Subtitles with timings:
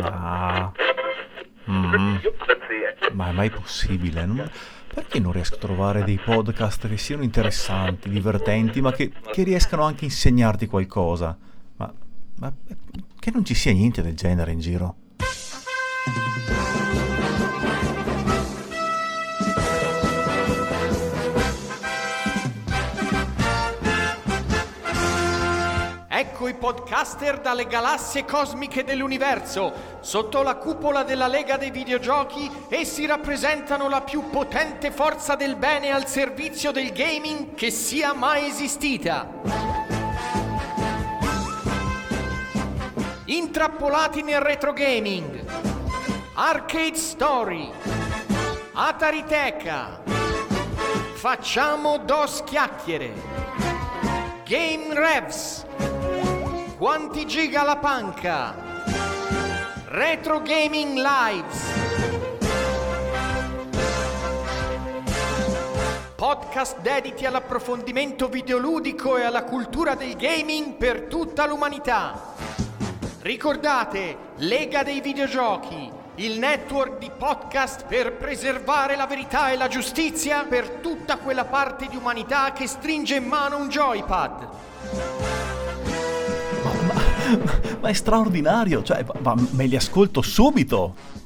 [0.00, 0.72] Ah.
[1.70, 2.16] Mm.
[3.12, 4.24] Ma è mai possibile?
[4.26, 4.50] Non-
[4.92, 9.84] Perché non riesco a trovare dei podcast che siano interessanti, divertenti, ma che, che riescano
[9.84, 11.36] anche a insegnarti qualcosa?
[11.76, 11.92] Ma,
[12.40, 12.52] ma
[13.18, 14.96] che non ci sia niente del genere in giro?
[26.62, 29.72] Podcaster dalle galassie cosmiche dell'universo.
[29.98, 35.90] Sotto la cupola della Lega dei Videogiochi, essi rappresentano la più potente forza del bene
[35.90, 39.28] al servizio del gaming che sia mai esistita.
[43.24, 45.44] Intrappolati nel retro gaming.
[46.34, 47.72] Arcade Story.
[48.72, 50.00] Atariteca.
[51.14, 53.12] Facciamo dos chiacchiere.
[54.44, 55.66] Game Revs.
[56.82, 58.56] Quanti giga la panca?
[59.84, 61.70] Retro Gaming Lives.
[66.16, 72.34] Podcast dediti all'approfondimento videoludico e alla cultura del gaming per tutta l'umanità.
[73.20, 80.46] Ricordate, Lega dei Videogiochi, il network di podcast per preservare la verità e la giustizia
[80.48, 85.41] per tutta quella parte di umanità che stringe in mano un joypad.
[87.80, 91.20] Ma, è straordinario, cioè, ma me li ascolto subito!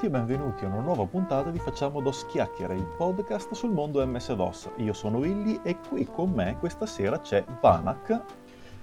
[0.00, 4.02] Tutti e benvenuti a una nuova puntata di Facciamo Dos Chiacchiere, il podcast sul mondo
[4.06, 4.70] MS-DOS.
[4.76, 8.22] Io sono Willy e qui con me questa sera c'è Vanak,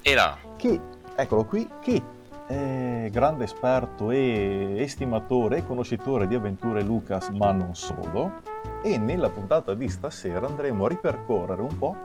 [0.03, 0.79] E là, che,
[1.15, 2.03] eccolo qui, che
[2.45, 8.33] è grande esperto e estimatore e conoscitore di avventure Lucas, ma non solo.
[8.83, 11.95] E nella puntata di stasera andremo a ripercorrere un po'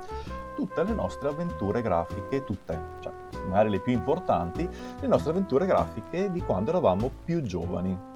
[0.54, 3.12] tutte le nostre avventure grafiche, tutte, cioè
[3.46, 4.66] magari le più importanti,
[5.00, 8.11] le nostre avventure grafiche di quando eravamo più giovani.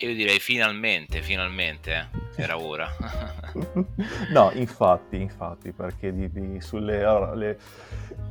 [0.00, 2.88] Io direi finalmente, finalmente, eh, era ora.
[4.30, 7.58] no, infatti, infatti, perché di, di- sulle, allora, le-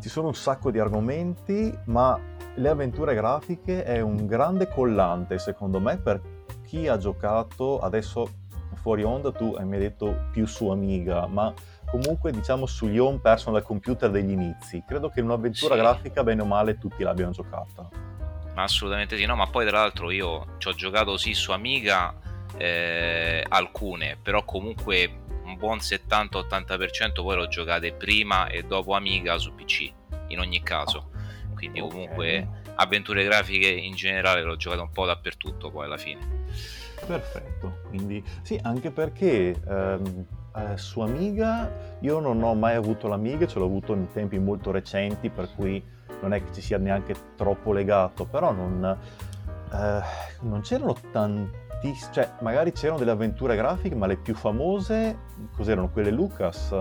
[0.02, 2.20] ci sono un sacco di argomenti, ma
[2.56, 6.20] le avventure grafiche è un grande collante, secondo me, per
[6.66, 11.54] chi ha giocato adesso fuori onda, tu mi hai detto più su Amiga, ma
[11.86, 14.84] comunque diciamo sugli home personal computer degli inizi.
[14.88, 15.80] Credo che un'avventura Sì.
[15.82, 17.90] grafica, bene o male, tutti l'abbiano giocata.
[18.64, 22.14] Assolutamente sì, no, ma poi tra l'altro io ci ho giocato sì su Amiga
[22.58, 29.54] eh, alcune, però comunque un buon 70-80% poi l'ho giocate prima e dopo Amiga su
[29.56, 29.92] PC,
[30.28, 31.10] in ogni caso.
[31.56, 31.90] Quindi Ok.
[31.90, 36.46] comunque avventure grafiche in generale l'ho giocate un po' dappertutto poi alla fine.
[37.06, 40.26] Perfetto, quindi sì, anche perché ehm,
[40.56, 44.72] eh, su Amiga io non ho mai avuto l'Amiga, ce l'ho avuto in tempi molto
[44.72, 45.84] recenti, per cui
[46.22, 48.98] non è che ci sia neanche troppo legato, però non,
[49.72, 50.02] eh,
[50.42, 55.18] non c'erano tantissime, cioè magari c'erano delle avventure grafiche, ma le più famose,
[55.56, 56.74] cos'erano quelle Lucas?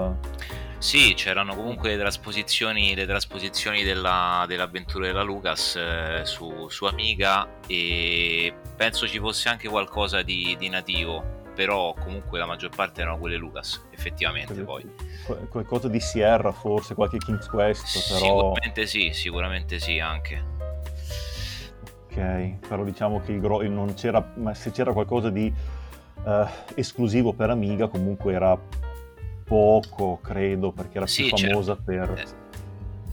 [0.79, 7.49] Sì, c'erano comunque le trasposizioni, le trasposizioni della- dell'avventura della Lucas eh, su, su Amiga
[7.67, 13.19] e penso ci fosse anche qualcosa di, di nativo, però comunque la maggior parte erano
[13.19, 14.89] quelle Lucas, effettivamente poi.
[15.27, 18.21] Qual- Qualcosa di Sierra forse, qualche King's Quest, però...
[18.53, 20.41] Sicuramente sì, sicuramente sì anche.
[22.05, 25.53] Ok, però diciamo che il gro- non c'era, ma se c'era qualcosa di
[26.25, 26.47] eh,
[26.77, 28.57] esclusivo per Amiga, comunque era
[29.43, 32.11] poco, credo, perché era Sì, più c'era- famosa per...
[32.11, 32.48] eh,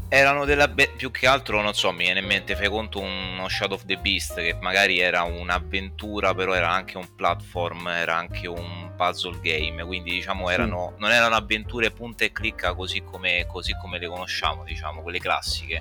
[0.08, 3.48] Erano della be- più che altro, non so, mi viene in mente, fai conto uno
[3.50, 8.48] Shadow of the Beast che magari era un'avventura, però era anche un platform, era anche
[8.48, 13.76] un puzzle game, quindi diciamo erano, non erano avventure punta e clicca così come, così
[13.82, 15.80] come le conosciamo, diciamo, quelle classiche.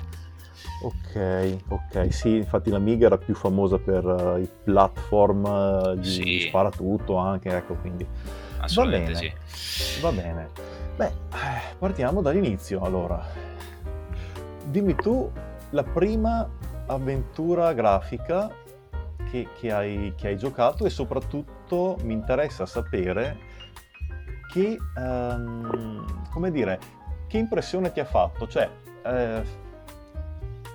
[0.82, 4.04] Ok, ok, sì, infatti l'Amiga era più famosa per
[4.36, 6.10] eh, i platform eh, di
[6.40, 6.44] Sì.
[6.48, 8.06] sparatutto anche, ecco, quindi
[8.58, 9.34] Assolutamente bene.
[9.46, 10.00] sì.
[10.00, 10.48] va bene.
[10.96, 13.52] Beh, eh, partiamo dall'inizio allora.
[14.64, 15.30] Dimmi tu
[15.70, 16.48] la prima
[16.86, 18.50] avventura grafica
[19.30, 23.52] che, che hai, che hai giocato e soprattutto mi interessa sapere
[24.52, 26.78] che, ehm, come dire,
[27.26, 28.46] che impressione ti ha fatto?
[28.46, 28.70] Cioè,
[29.04, 29.42] eh,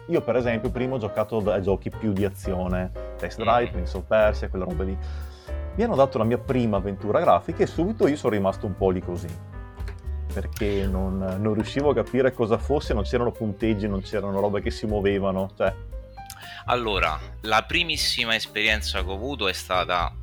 [0.08, 3.72] io per esempio prima ho giocato a giochi più di azione, Test Drive, mm.
[3.72, 4.98] Prince of Persia, quelle robe lì.
[5.76, 8.90] Mi hanno dato la mia prima avventura grafica e subito io sono rimasto un po'
[8.90, 9.58] lì così
[10.32, 14.72] perché non, non, riuscivo a capire cosa fosse, non c'erano punteggi, non c'erano robe che
[14.72, 15.52] si muovevano.
[15.56, 15.74] Cioè.
[16.66, 20.14] Allora, la primissima esperienza che ho avuto è stata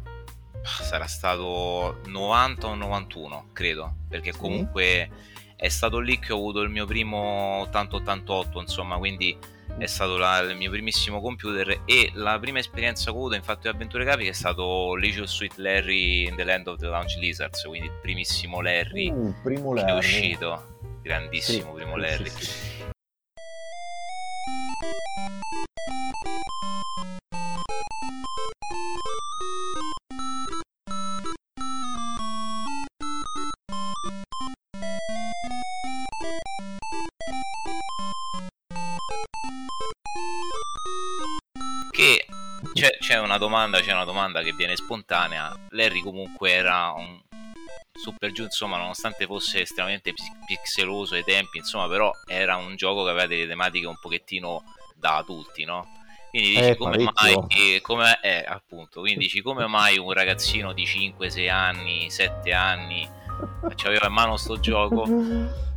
[0.62, 5.52] sarà stato 90 o 91, credo, perché comunque sì.
[5.56, 9.36] è stato lì che ho avuto il mio primo 8088, insomma, quindi
[9.78, 13.42] è stato la, il mio primissimo computer e la prima esperienza che ho avuto in
[13.42, 17.16] fatto di avventure grafiche è stato Leisure Suite Larry in The Land of the Launch
[17.16, 19.86] Lizards, quindi il primissimo Larry uh, primo Larry.
[19.86, 22.28] che è uscito, grandissimo sì, primo Larry.
[22.30, 22.94] Sì, sì.
[43.36, 45.54] Una domanda, c'è una domanda che viene spontanea.
[45.70, 47.20] Larry comunque era un
[47.92, 50.14] super giù, insomma, nonostante fosse estremamente
[50.46, 54.62] pixeloso ai tempi, insomma, però era un gioco che aveva delle tematiche un pochettino
[54.94, 55.86] da adulti, no?
[56.30, 60.84] Quindi dici eh, come mai, come, eh, appunto, quindi dici come mai un ragazzino di
[60.84, 63.08] 5, 6 anni, 7 anni
[63.84, 65.04] aveva in mano sto gioco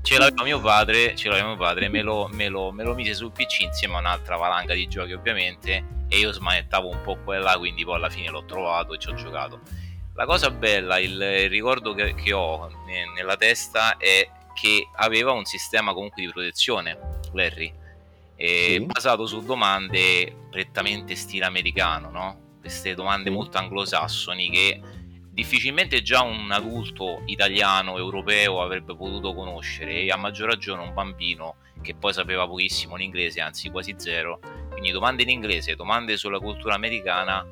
[0.02, 3.14] ce l'aveva mio padre, ce l'aveva mio padre me, lo, me, lo, me lo mise
[3.14, 7.36] sul PC insieme a un'altra valanga di giochi ovviamente e io smanettavo un po' qua
[7.36, 9.62] e là, quindi poi alla fine l'ho trovato e ci ho giocato.
[10.16, 15.32] La cosa bella, il, il ricordo che, che ho ne, nella testa è che aveva
[15.32, 16.98] un sistema comunque di protezione,
[17.34, 17.72] Larry,
[18.36, 18.80] sì.
[18.86, 22.48] basato su domande prettamente stile americano, no?
[22.60, 24.82] Queste domande molto anglosassoni che
[25.40, 31.56] difficilmente già un adulto italiano, europeo avrebbe potuto conoscere e a maggior ragione un bambino
[31.82, 34.40] che poi sapeva pochissimo l'inglese, anzi quasi zero,
[34.70, 37.46] quindi domande in inglese, domande sulla cultura americana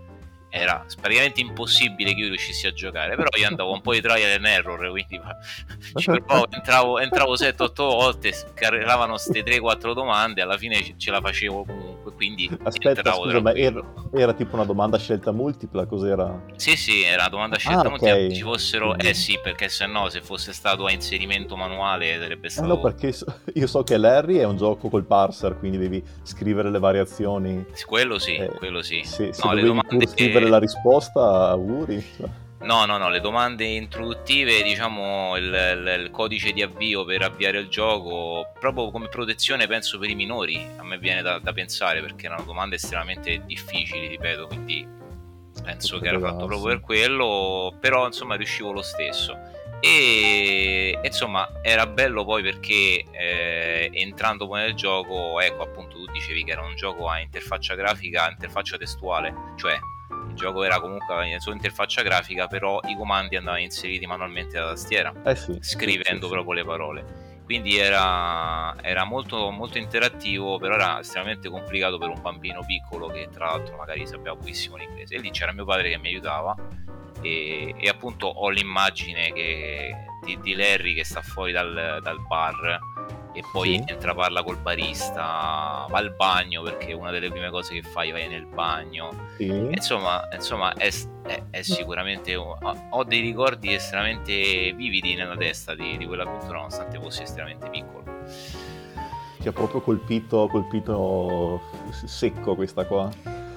[0.49, 4.31] era praticamente impossibile che io riuscissi a giocare però io andavo un po' di trial
[4.31, 5.19] and error quindi
[5.95, 11.65] ci provavo, entravo, entravo 7-8 volte scaricavano queste 3-4 domande alla fine ce la facevo
[11.65, 13.83] comunque quindi aspetta scusa ma era,
[14.13, 16.43] era, tipo una domanda scelta multipla cos'era?
[16.55, 18.33] sì sì era una domanda scelta ah, multipla okay.
[18.33, 22.65] ci fossero eh sì perché se no se fosse stato a inserimento manuale sarebbe stato
[22.65, 23.13] eh no perché
[23.53, 28.17] io so che Larry è un gioco col parser quindi devi scrivere le variazioni quello
[28.17, 32.05] sì eh, quello sì, sì no, le domande scrivere la risposta, auguri.
[32.59, 37.59] No, no, no, le domande introduttive, diciamo il, il, il, codice di avvio per avviare
[37.59, 42.01] il gioco, proprio come protezione penso per i minori, a me viene da, da pensare
[42.01, 44.85] perché erano domande estremamente difficili, ripeto, quindi
[45.63, 49.37] penso che era fatto proprio per quello, però insomma riuscivo lo stesso.
[49.79, 56.43] E insomma era bello poi perché eh, entrando poi nel gioco, ecco appunto tu dicevi
[56.43, 59.77] che era un gioco a interfaccia grafica, interfaccia testuale, cioè
[60.33, 65.13] gioco era comunque la sua interfaccia grafica, però i comandi andavano inseriti manualmente dalla tastiera,
[65.25, 67.25] eh sì, scrivendo sì, sì, proprio le parole.
[67.43, 73.29] Quindi era, era molto, molto, interattivo, però era estremamente complicato per un bambino piccolo che
[73.31, 75.15] tra l'altro magari sapeva pochissimo l'inglese.
[75.15, 76.53] E lì c'era mio padre che mi aiutava
[77.21, 79.95] e, e appunto ho l'immagine che,
[80.25, 82.79] di, di, Larry che sta fuori dal, dal bar
[83.37, 83.91] e poi sì.
[83.91, 88.27] entra parla col barista, va al bagno perché una delle prime cose che fai vai
[88.27, 89.11] nel bagno.
[89.37, 89.45] Sì.
[89.45, 96.07] Insomma, insomma è, è, è, sicuramente ho dei ricordi estremamente vividi nella testa di, di
[96.07, 98.03] quell'avventura nonostante fossi estremamente piccolo.
[99.39, 103.11] Ti ha proprio colpito, colpito secco questa qua.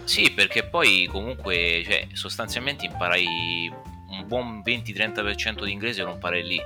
[0.05, 3.73] Sì, perché poi comunque cioè, sostanzialmente imparai
[4.11, 6.61] un buon 20-30% di inglese lo imparai lì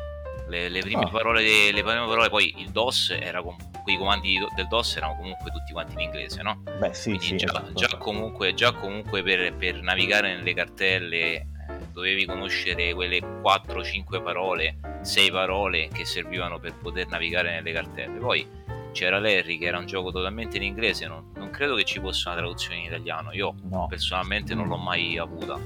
[0.48, 1.08] le, le, prime, ah.
[1.08, 5.50] parole, le prime parole, poi il DOS era con quei comandi del DOS erano comunque
[5.50, 6.62] tutti quanti in inglese, no?
[6.78, 7.72] Beh, sì, Quindi sì, già, esatto.
[7.74, 11.46] già, comunque, già comunque per, per, navigare nelle cartelle eh,
[11.92, 18.18] dovevi conoscere quelle 4-5 parole, 6 parole che servivano per poter navigare nelle cartelle.
[18.18, 18.46] Poi
[18.92, 22.28] c'era Larry che era un gioco totalmente in inglese, non, non credo che ci fosse
[22.28, 23.86] una traduzione in italiano, io no.
[23.86, 25.58] personalmente non l'ho mai avuta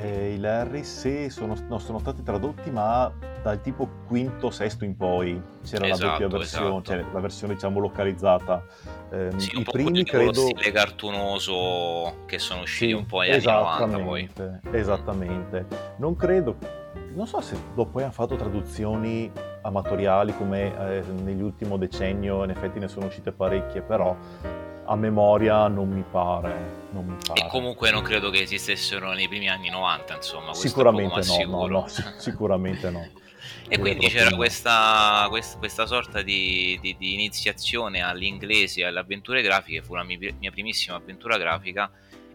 [0.00, 4.96] eh, i Larry sì, sono, no, sono stati tradotti, ma dal tipo quinto, sesto in
[4.96, 6.82] poi c'era esatto, la doppia versione, esatto.
[6.82, 8.64] cioè la versione diciamo localizzata.
[9.10, 10.32] Eh, sì, I primi credo...
[10.32, 14.30] stile cartunoso che sono usciti sì, un po' agli anni 90 poi.
[14.72, 15.66] Esattamente.
[15.96, 16.56] Non credo,
[17.14, 19.30] non so se dopo hanno fatto traduzioni
[19.62, 24.16] amatoriali come eh, negli ultimi decennio, in effetti ne sono uscite parecchie, però
[24.90, 26.88] a memoria non mi pare.
[26.90, 27.40] Non mi pare.
[27.40, 30.52] E comunque non credo che esistessero nei primi anni 90, insomma.
[30.52, 31.86] Sicuramente no, no, no,
[32.18, 33.08] sicuramente no.
[33.68, 39.42] E quindi c'era questa, questa, questa, sorta di, di, di, iniziazione all'inglese e alle avventure
[39.42, 41.90] grafiche, fu la mia, mia primissima avventura grafica.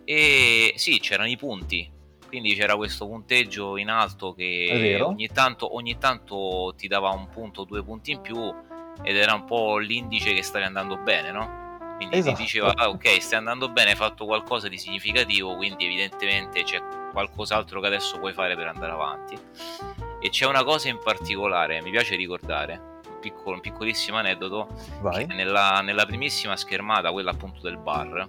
[0.06, 1.92] E sì, c'erano i punti,
[2.28, 7.66] quindi c'era questo punteggio in alto che ogni tanto, ogni tanto, ti dava un punto,
[7.66, 8.54] due punti in più
[9.04, 11.65] ed era un po' l'indice che stavi andando bene, no?
[11.96, 12.36] Quindi esatto.
[12.36, 16.82] ti diceva, ah, ok, stai andando bene, hai fatto qualcosa di significativo, quindi evidentemente c'è
[17.12, 19.38] qualcos'altro che adesso puoi fare per andare avanti.
[20.20, 24.68] E c'è una cosa in particolare, mi piace ricordare, un, piccolo, un piccolissimo aneddoto,
[25.28, 28.28] nella, nella, primissima schermata, quella appunto del bar,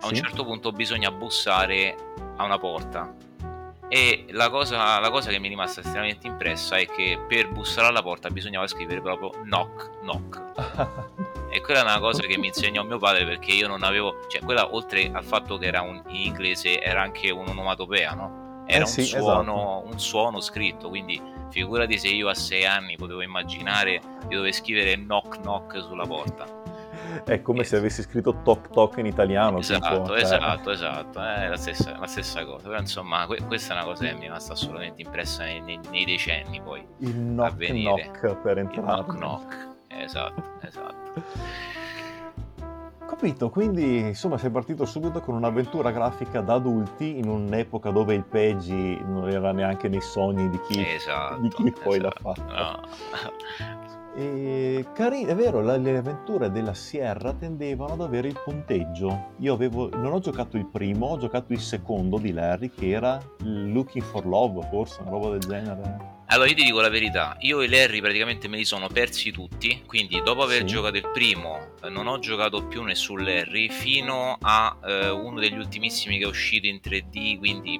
[0.00, 1.96] a un certo punto bisogna bussare
[2.36, 3.14] a una porta
[3.94, 7.88] e la cosa, la cosa, che mi è rimasta estremamente impressa è che per bussare
[7.88, 11.30] alla porta bisognava scrivere proprio knock, knock.
[11.52, 14.40] e quella è una cosa che mi insegnò mio padre perché io non avevo, cioè
[14.40, 18.64] quella oltre al fatto che era un, in inglese era anche un'onomatopea, no?
[18.66, 19.92] Era eh sì, un, suono, esatto.
[19.92, 24.94] un suono scritto, quindi figurati se io a sei anni potevo immaginare di dover scrivere
[24.94, 26.60] knock knock sulla porta
[27.24, 29.58] è come se avessi scritto toc toc in italiano.
[29.58, 30.72] Esatto, tipo, esatto, cioè.
[30.72, 32.68] esatto, è la stessa, la stessa, cosa.
[32.68, 35.80] Però insomma, que- questa è una cosa che mi è rimasta assolutamente impressa nei, nei,
[35.90, 36.84] nei decenni poi.
[36.98, 39.00] Il knock knock per entrare.
[39.00, 41.01] Il knock knock, esatto, esatto.
[43.06, 48.24] Capito, quindi insomma sei partito subito con un'avventura grafica da adulti in un'epoca dove il
[48.24, 52.20] Peggy non era neanche nei sogni di chi, esatto, di chi poi esatto.
[52.24, 52.52] l'ha fatto.
[52.52, 52.80] No.
[54.14, 59.32] E cari- è vero, le avventure della Sierra tendevano ad avere il punteggio.
[59.38, 63.20] Io avevo, non ho giocato il primo, ho giocato il secondo di Larry, che era
[63.38, 66.20] Looking for Love, forse, una roba del genere.
[66.32, 69.82] Allora, io ti dico la verità, io e Larry praticamente me li sono persi tutti,
[69.86, 70.66] quindi dopo aver sì.
[70.66, 75.58] giocato il primo eh, non ho giocato più nessun Larry fino a eh, uno degli
[75.58, 77.78] ultimissimi che è uscito in 3D, quindi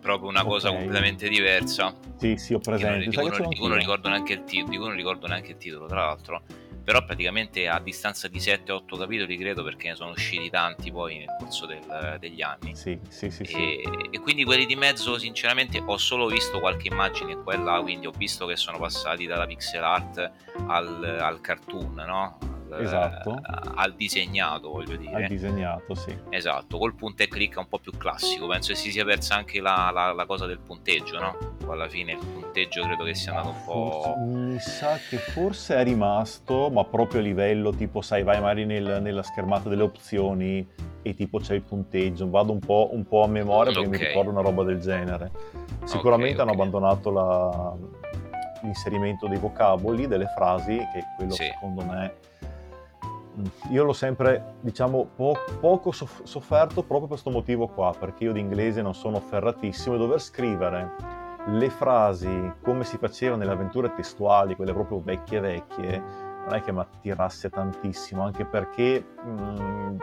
[0.00, 0.52] proprio una okay.
[0.52, 1.94] cosa completamente diversa.
[2.16, 3.08] Sì, sì, ho presente.
[3.08, 5.86] Di cui non, non ricordo neanche il titolo, di cui non ricordo neanche il titolo,
[5.86, 6.42] tra l'altro.
[6.82, 11.36] Però praticamente a distanza di 7-8 capitoli, credo, perché ne sono usciti tanti poi nel
[11.38, 12.74] corso del, degli anni.
[12.74, 14.08] Sì, sì, sì, e, sì.
[14.10, 18.12] E quindi quelli di mezzo, sinceramente, ho solo visto qualche immagine qua là, quindi ho
[18.16, 20.30] visto che sono passati dalla pixel art
[20.66, 22.38] al, al cartoon, no?
[22.78, 23.36] Esatto.
[23.36, 25.14] eh, al disegnato, voglio dire.
[25.14, 26.16] Al disegnato, sì.
[26.28, 28.46] Esatto, col punta e clicca un po' più classico.
[28.46, 31.36] Penso che si sia persa anche la, la, la cosa del punteggio, no?
[31.68, 34.02] Alla fine il punteggio credo che sia andato un po'...
[34.02, 38.64] Forse, mi sa che forse è rimasto, ma proprio a livello tipo, sai, vai magari
[38.64, 40.66] nel, nella schermata delle opzioni
[41.02, 42.28] e tipo c'è il punteggio.
[42.28, 44.00] Vado un po', un po a memoria perché okay.
[44.00, 45.30] mi ricordo una roba del genere.
[45.84, 46.40] Sicuramente okay, okay.
[46.40, 47.76] hanno abbandonato la,
[48.62, 51.44] l'inserimento dei vocaboli, delle frasi, che quello sì.
[51.44, 52.14] secondo me
[53.70, 58.32] io l'ho sempre, diciamo, po- poco soff- sofferto proprio per questo motivo qua, perché io
[58.32, 63.94] di inglese non sono ferratissimo e dover scrivere le frasi come si faceva nelle avventure
[63.94, 66.02] testuali, quelle proprio vecchie vecchie,
[66.44, 69.96] non è che mi attirasse tantissimo, anche perché mh, mm,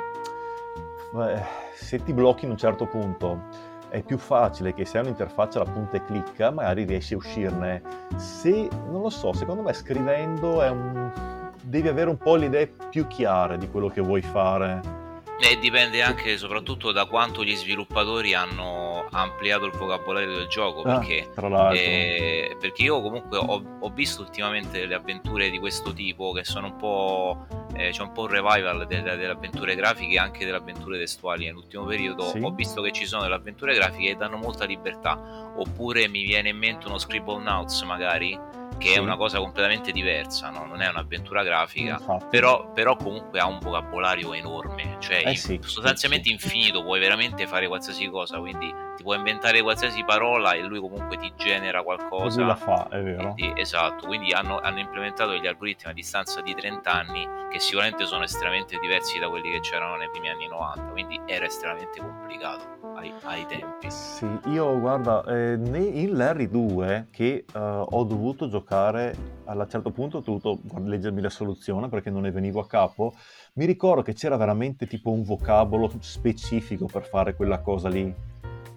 [1.74, 5.72] se ti blocchi in un certo punto è più facile che se hai un'interfaccia alla
[5.72, 7.82] punta e clicca, magari riesci a uscirne.
[8.16, 11.37] Se, non lo so, secondo me scrivendo è un
[11.68, 14.96] devi avere un po' le idee più chiare di quello che vuoi fare.
[15.40, 20.82] E dipende anche e soprattutto da quanto gli sviluppatori hanno ampliato il vocabolario del gioco.
[20.82, 21.30] Ah, perché,
[21.74, 26.68] eh, perché io comunque ho, ho, visto ultimamente le avventure di questo tipo che sono
[26.68, 27.46] un po'.
[27.76, 31.46] Eh, c'è un po' un revival delle, delle, avventure grafiche e anche delle avventure testuali
[31.46, 32.24] nell'ultimo periodo.
[32.30, 32.40] Sì.
[32.42, 35.52] Ho visto che ci sono delle avventure grafiche che danno molta libertà.
[35.56, 38.94] Oppure mi viene in mente uno Scribble Notes magari che sì.
[38.96, 40.66] è una cosa completamente diversa, no?
[40.66, 46.28] non è un'avventura grafica, però, però, comunque ha un vocabolario enorme, cioè eh sì, sostanzialmente
[46.28, 50.80] sì, infinito, puoi veramente fare qualsiasi cosa, quindi ti puoi inventare qualsiasi parola e lui
[50.80, 52.42] comunque ti genera qualcosa.
[52.42, 53.34] E la fa, è vero.
[53.34, 58.06] Quindi, esatto, quindi hanno, hanno, implementato degli algoritmi a distanza di 30 anni che sicuramente
[58.06, 62.78] sono estremamente diversi da quelli che c'erano nei primi anni 90, quindi era estremamente complicato
[62.96, 63.90] ai, ai tempi.
[63.90, 69.92] Sì, io guarda, eh, in Larry 2 che uh, ho dovuto giocare, a un certo
[69.92, 73.14] punto ho dovuto leggermi la soluzione perché non ne venivo a capo,
[73.54, 78.14] mi ricordo che c'era veramente tipo un vocabolo specifico per fare quella cosa lì.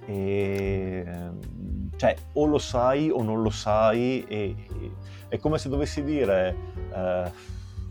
[0.07, 1.07] E,
[1.97, 4.93] cioè, o lo sai o non lo sai, e, e,
[5.29, 6.57] è come se dovessi dire,
[6.93, 7.33] eh,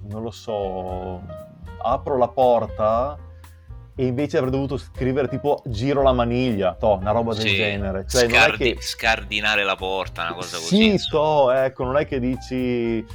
[0.08, 1.22] non lo so,
[1.82, 3.18] apro la porta
[4.00, 8.06] e invece avrei dovuto scrivere tipo giro la maniglia, to, una roba del sì, genere.
[8.08, 8.82] Cioè, Scardi- che...
[8.82, 10.98] Scardinare la porta, una cosa così.
[10.98, 13.06] Sì, to, ecco, non è che dici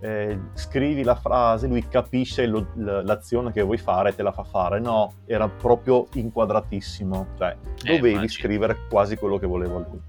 [0.00, 4.42] eh, scrivi la frase, lui capisce lo, l'azione che vuoi fare e te la fa
[4.42, 4.80] fare.
[4.80, 8.32] No, era proprio inquadratissimo, cioè Eh, dovevi immagino.
[8.32, 10.00] scrivere quasi quello che voleva lui.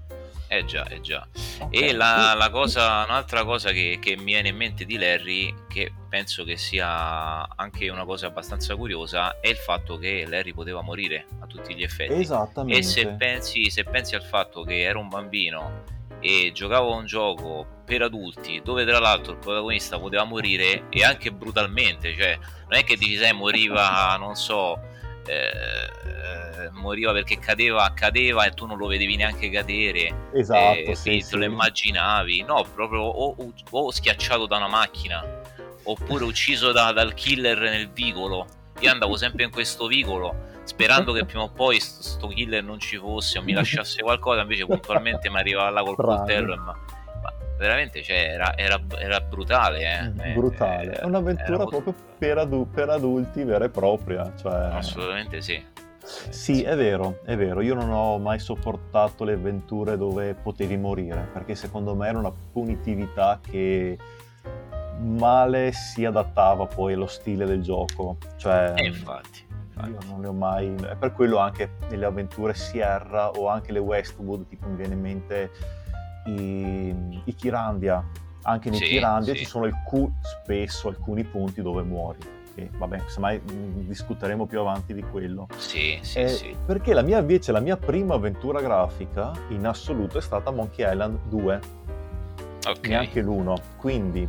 [0.48, 1.26] Eh già, eh già.
[1.60, 1.68] Ok.
[1.70, 5.92] E la, la cosa, un'altra cosa che, che mi viene in mente di Larry, che
[6.08, 11.26] penso che sia anche una cosa abbastanza curiosa, è il fatto che Larry poteva morire
[11.40, 12.20] a tutti gli effetti.
[12.20, 12.78] Esattamente.
[12.78, 15.82] E se pensi, se pensi al fatto che era un bambino
[16.20, 21.04] e giocava a un gioco per adulti dove tra l'altro il protagonista poteva morire e
[21.04, 24.80] anche brutalmente, cioè non è che dici sai moriva, non so,
[25.26, 31.20] eh, moriva perché cadeva, cadeva e tu non lo vedevi neanche cadere, Esatto, eh, sì,
[31.20, 31.30] sì.
[31.30, 33.34] te lo immaginavi, no, proprio o,
[33.70, 35.24] o- schiacciato da una macchina
[35.84, 38.46] oppure ucciso da- dal killer nel vicolo.
[38.80, 42.78] Io andavo sempre in questo vicolo sperando che prima o poi st- sto killer non
[42.80, 46.74] ci fosse o mi lasciasse qualcosa, invece puntualmente mi arrivava là col coltello e ma
[47.58, 49.80] veramente cioè, era, era- era brutale.
[49.80, 50.30] Eh.
[50.30, 50.92] Eh, brutale.
[50.96, 54.32] eh, È un'avventura era proprio per, adu- per adulti vera e propria.
[54.36, 54.52] Cioè...
[54.72, 55.72] Assolutamente sì.
[56.04, 57.62] Sì, è vero, è vero.
[57.62, 62.32] Io non ho mai sopportato le avventure dove potevi morire, perché secondo me era una
[62.52, 63.96] punitività che
[65.00, 68.18] male si adattava poi allo stile del gioco.
[68.36, 69.90] Cioè, E infatti, infatti.
[69.90, 70.74] io non ne ho mai...
[70.74, 75.00] È per quello anche nelle avventure Sierra o anche le Westwood, tipo mi viene in
[75.00, 75.50] mente
[76.26, 78.02] i, i Kirandia.
[78.46, 79.38] Anche nei Sì, Kirandia sì.
[79.40, 82.18] ci sono alcu- spesso alcuni punti dove muori.
[82.56, 85.48] E vabbè, semmai mh, discuteremo più avanti di quello.
[85.56, 86.56] Sì, sì, Eh, sì.
[86.64, 91.18] Perché la mia invece, la mia prima avventura grafica in assoluto è stata Monkey Island
[91.28, 91.60] 2,
[92.68, 92.86] Ok.
[92.88, 93.54] neanche l'1.
[93.76, 94.28] Quindi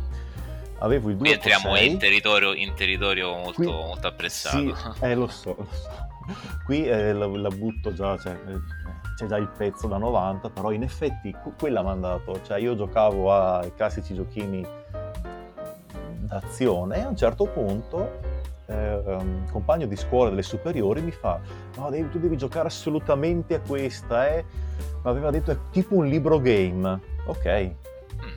[0.78, 4.56] avevo il 2 Qui entriamo in territorio, in territorio molto, Qui- molto apprezzato.
[4.58, 6.04] Sì, eh, lo so, lo so.
[6.64, 8.60] Qui eh, la, la butto già, cioè, eh,
[9.16, 12.40] c'è già il pezzo da 90, però in effetti que- quella mi ha dato.
[12.42, 14.64] Cioè io giocavo ai classici giochini
[16.26, 18.34] d'azione e a un certo punto
[18.66, 21.38] eh, un compagno di scuola delle superiori mi fa
[21.76, 24.44] no devi- tu devi giocare assolutamente a questa eh.
[25.04, 27.70] mi aveva detto è tipo un libro game ok
[28.16, 28.28] Mm.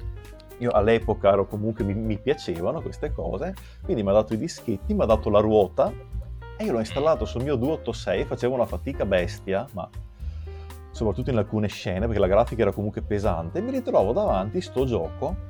[0.60, 4.94] io all'epoca ero comunque mi, mi piacevano queste cose quindi mi ha dato i dischetti
[4.94, 5.92] mi ha dato la ruota
[6.58, 9.90] e io l'ho installato sul mio 286 facevo una fatica bestia ma
[11.00, 14.86] soprattutto in alcune scene perché la grafica era comunque pesante e mi ritrovo davanti sto
[14.86, 15.48] gioco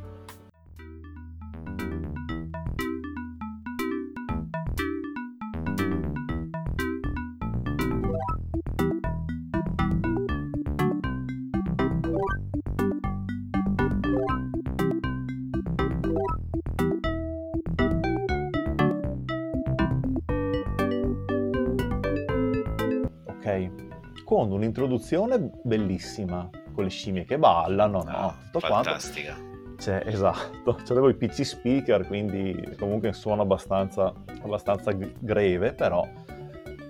[24.29, 28.11] Con un'introduzione bellissima, con le scimmie che ballano, no?
[28.11, 28.89] Ah, Tutto quanto.
[28.89, 29.35] fantastica.
[29.75, 34.13] Cioè, esatto, c'avevo i PC speaker, quindi comunque suono abbastanza,
[34.43, 36.07] abbastanza greve, però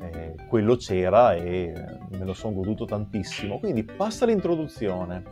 [0.01, 1.71] eh, quello c'era e
[2.09, 3.59] me lo sono goduto tantissimo.
[3.59, 5.23] Quindi passa l'introduzione,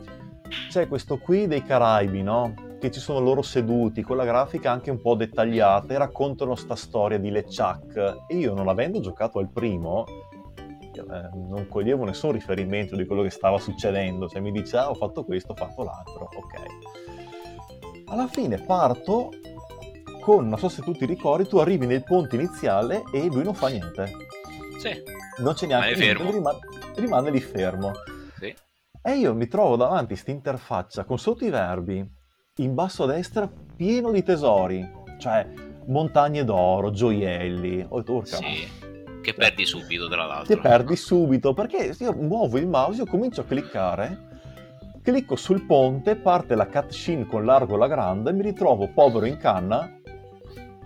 [0.70, 2.54] c'è questo qui dei Caraibi, no?
[2.80, 6.74] Che ci sono loro seduti, con la grafica anche un po' dettagliata, e raccontano sta
[6.74, 8.24] storia di LeChuck.
[8.28, 10.06] E io non avendo giocato al primo,
[11.00, 14.28] eh, non coglievo nessun riferimento di quello che stava succedendo.
[14.28, 18.06] Cioè mi dice, ah, ho fatto questo, ho fatto l'altro, ok.
[18.06, 19.30] Alla fine parto
[20.20, 23.54] con, non so se tu ti ricordi, tu arrivi nel ponte iniziale e lui non
[23.54, 24.10] fa niente.
[24.78, 25.02] Sì,
[25.42, 26.58] Non c'è neanche niente, rimane,
[26.96, 27.92] rimane lì fermo.
[28.38, 28.54] sì.
[29.00, 32.06] E io mi trovo davanti a questa interfaccia con sotto i verbi,
[32.56, 34.86] in basso a destra, pieno di tesori,
[35.18, 35.46] cioè
[35.86, 37.86] montagne d'oro, gioielli.
[37.88, 38.68] Ho detto, "Urca, Sì,
[39.20, 40.58] che perdi subito tra l'altro.
[40.60, 44.26] perdi subito perché io muovo il mouse, io comincio a cliccare,
[45.02, 49.92] clicco sul ponte, parte la cutscene con largo alla grande, mi ritrovo povero in canna.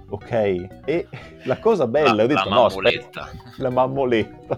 [0.09, 0.31] Ok,
[0.85, 1.09] e
[1.45, 4.57] la cosa bella, La- ho detto la no, aspetta, la mammoletta.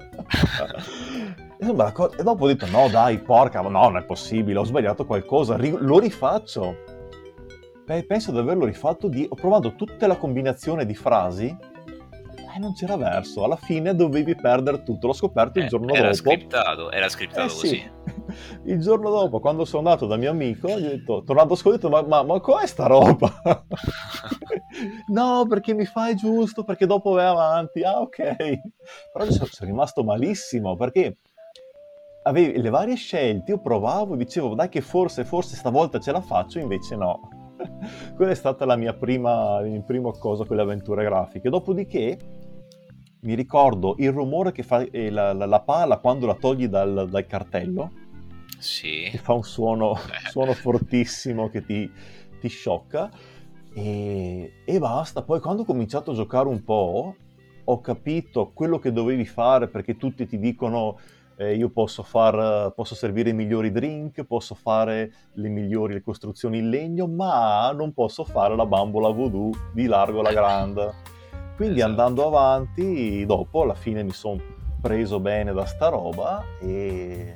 [1.60, 4.64] Insomma, la co- e dopo ho detto no dai, porca, no, non è possibile, ho
[4.64, 6.76] sbagliato qualcosa, ri- lo rifaccio.
[7.87, 9.26] Beh, penso di averlo rifatto, di...
[9.28, 11.56] ho provato tutta la combinazione di frasi
[12.54, 16.02] e non c'era verso, alla fine dovevi perdere tutto, l'ho scoperto il Eh, giorno era
[16.02, 16.14] dopo.
[16.14, 17.58] scriptato, era scriptato Eh sì.
[17.58, 17.92] così.
[18.64, 21.76] Il giorno dopo, quando sono andato da mio amico, gli ho detto, tornato a scuola,
[21.76, 23.32] ho detto, ma, ma, ma com'è sta roba?
[25.08, 27.82] no, perché mi fai giusto, perché dopo vai avanti.
[27.82, 28.16] Ah, ok.
[29.12, 31.18] Però sono, sono rimasto malissimo, perché
[32.22, 36.58] avevi le varie scelte, io provavo, dicevo, dai che forse, forse stavolta ce la faccio,
[36.58, 37.20] invece no.
[38.16, 41.48] Quella è stata la mia prima, il primo cosa con le avventure grafiche.
[41.50, 42.18] Dopodiché
[43.24, 47.08] mi ricordo il rumore che fa eh, la, la- la pala quando la togli dal,
[47.10, 47.90] dal cartello,
[48.58, 49.08] Sì.
[49.10, 49.96] che fa un suono,
[50.30, 51.90] suono fortissimo che ti,
[52.40, 53.10] ti sciocca.
[53.72, 55.22] E, e basta.
[55.22, 57.14] Poi quando ho cominciato a giocare un po',
[57.64, 60.98] ho capito quello che dovevi fare perché tutti ti dicono
[61.37, 66.58] eh, io posso, far, posso servire i migliori drink, posso fare le migliori le costruzioni
[66.58, 70.92] in legno, ma non posso fare la bambola voodoo di largo la grande.
[71.56, 71.90] Quindi esatto.
[71.90, 74.40] andando avanti, dopo alla fine mi sono
[74.80, 77.34] preso bene da sta roba e,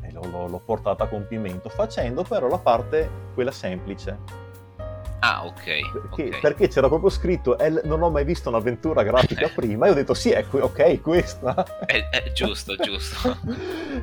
[0.00, 4.43] e l'ho, l'ho portata a compimento, facendo però la parte quella semplice
[5.26, 5.64] Ah, ok.
[5.90, 6.40] Perché, okay.
[6.40, 10.30] perché c'era proprio scritto non ho mai visto un'avventura grafica prima e ho detto sì,
[10.32, 11.64] è que- ok, questa.
[11.86, 13.34] È, è giusto, giusto.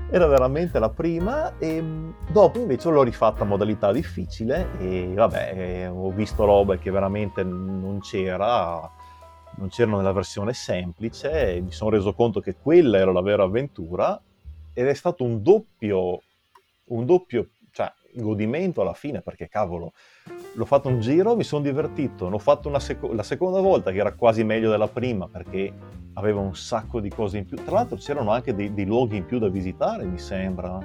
[0.10, 5.54] Era veramente la prima e mm, dopo invece l'ho rifatta a modalità difficile e vabbè,
[5.56, 8.90] eh, ho visto robe che veramente non c'era,
[9.58, 13.44] non c'erano nella versione semplice e mi sono reso conto che quella era la vera
[13.44, 14.20] avventura
[14.74, 16.20] ed è stato un doppio,
[16.86, 17.48] un doppio
[18.16, 19.94] godimento alla fine perché cavolo
[20.54, 24.14] l'ho fatto un giro, mi sono divertito, l'ho fatto seco- la seconda volta che era
[24.14, 25.74] quasi meglio della prima perché
[26.16, 27.58] aveva un sacco di cose in più.
[27.58, 30.80] Tra l'altro c'erano anche dei, dei luoghi in più da visitare, mi sembra.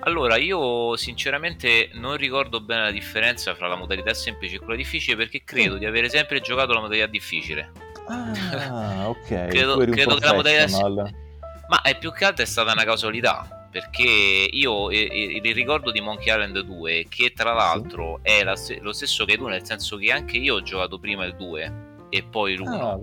[0.00, 5.16] Allora, io sinceramente non ricordo bene la differenza fra la modalità semplice e quella difficile
[5.16, 7.72] perché credo di avere sempre giocato la modalità difficile.
[8.06, 9.26] Ah, ok.
[9.48, 11.26] credo, credo che la modalità semplice...
[11.68, 16.32] Ma è più che altro è stata una casualità perché io il ricordo di Monkey
[16.32, 20.36] Island 2 che tra l'altro è la, lo stesso che tu nel senso che anche
[20.38, 22.98] io ho giocato prima il 2 e poi l'1 ah,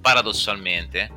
[0.00, 1.10] paradossalmente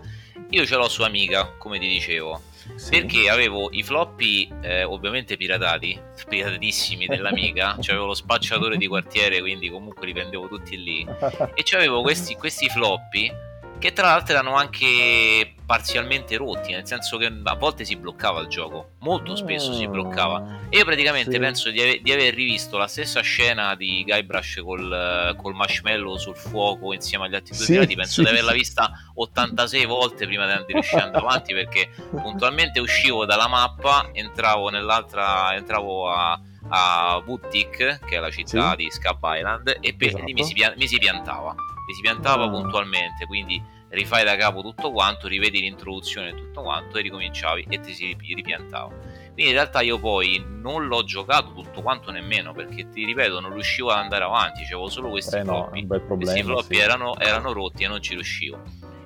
[0.50, 2.41] io ce l'ho su Amiga come ti dicevo
[2.76, 2.91] sì.
[2.91, 9.39] perché avevo i floppy eh, ovviamente piratati piratatissimi dell'Amiga cioè avevo lo spacciatore di quartiere
[9.39, 11.06] quindi comunque li prendevo tutti lì
[11.56, 13.32] e c'avevo questi, questi floppy
[13.79, 18.47] che tra l'altro erano anche parzialmente rotti, nel senso che a volte si bloccava il
[18.47, 20.59] gioco, molto spesso si bloccava.
[20.69, 21.39] E io praticamente sì.
[21.39, 26.35] penso di, ave- di, aver rivisto la stessa scena di Guybrush col, col marshmallow sul
[26.35, 30.45] fuoco insieme agli altri due sì, pirati, penso sì, di averla vista 86 volte prima
[30.45, 37.21] di riuscire ad andare avanti perché puntualmente uscivo dalla mappa, entravo nell'altra, entravo a a
[37.23, 38.75] Boutique, che è la città sì.
[38.77, 40.23] di Scab Island, e per, esatto.
[40.25, 41.55] lì mi si, mi si, piantava.
[41.88, 42.50] Mi si piantava oh.
[42.50, 47.80] puntualmente, quindi rifai da capo tutto quanto, rivedi l'introduzione e tutto quanto e ricominciavi e
[47.80, 48.88] ti si ripiantava.
[48.88, 53.54] Quindi in realtà io poi non l'ho giocato tutto quanto nemmeno perché ti ripeto non
[53.54, 56.82] riuscivo ad andare avanti, avevo solo questi eh floppy, no, problema, questi floppy sì.
[56.82, 58.62] erano, erano rotti e non ci riuscivo.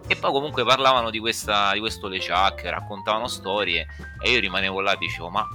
[0.07, 3.85] E poi comunque parlavano di, questa, di questo LeChuck, raccontavano storie
[4.23, 5.47] e io rimanevo là e dicevo ma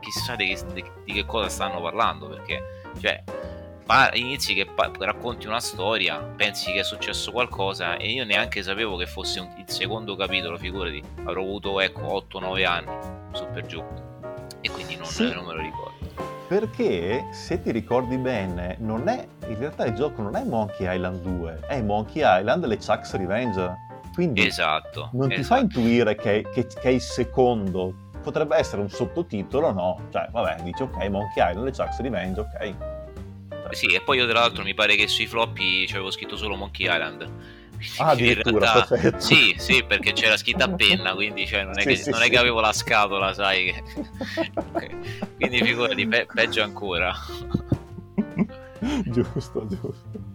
[0.00, 2.62] chissà di che, di che cosa stanno parlando perché
[3.00, 3.24] cioè
[4.14, 8.96] inizi che pa- racconti una storia, pensi che è successo qualcosa e io neanche sapevo
[8.96, 12.90] che fosse un, il secondo capitolo, figurati, avrò avuto ecco 8-9 anni,
[13.32, 13.82] su per giù,
[14.60, 15.32] e quindi non, sì.
[15.32, 15.92] non me lo ricordo.
[16.48, 21.20] Perché se ti ricordi bene, non è, in realtà il gioco non è Monkey Island
[21.20, 23.90] 2, è Monkey Island le Chuck's Revenge.
[24.12, 25.54] Quindi esatto, non ti esatto.
[25.54, 28.10] fa intuire che, che, che, è il secondo.
[28.22, 29.98] Potrebbe essere un sottotitolo, no?
[30.12, 32.91] Cioè, vabbè, dici ok, Monkey Island, le Chuck's Revenge, ok
[33.72, 36.86] sì, e poi io tra l'altro mi pare che sui floppy c'avevo scritto solo Monkey
[36.86, 37.30] Island.
[37.98, 39.20] Ah, addirittura, realtà, perfetto.
[39.20, 42.20] Sì, sì, perché c'era scritta a penna, quindi cioè, non, è, sì, che, sì, non
[42.20, 42.26] sì.
[42.26, 43.72] è, che, avevo la scatola, sai.
[43.72, 43.82] Che...
[45.36, 47.12] quindi figurati, pe- peggio ancora.
[49.06, 50.30] giusto, giusto.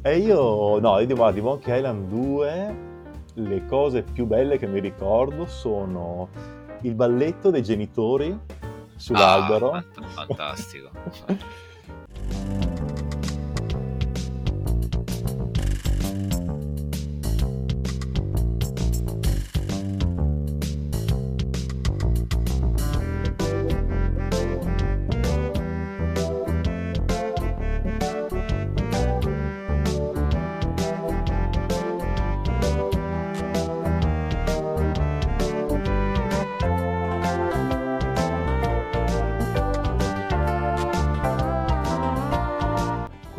[0.00, 2.76] E io, no, io dico, di Monkey Island 2,
[3.34, 6.28] le cose più belle che mi ricordo sono
[6.82, 8.36] il balletto dei genitori
[8.96, 9.72] sull'albero.
[9.72, 10.90] Ah, fantastico.
[12.30, 12.71] Bye.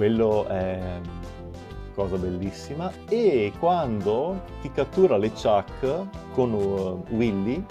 [0.04, 1.00] Quello è
[1.96, 2.92] cosa bellissima.
[3.08, 7.64] E quando ti cattura le Chuck con uh, Willy,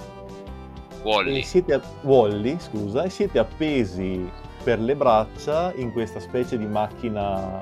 [1.02, 1.42] Wally.
[1.42, 4.30] Siete, Wally, scusa, e siete appesi
[4.62, 7.60] per le braccia in questa specie di macchina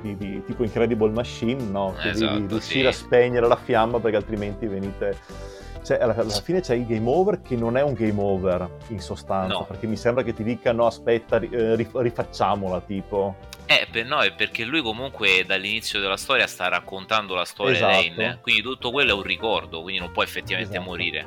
[0.00, 1.94] di, di, tipo Incredible Machine, no?
[2.00, 3.02] Che esatto, devi riuscire sì.
[3.02, 5.16] a spegnere la fiamma perché altrimenti venite
[5.82, 9.00] cioè, alla, alla, fine c'è il game over che non è un game over in
[9.00, 9.64] sostanza, no.
[9.64, 13.36] perché mi sembra che ti dicano aspetta, eh, rifacciamola tipo.
[13.66, 18.02] Eh, per no, è perché lui comunque dall'inizio della storia sta raccontando la storia esatto.
[18.02, 20.88] di Lane, quindi tutto quello è un ricordo, quindi non può effettivamente esatto.
[20.88, 21.26] morire.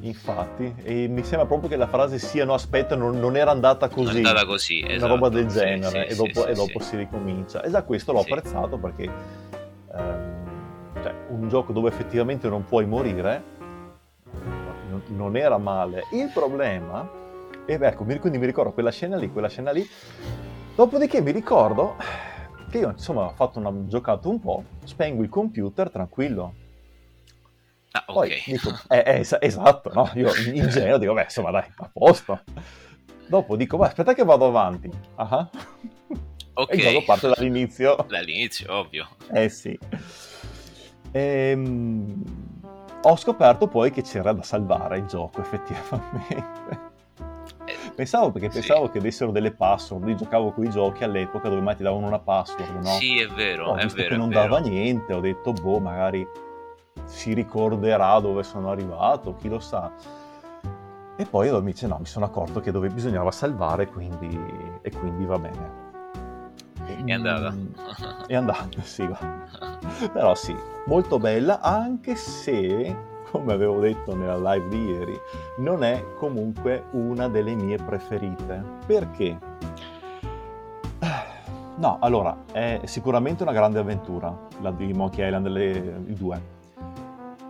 [0.00, 3.88] infatti, e mi sembra proprio che la frase sia no aspetta non, non era andata
[3.88, 5.12] così, non è andata così una esatto.
[5.12, 7.62] roba del genere sì, e sì, dopo, sì, e dopo si ricomincia.
[7.62, 9.10] E già questo l'ho apprezzato perché
[9.94, 10.25] ehm,
[11.06, 13.54] cioè, un gioco dove effettivamente non puoi morire
[15.08, 16.04] non, era male.
[16.12, 17.08] Il problema,
[17.64, 19.86] e beh, ecco, quindi mi ricordo quella scena lì, quella scena lì,
[20.74, 21.96] dopodiché mi ricordo
[22.70, 26.54] che io insomma ho fatto una, giocato un po', spengo il computer tranquillo.
[27.92, 28.50] Ah, Poi ok.
[28.50, 30.10] dico, eh, eh, es- esatto, no?
[30.14, 32.40] Io in genere dico, beh, insomma, dai, a posto.
[33.28, 34.90] Dopo dico, beh, aspetta che vado avanti.
[35.16, 35.48] Ah.
[36.54, 36.70] Ok.
[36.72, 37.96] E il gioco parte dall'inizio.
[38.08, 39.08] Dall'inizio, ovvio.
[39.30, 39.78] Eh sì.
[41.16, 42.22] Ehm,
[43.02, 46.84] ho scoperto poi che c'era da salvare il gioco, effettivamente.
[47.94, 48.58] Pensavo perché sì.
[48.58, 50.08] pensavo che avessero delle password.
[50.08, 52.90] Io giocavo con i giochi all'epoca dove mai ti davano una password, no?
[52.90, 54.10] Sì, è vero, Ho è visto vero.
[54.10, 54.42] che non vero.
[54.42, 56.26] dava niente, ho detto, boh, magari
[57.04, 59.90] si ricorderà dove sono arrivato, chi lo sa.
[61.16, 64.38] E poi dopo mi dice, no, mi sono accorto che dove bisognava salvare, quindi...
[64.82, 65.85] e quindi va bene.
[66.86, 67.54] È andata.
[68.26, 69.06] È andata, sì.
[69.06, 69.18] va.
[70.12, 70.54] Però sì,
[70.86, 72.94] molto bella, anche se,
[73.30, 75.20] come avevo detto nella live di ieri,
[75.58, 78.62] non è comunque una delle mie preferite.
[78.86, 79.38] Perché?
[81.78, 86.40] No, allora, è sicuramente una grande avventura, la di Monkey Island, le, i due.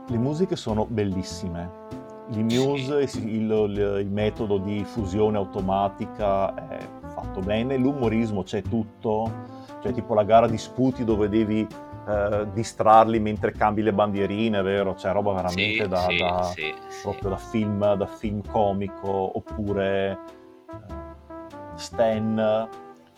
[0.08, 1.84] Le musiche sono bellissime.
[2.30, 6.78] Il Muse, il, il- il metodo di fusione automatica è
[7.16, 9.30] fatto bene, l'umorismo c'è tutto,
[9.82, 11.66] cioè tipo la gara di sputi dove devi
[12.08, 14.94] eh, distrarli mentre cambi le bandierine, vero?
[14.94, 20.18] C'è roba veramente Sì, da, sì, da- sì, proprio da film, da film comico, oppure
[20.70, 20.94] eh,
[21.74, 22.68] Stan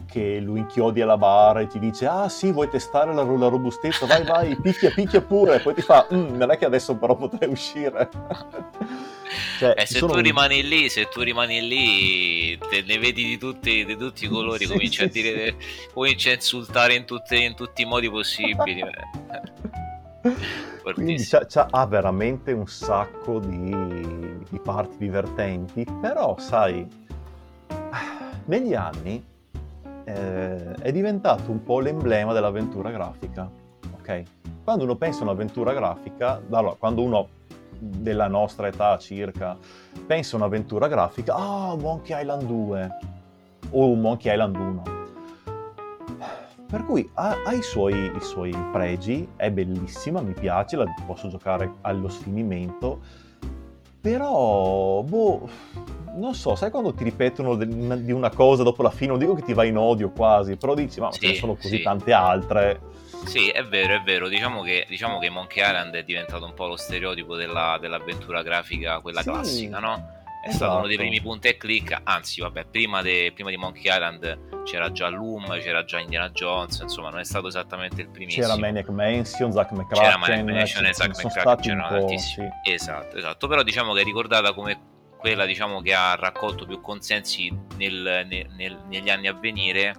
[0.06, 4.06] che lo inchiodi alla barra e ti dice ah sì vuoi testare la, la robustezza?
[4.06, 5.56] Vai vai picchia picchia pure.
[5.56, 8.08] E poi ti fa "Mm, non è che adesso però potrei uscire
[9.58, 13.24] cioè, E ci se tu un- rimani lì, se tu rimani lì, te ne vedi
[13.24, 15.56] di tutti, di tutti i colori, Sì, cominci a sì, dire,
[15.92, 18.82] cominci a insultare in, tutte- in tutti i modi possibili.
[20.94, 21.40] Quindi Fortissimo.
[21.42, 23.70] c'ha- c'ha- ha veramente un sacco di,
[24.48, 26.86] di parti divertenti, però sai,
[28.46, 29.22] negli anni
[30.04, 33.50] eh, è diventato un po' l'emblema dell'avventura grafica,
[34.00, 34.22] ok?
[34.64, 37.28] Quando uno pensa a un'avventura grafica, allora, quando uno
[37.78, 39.56] della nostra età circa
[40.06, 42.98] pensa a un'avventura grafica, ah, Monkey Island 2
[43.70, 44.82] o Monkey Island 1.
[46.70, 51.28] Per cui ha, ha i, suoi, i suoi pregi, è bellissima, mi piace, la posso
[51.28, 53.00] giocare allo sfinimento,
[54.00, 55.48] però, boh,
[56.14, 59.42] non so, sai quando ti ripetono di una cosa dopo la fine, non dico che
[59.42, 61.82] ti va in odio quasi, però dici, ma Sì, ce ne sono così sì.
[61.82, 62.80] tante altre.
[63.24, 64.28] Sì, è vero, è vero.
[64.28, 69.00] Diciamo che, diciamo che Monkey Island è diventato un po' lo stereotipo della- dell'avventura grafica,
[69.00, 70.16] quella Sì, classica, no?
[70.40, 70.64] È esatto.
[70.64, 74.62] stato uno dei primi punti e click, anzi, vabbè, prima, de- prima di Monkey Island
[74.64, 78.46] c'era già Loom, c'era già Indiana Jones, insomma, non è stato esattamente il primissimo.
[78.46, 82.48] C'era Maniac Mansion, Zack C'era McCracken, Maniac Mansion e Zack McCracken, c'erano tantissimi.
[82.64, 82.72] sì.
[82.72, 83.46] Esatto, esatto.
[83.48, 84.80] Però diciamo che è ricordata come
[85.18, 89.94] quella diciamo, che ha raccolto più consensi nel- nel- nel- negli anni a venire,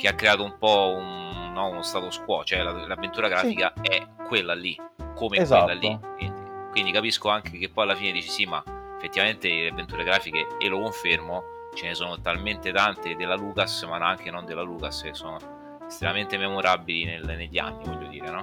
[0.00, 4.02] che ha creato un po' un, no, uno status quo, cioè la- l'avventura grafica è
[4.26, 4.74] quella lì,
[5.14, 5.64] come Esatto.
[5.64, 5.98] quella lì.
[6.16, 8.62] Quindi, quindi capisco anche che poi alla fine dici sì, ma
[8.96, 11.42] effettivamente le avventure grafiche, e lo confermo,
[11.74, 15.36] ce ne sono talmente tante della Lucas, ma anche non della Lucas, che sono
[15.86, 18.42] estremamente memorabili nel- negli anni, voglio dire, no?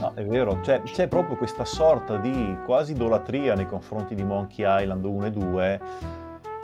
[0.00, 4.64] No, è vero, c'è, c'è proprio questa sorta di quasi idolatria nei confronti di Monkey
[4.82, 5.80] Island 1 e 2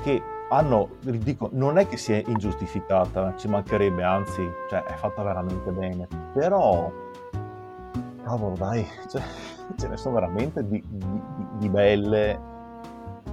[0.02, 5.71] che hanno, dico, non è che sia ingiustificata, ci mancherebbe, anzi, cioè, è fatta veramente
[5.71, 6.91] bene, però,
[8.25, 9.23] cavolo dai, cioè,
[9.77, 11.23] ce ne sono veramente di, di-
[11.59, 12.41] di belle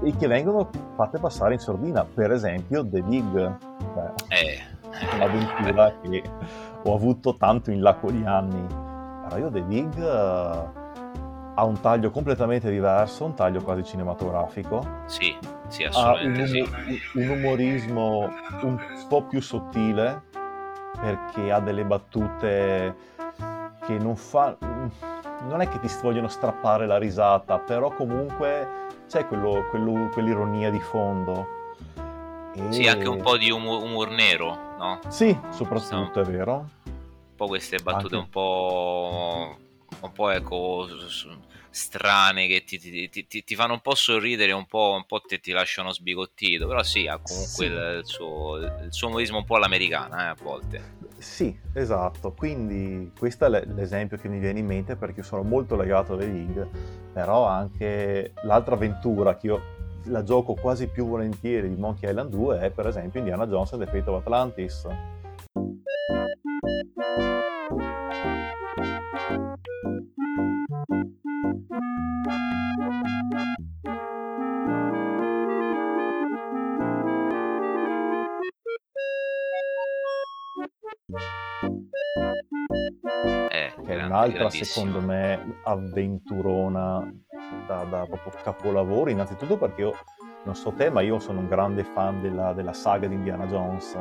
[0.02, 3.58] e che vengono fatte passare in sordina, per esempio The Dig,
[3.94, 4.60] cioè, Eh,
[5.16, 6.24] un'avventura che
[6.84, 8.66] ho avuto tanto in là con gli anni.
[9.24, 10.68] Però io The Dig eh,
[11.56, 15.36] ha un taglio completamente diverso, un taglio quasi cinematografico, sì,
[15.68, 17.02] sì, ha un, assolutamente sì.
[17.14, 20.22] un umorismo un po' più sottile
[21.00, 22.96] perché ha delle battute
[23.86, 24.56] che non fa
[25.48, 28.68] non è che ti vogliono strappare la risata, però comunque
[29.08, 31.48] c'è quello- quello- quell'ironia di fondo.
[32.56, 35.00] E- Sì, anche un po' di umor, umor nero, no?
[35.10, 36.54] Sì, soprattutto, è vero.
[36.86, 39.58] Un po' queste battute Anche- un po'.
[40.02, 40.88] un po' ecco.
[40.88, 41.28] s- s-
[41.76, 45.40] strane che ti, ti- ti- ti- fanno un po' sorridere, un po', un po' te,
[45.40, 46.68] ti lasciano sbigottito.
[46.68, 47.64] Però sì, ha comunque Sì.
[47.66, 50.94] il, il suo, il suo umorismo un po' all'americana, eh, a volte.
[51.18, 55.76] Sì, esatto, quindi questo è l'esempio che mi viene in mente perché io sono molto
[55.76, 56.70] legato alle League,
[57.12, 59.62] però anche l'altra avventura che io
[60.06, 63.84] la gioco quasi più volentieri di Monkey Island 2 è per esempio Indiana Jones and
[63.84, 64.88] the Fate of Atlantis.
[84.16, 87.14] Un'altra secondo me avventurona
[87.68, 89.94] da, da, proprio capolavoro, innanzitutto perché io
[90.44, 93.98] non so te, ma io sono un grande fan della, della saga di Indiana Jones.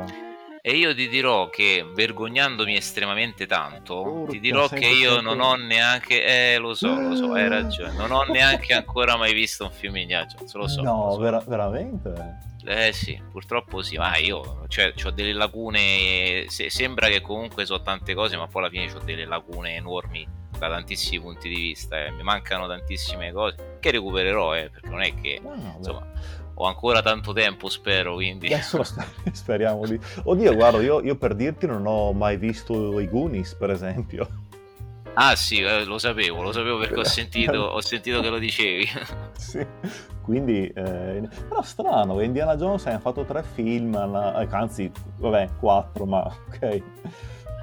[0.67, 5.53] E io ti dirò che, vergognandomi estremamente tanto, Urca, ti dirò che io non ho
[5.53, 6.25] neanche...
[6.25, 7.93] Eh, lo so, lo so, hai ragione.
[7.93, 10.81] Non ho neanche ancora mai visto un film di Jones, lo so.
[10.81, 11.19] No, lo so.
[11.19, 12.39] Vera- veramente?
[12.65, 17.83] Eh sì, purtroppo sì, ma io cioè, ho delle lacune, se, sembra che comunque so
[17.83, 22.05] tante cose, ma poi alla fine ho delle lacune enormi da tantissimi punti di vista,
[22.05, 22.09] eh.
[22.09, 26.07] mi mancano tantissime cose che recupererò, eh, perché non è che no, no, insomma,
[26.57, 28.47] ho ancora tanto tempo, spero, quindi...
[28.47, 28.81] Adesso
[29.31, 29.99] speriamo di...
[30.23, 34.27] Oddio, guarda, io, io per dirti non ho mai visto i Goonies, per esempio.
[35.15, 38.87] Ah sì, eh, lo sapevo, lo sapevo perché ho sentito, ho sentito che lo dicevi.
[39.37, 39.65] sì,
[40.21, 40.67] quindi...
[40.67, 46.81] Eh, però strano, Indiana Jones ha fatto tre film, eh, anzi, vabbè, quattro, ma ok.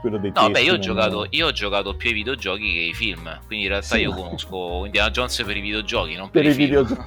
[0.02, 2.92] Quello dei no, beh, io ho, giocato, io ho, giocato, più ai videogiochi che ai
[2.92, 6.50] film, quindi in realtà sì, io conosco Indiana Jones per i videogiochi, non per, per
[6.50, 7.02] i, i videogiochi.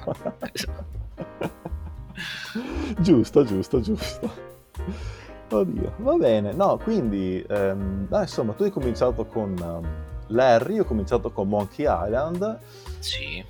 [3.00, 4.32] giusto, giusto, giusto.
[5.50, 6.54] Oddio, va bene.
[6.54, 9.56] No, quindi, ehm, ah, insomma, tu hai cominciato con...
[9.60, 12.60] Um, Larry, ho cominciato con Monkey Island.
[13.00, 13.44] Sì.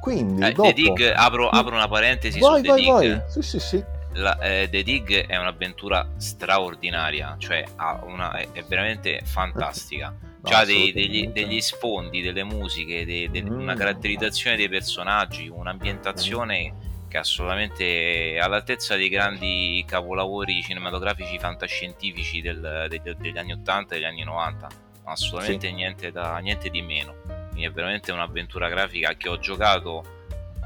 [0.00, 0.68] Quindi, eh, dopo...
[0.68, 3.18] The Dig, apro, apro, una parentesi vai, su vai, The Dig.
[3.18, 3.22] Vai.
[3.28, 3.84] Sì, sì, sì.
[4.12, 7.64] La, eh, The Dig è un'avventura straordinaria, cioè
[8.06, 10.14] una, è, è, veramente fantastica.
[10.46, 13.50] No, ha dei, degli, degli, sfondi, delle musiche, de, de, mm.
[13.50, 16.72] una caratterizzazione dei personaggi, un'ambientazione
[17.16, 24.06] è assolutamente all'altezza dei grandi capolavori cinematografici fantascientifici del, de, degli anni 80 e degli
[24.06, 24.68] anni 90
[25.06, 25.72] assolutamente sì.
[25.72, 27.14] niente, da, niente di meno.
[27.24, 30.04] Quindi è veramente un'avventura grafica che ho giocato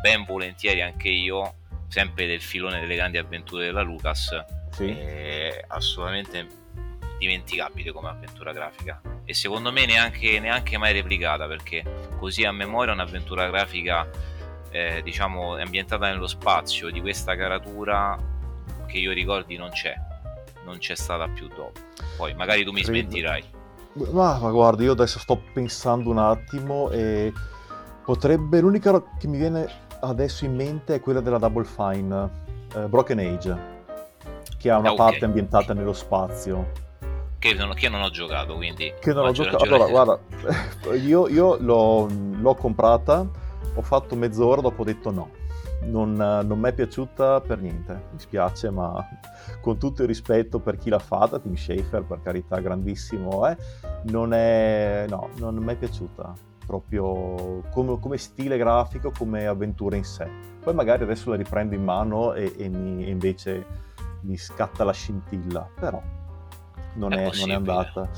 [0.01, 1.55] ben volentieri anche io,
[1.89, 4.45] sempre del filone delle grandi avventure della Lucas.
[4.71, 4.89] Sì.
[4.89, 6.47] È assolutamente
[7.19, 11.85] dimenticabile come avventura grafica e secondo me neanche, neanche mai replicata perché
[12.19, 14.09] così a memoria un'avventura grafica
[14.71, 18.17] eh, diciamo ambientata nello spazio di questa caratura
[18.87, 19.95] che io ricordi non c'è
[20.65, 21.73] non c'è stata più dopo
[22.17, 22.99] poi magari tu mi Credo.
[22.99, 23.59] smentirai
[24.13, 27.33] ma, ma guarda, io adesso sto pensando un attimo e
[28.05, 28.61] potrebbe...
[28.61, 29.69] L'unica che mi viene
[30.01, 32.31] adesso in mente è quella della Double Fine,
[32.75, 33.59] eh, Broken Age,
[34.59, 35.11] che ha una okay.
[35.11, 36.89] parte ambientata nello spazio.
[37.39, 38.93] Che non, che non, ho giocato, quindi...
[39.01, 39.65] Che non ho giocato...
[39.65, 40.21] Allora, guarda,
[40.95, 43.27] io, io l'ho, l'ho comprata,
[43.75, 45.41] ho fatto mezz'ora, dopo ho detto no
[45.83, 49.07] non, non mi è piaciuta per niente, mi spiace, ma
[49.61, 53.57] con tutto il rispetto per chi l'ha fatta, Tim Schafer, per carità, grandissimo, eh,
[54.05, 56.33] non è, no, non mi è piaciuta
[56.67, 60.29] proprio come, come, stile grafico, come avventura in sé.
[60.61, 63.67] Poi magari adesso la riprendo in mano e, e, mi, e invece
[64.23, 66.01] mi scatta la scintilla, però
[66.95, 68.09] non è, è, non è andata.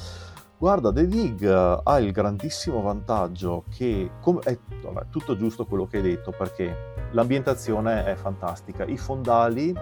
[0.63, 5.97] Guarda, The Dig ha il grandissimo vantaggio che com- è, vabbè, tutto giusto quello che
[5.97, 8.85] hai detto perché l'ambientazione è fantastica.
[8.85, 9.75] I fondali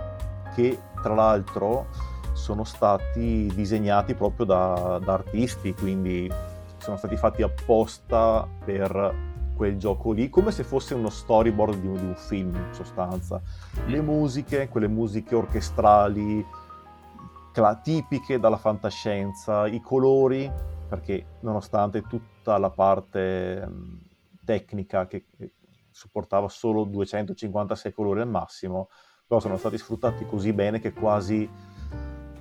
[0.54, 1.88] che tra l'altro
[2.32, 6.32] sono stati disegnati proprio da, da artisti, quindi
[6.78, 9.14] sono stati fatti apposta per
[9.54, 13.38] quel gioco lì, come se fosse uno storyboard di un, di un film in sostanza.
[13.84, 16.42] Le musiche, quelle musiche orchestrali,
[17.82, 20.50] tipiche dalla fantascienza, i colori,
[20.88, 24.00] perché nonostante tutta la parte um,
[24.44, 25.52] tecnica che, che
[25.90, 28.88] supportava solo 256 colori al massimo,
[29.26, 31.48] però sono stati sfruttati così bene che quasi,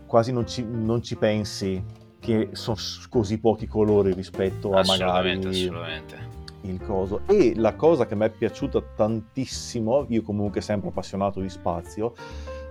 [0.06, 1.84] quasi non, ci, non, ci, pensi
[2.20, 2.78] che sono
[3.10, 6.28] così pochi colori rispetto a magari assolutamente.
[6.62, 7.22] il coso.
[7.28, 12.14] E la cosa che mi è piaciuta tantissimo, io comunque sempre appassionato di spazio,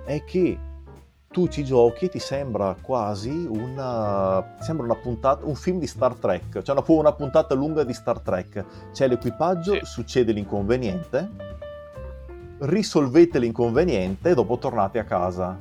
[0.04, 0.58] è che
[1.30, 6.14] tu ci giochi e ti sembra quasi una, sembra una puntata, un film di Star
[6.14, 8.64] Trek, cioè una, una puntata lunga di Star Trek.
[8.92, 9.80] C'è l'equipaggio, sì.
[9.84, 11.30] succede l'inconveniente,
[12.60, 15.56] risolvete l'inconveniente e dopo tornate a casa.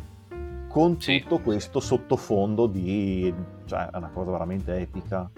[0.69, 1.21] Con sì.
[1.21, 3.33] tutto questo sottofondo di...
[3.65, 5.29] cioè è una cosa veramente epica.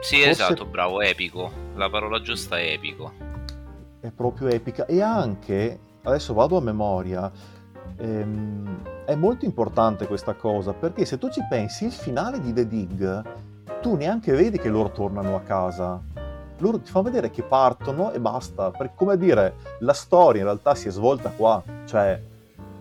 [0.00, 0.30] Sì, Forse...
[0.30, 1.50] esatto, bravo, epico.
[1.74, 3.12] La parola giusta è epico.
[4.00, 4.86] È proprio epica.
[4.86, 7.30] E anche, adesso vado a memoria,
[7.96, 12.66] ehm, è molto importante questa cosa, perché se tu ci pensi, il finale di The
[12.66, 13.22] Dig,
[13.80, 16.00] tu neanche vedi che loro tornano a casa.
[16.58, 18.70] Loro ti fanno vedere che partono e basta.
[18.70, 21.62] Perché, come dire, la storia in realtà si è svolta qua.
[21.84, 22.20] Cioè,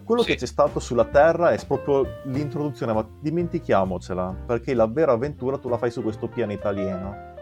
[0.03, 0.31] quello sì.
[0.31, 5.69] che c'è stato sulla Terra è proprio l'introduzione, ma dimentichiamocela, perché la vera avventura tu
[5.69, 7.33] la fai su questo pianeta alieno.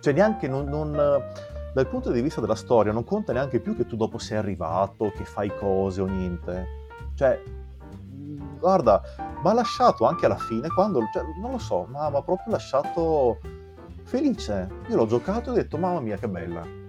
[0.00, 3.86] Cioè, neanche non, non, dal punto di vista della storia, non conta neanche più che
[3.86, 6.81] tu dopo sei arrivato, che fai cose o niente.
[7.14, 7.42] Cioè,
[8.58, 9.02] guarda,
[9.42, 12.52] mi ha lasciato anche alla fine, quando, cioè, non lo so, ma mi ha proprio
[12.52, 13.40] lasciato
[14.04, 14.68] felice.
[14.88, 16.80] Io l'ho giocato e ho detto, mamma mia, che bella.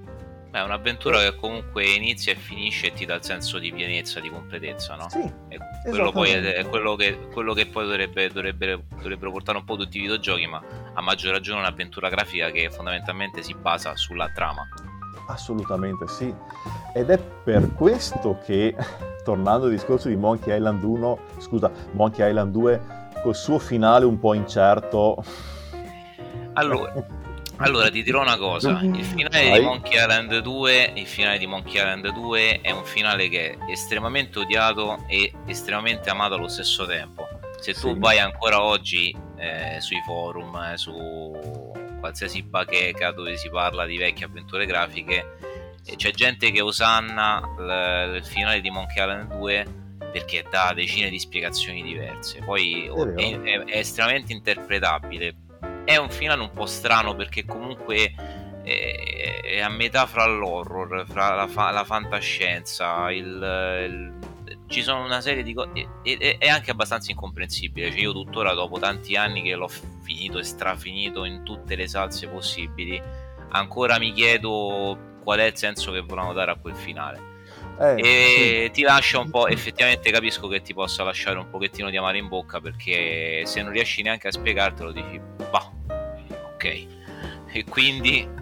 [0.51, 4.29] È un'avventura che comunque inizia e finisce e ti dà il senso di pienezza, di
[4.29, 5.09] completezza, no?
[5.09, 5.23] Sì.
[5.47, 5.57] E
[5.89, 9.97] quello poi è quello che, quello che poi dovrebbe, dovrebbe, dovrebbero portare un po' tutti
[9.97, 10.61] i videogiochi, ma
[10.93, 14.67] a maggior ragione un'avventura grafica che fondamentalmente si basa sulla trama.
[15.27, 16.33] Assolutamente sì.
[16.93, 18.75] Ed è per questo che
[19.23, 22.81] tornando al discorso di Monkey Island 1, scusa, Monkey Island 2,
[23.23, 25.23] col suo finale un po' incerto.
[26.53, 26.93] Allora,
[27.57, 29.59] allora ti dirò una cosa, il finale Vai.
[29.59, 33.71] di Monkey Island 2, il finale di Monkey Island 2 è un finale che è
[33.71, 37.27] estremamente odiato e estremamente amato allo stesso tempo.
[37.59, 37.95] Se tu sì.
[37.97, 41.71] vai ancora oggi eh, sui forum, eh, su
[42.03, 45.37] qualsiasi bacheca dove si parla di vecchie avventure grafiche,
[45.95, 49.81] c'è gente che osanna il finale di Monkey Island 2
[50.11, 52.41] perché dà decine di spiegazioni diverse.
[52.43, 55.33] Poi è, è, è, estremamente interpretabile.
[55.85, 58.13] È un finale un po' strano perché comunque
[58.63, 64.13] è, è a metà fra l'horror, fra la, fa- la fantascienza, il, il,
[64.67, 65.69] ci sono una serie di cose.
[66.03, 67.91] È, anche abbastanza incomprensibile.
[67.91, 69.69] Cioè, io tuttora, dopo tanti anni che l'ho
[70.01, 73.01] finito e strafinito in tutte le salse possibili,
[73.49, 77.31] ancora mi chiedo qual è il senso che volevano dare a quel finale.
[77.79, 78.71] Eh, e sì.
[78.71, 82.27] ti lascia un po', effettivamente capisco che ti possa lasciare un pochettino di amare in
[82.27, 85.71] bocca perché se non riesci neanche a spiegartelo dici, bah,
[86.53, 86.87] ok.
[87.51, 88.41] E quindi...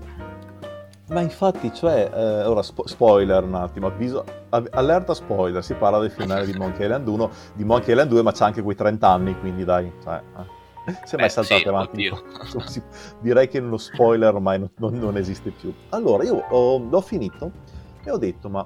[1.11, 6.09] Ma infatti, cioè, eh, ora spo- spoiler un attimo, avviso, allerta spoiler, si parla del
[6.09, 9.37] finale di Monkey Island 1, di Monkey Island 2, ma c'ha anche quei 30 anni,
[9.37, 10.59] quindi dai, cioè, eh.
[11.03, 12.09] Se mai saltate sì, avanti,
[13.19, 15.71] direi che uno spoiler ormai non, non, non esiste più.
[15.89, 17.51] Allora, io ho, l'ho finito
[18.03, 18.65] e ho detto, ma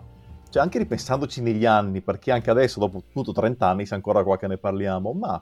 [0.49, 4.37] cioè, anche ripensandoci negli anni, perché anche adesso, dopo tutto 30 anni, se ancora qua
[4.37, 5.41] che ne parliamo, ma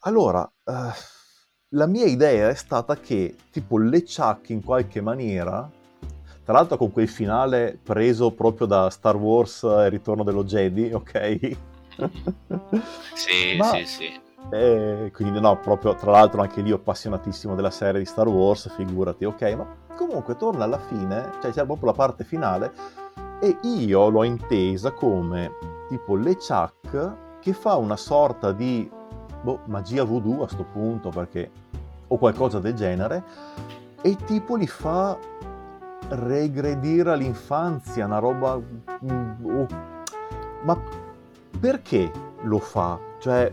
[0.00, 0.72] allora, eh,
[1.68, 5.70] la mia idea è stata che, tipo, le Chuck in qualche maniera,
[6.44, 11.56] tra l'altro con quel finale preso proprio da Star Wars e Ritorno dello Jedi, ok?
[13.14, 14.20] sì, ma, sì, sì.
[14.50, 19.24] E quindi no, proprio tra l'altro anche lì appassionatissimo della serie di Star Wars, figurati,
[19.24, 19.66] ok, ma
[19.96, 22.72] comunque torna alla fine, cioè c'è proprio la parte finale
[23.40, 25.50] e io l'ho intesa come
[25.88, 28.90] tipo le Chuck che fa una sorta di
[29.42, 31.50] boh, magia voodoo a questo punto perché
[32.08, 33.22] o qualcosa del genere
[34.00, 35.18] e tipo li fa
[36.14, 38.56] regredire all'infanzia, una roba...
[38.56, 39.66] Mm, oh,
[40.62, 40.80] ma
[41.60, 42.10] perché
[42.42, 42.98] lo fa?
[43.20, 43.52] Cioè,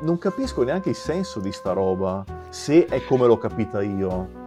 [0.00, 4.46] non capisco neanche il senso di sta roba, se è come l'ho capita io.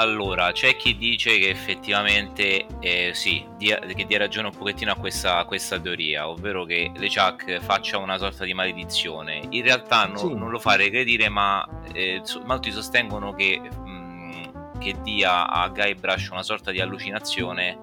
[0.00, 4.94] Allora, c'è chi dice che effettivamente eh, sì, dia, che dia ragione un pochettino a
[4.94, 9.42] questa, a questa, teoria, ovvero che le Chuck faccia una sorta di maledizione.
[9.48, 10.32] In realtà no, sì.
[10.32, 13.60] non lo fa regredire, ma eh, molti sostengono che,
[14.88, 17.78] che dia a Guybrush una sorta di allucinazione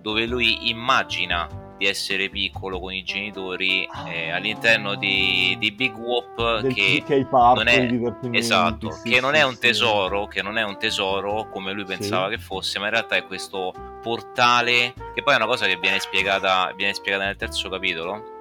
[0.00, 4.08] dove lui immagina di essere piccolo con i genitori ah.
[4.08, 7.88] eh, all'interno di, di, Big Whoop che, non è
[8.30, 11.84] esatto sì, che sì, non è un tesoro che non è un tesoro come lui
[11.84, 12.36] pensava sì.
[12.36, 15.98] che fosse ma in realtà è questo portale che poi è una cosa che viene
[15.98, 18.32] spiegata, viene spiegata nel terzo capitolo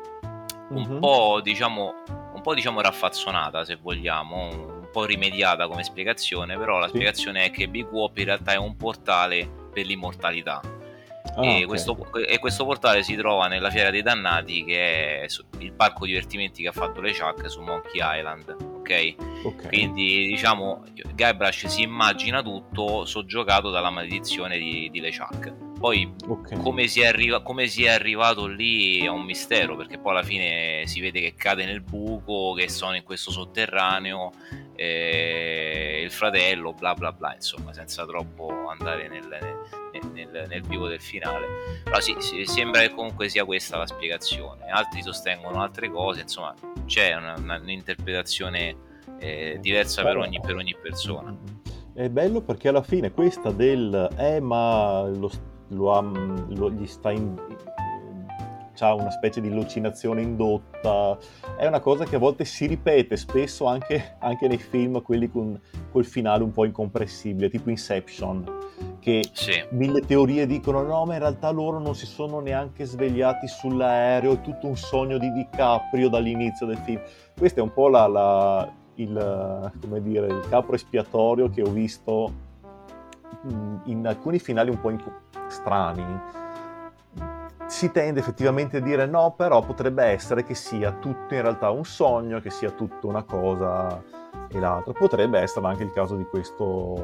[0.70, 1.00] un mm-hmm.
[1.00, 1.94] po' diciamo
[2.36, 7.68] un po' diciamo raffazzonata se vogliamo po' rimediata come spiegazione però la spiegazione è che
[7.68, 10.62] Big Whoop in realtà è un portale per l'immortalità
[11.36, 11.64] Ah, e, okay.
[11.64, 15.26] questo, e, questo, portale si trova nella Fiera dei Dannati, che è
[15.60, 18.56] il parco divertimenti che ha fatto le Chuck su Monkey Island.
[18.60, 19.16] Ok?
[19.44, 19.68] okay.
[19.68, 20.84] Quindi diciamo
[21.16, 25.73] Guybrush si immagina tutto soggiogato dalla maledizione di, di LeChuck.
[25.84, 26.58] Poi okay.
[26.62, 30.84] come, si arriva, come, si è arrivato lì è un mistero perché poi alla fine
[30.86, 34.32] si vede che cade nel buco, che sono in questo sotterraneo,
[34.76, 39.28] eh, il fratello, bla bla bla, insomma, senza troppo andare nel,
[39.92, 41.82] nel, nel, nel vivo del finale.
[41.84, 44.70] Però sì, sì, sembra che comunque sia questa la spiegazione.
[44.70, 46.54] Altri sostengono altre cose, insomma,
[46.86, 48.74] c'è una, una, un'interpretazione
[49.20, 51.36] eh, diversa per ogni, per ogni persona.
[51.94, 55.30] È bello perché alla fine questa del eh ma lo,
[55.74, 56.02] lo,
[56.48, 57.36] lo, gli sta in,
[58.80, 61.18] ha una specie di allucinazione indotta,
[61.58, 65.60] è una cosa che a volte si ripete spesso anche, anche nei film, quelli con
[65.92, 68.44] col finale un po' incompressibile, tipo Inception,
[69.00, 69.64] che sì.
[69.72, 74.42] mille teorie dicono no, ma in realtà loro non si sono neanche svegliati sull'aereo, è
[74.42, 77.02] tutto un sogno di DiCaprio dall'inizio del film.
[77.38, 79.72] Questa è un po' la, la, il,
[80.02, 82.52] dire, il capro espiatorio che ho visto
[83.86, 84.92] in alcuni finali un po'
[85.48, 86.22] strani
[87.68, 91.84] si tende effettivamente a dire no, però potrebbe essere che sia tutto in realtà un
[91.86, 94.02] sogno, che sia tutto una cosa
[94.50, 94.94] e l'altra.
[94.94, 96.96] Potrebbe essere anche il caso di questo,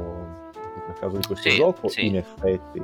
[0.87, 2.05] il caso di questo sì, gioco, sì.
[2.05, 2.79] in effetti.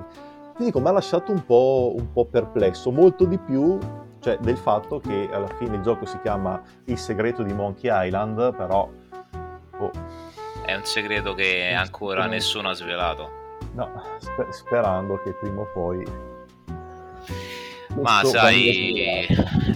[0.56, 3.78] Ti dico, mi ha lasciato un po', un po' perplesso, molto di più
[4.20, 8.56] cioè, del fatto che alla fine il gioco si chiama Il segreto di Monkey Island,
[8.56, 8.90] però...
[9.78, 9.92] Oh.
[10.76, 13.32] È un segreto che ancora nessuno ha svelato.
[13.76, 16.04] No, sper- sperando che prima o poi
[18.02, 19.26] ma sai,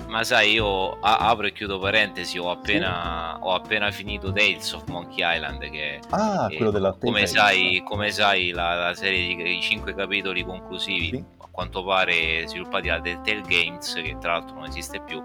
[0.08, 3.48] ma sai, io apro e chiudo parentesi, ho appena, sì.
[3.48, 8.12] ho appena finito Tales of Monkey Island, che ah, è, quello della come sai, come
[8.12, 11.24] sai la, la serie di 5 capitoli conclusivi, sì.
[11.38, 15.24] a quanto pare sviluppati da Telltale Games, che tra l'altro non esiste più,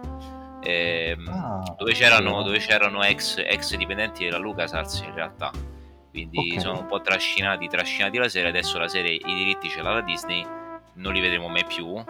[0.64, 5.50] ehm, ah, dove c'erano, dove c'erano ex, ex, dipendenti della LucasArts in realtà.
[6.10, 6.60] Quindi okay.
[6.60, 10.00] sono un po' trascinati, trascinati la serie, adesso la serie, i diritti ce l'ha la
[10.00, 10.46] Disney
[10.94, 11.86] non li vedremo mai più.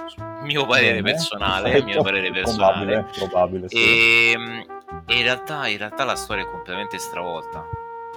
[0.42, 2.84] Mio parere Bene, personale, mio parere personale.
[2.84, 3.76] Probabile, probabile sì.
[3.76, 4.64] e, ehm,
[5.06, 7.66] e, in, realtà, in realtà la storia è completamente stravolta.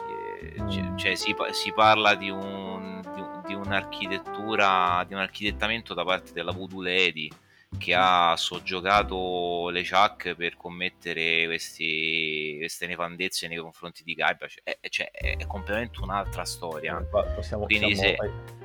[0.10, 0.68] E, mm.
[0.68, 6.34] Cioè, cioè si, si, parla di, un, di, di, un'architettura, di un architettamento da parte
[6.34, 7.30] della Voodoo Lady
[7.78, 14.48] che ha soggiogato le Chuck per commettere questi, queste nefandezze nei confronti di Gaibra.
[14.48, 16.96] Cioè, è, cioè, è completamente un'altra storia.
[17.10, 18.57] Possiamo, Quindi possiamo, se...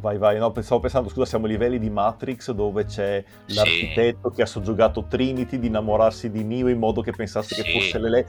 [0.00, 3.54] Vai, vai, no, stavo pensando, scusa, siamo a livelli di Matrix dove c'è sì.
[3.54, 7.62] l'architetto che ha soggiogato Trinity di innamorarsi di Neo in modo che pensasse sì.
[7.62, 8.24] che fosse lei.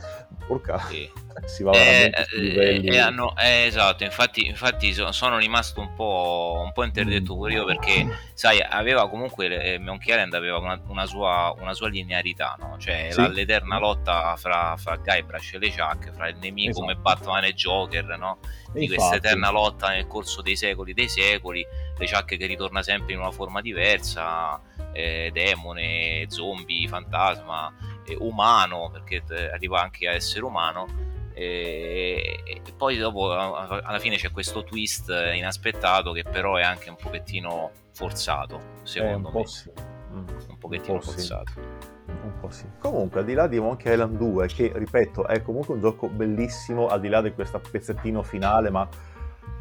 [0.45, 1.09] Porca, sì.
[1.47, 2.87] si va veramente eh, su livelli.
[2.87, 7.63] Eh, hanno, eh, esatto, infatti, infatti sono rimasto un po', un po interdetto pure io
[7.63, 12.75] perché, sai, aveva comunque, eh, Monkey Island aveva una, una, sua, una sua linearità, no?
[12.77, 13.31] Cioè sì.
[13.31, 16.85] l'eterna lotta fra, fra Guybrush e le Chuck, fra il nemico esatto.
[16.85, 18.39] come Batman e Joker, no?
[18.73, 21.60] di questa eterna lotta nel corso dei secoli dei secoli,
[22.07, 24.59] ciacche che ritorna sempre in una forma diversa,
[24.91, 27.73] eh, demone, zombie, fantasma,
[28.05, 31.09] eh, umano, perché eh, arriva anche a essere umano.
[31.33, 36.97] E, e poi dopo alla fine c'è questo twist inaspettato che però è anche un
[36.97, 39.71] pochettino forzato secondo un me sì.
[40.11, 40.27] mm.
[40.49, 41.91] un pochettino un po forzato sì
[42.23, 42.65] un po' sì.
[42.79, 46.87] Comunque, al di là di Monkey Island 2, che ripeto è comunque un gioco bellissimo,
[46.87, 48.87] al di là di questo pezzettino finale, ma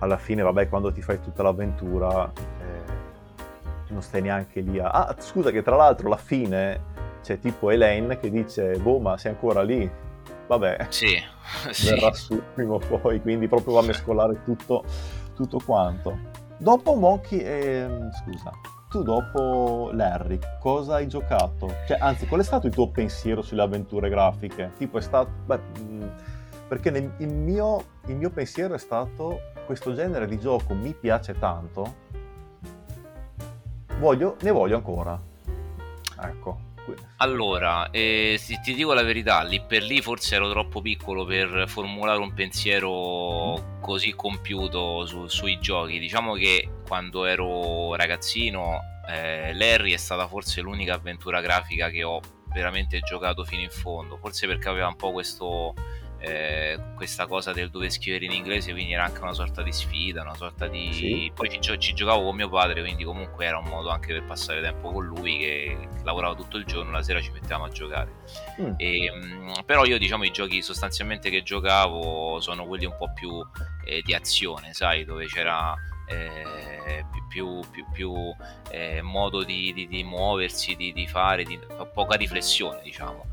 [0.00, 2.92] alla fine, vabbè, quando ti fai tutta l'avventura, eh,
[3.88, 4.90] non stai neanche lì a.
[4.90, 6.88] Ah, scusa, che tra l'altro alla fine
[7.22, 9.88] c'è tipo Elaine che dice: Boh, ma sei ancora lì?
[10.46, 11.16] Vabbè, sì,
[11.84, 12.22] verrà sì.
[12.22, 14.84] su prima o poi, quindi proprio va a mescolare tutto,
[15.34, 16.38] tutto quanto.
[16.56, 17.88] Dopo Monkey, eh,
[18.22, 18.50] scusa,
[18.90, 21.72] tu dopo Larry cosa hai giocato?
[21.86, 24.72] Cioè, anzi, qual è stato il tuo pensiero sulle avventure grafiche?
[24.76, 25.30] Tipo è stato...
[25.46, 25.60] Beh,
[26.66, 29.40] perché nel, il, mio, il mio pensiero è stato
[29.70, 31.94] questo genere di gioco mi piace tanto,
[33.98, 35.16] voglio, ne voglio ancora.
[36.20, 36.68] Ecco.
[37.18, 41.66] Allora, eh, se ti dico la verità, lì per lì forse ero troppo piccolo per
[41.68, 46.00] formulare un pensiero così compiuto su, sui giochi.
[46.00, 52.20] Diciamo che quando ero ragazzino, eh, Larry è stata forse l'unica avventura grafica che ho
[52.52, 54.16] veramente giocato fino in fondo.
[54.16, 55.74] Forse perché aveva un po' questo
[56.20, 60.20] eh, questa cosa del dover scrivere in inglese quindi era anche una sorta di sfida
[60.20, 61.32] una sorta di sì.
[61.34, 64.60] poi ci, ci, giocavo con mio padre quindi comunque era un modo anche per passare
[64.60, 68.12] tempo con lui che lavorava tutto il giorno la sera ci mettevamo a giocare
[68.60, 68.72] mm.
[68.76, 73.30] e, mm, però io diciamo i giochi sostanzialmente che giocavo sono quelli un po' più
[73.86, 75.74] eh, di azione sai dove c'era
[76.10, 78.12] eh, più, più, più
[78.70, 81.58] eh, modo di, di, di muoversi, di, di fare, di,
[81.94, 83.29] poca riflessione, diciamo.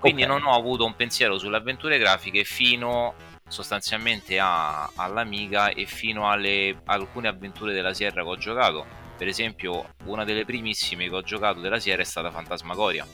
[0.00, 0.34] Quindi okay.
[0.34, 3.14] non ho avuto un pensiero sulle avventure grafiche fino
[3.46, 8.86] sostanzialmente a, all'Amiga e fino alle alcune avventure della Sierra che ho giocato.
[9.18, 13.06] Per esempio, una delle primissime che ho giocato della Sierra è stata Fantasmagoria.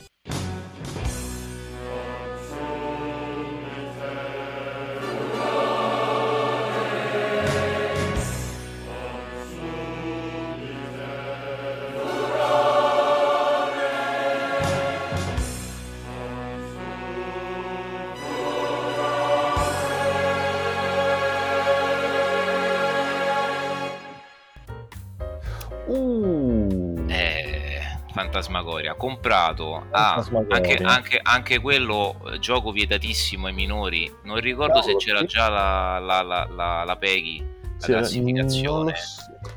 [28.37, 34.12] Fantasmagoria, comprato ah, anche, anche, anche, quello eh, gioco vietatissimo ai minori.
[34.24, 35.26] Non ricordo Cavolo, se c'era sì.
[35.26, 38.95] già la, la, la, la, la Peggy, la classificazione.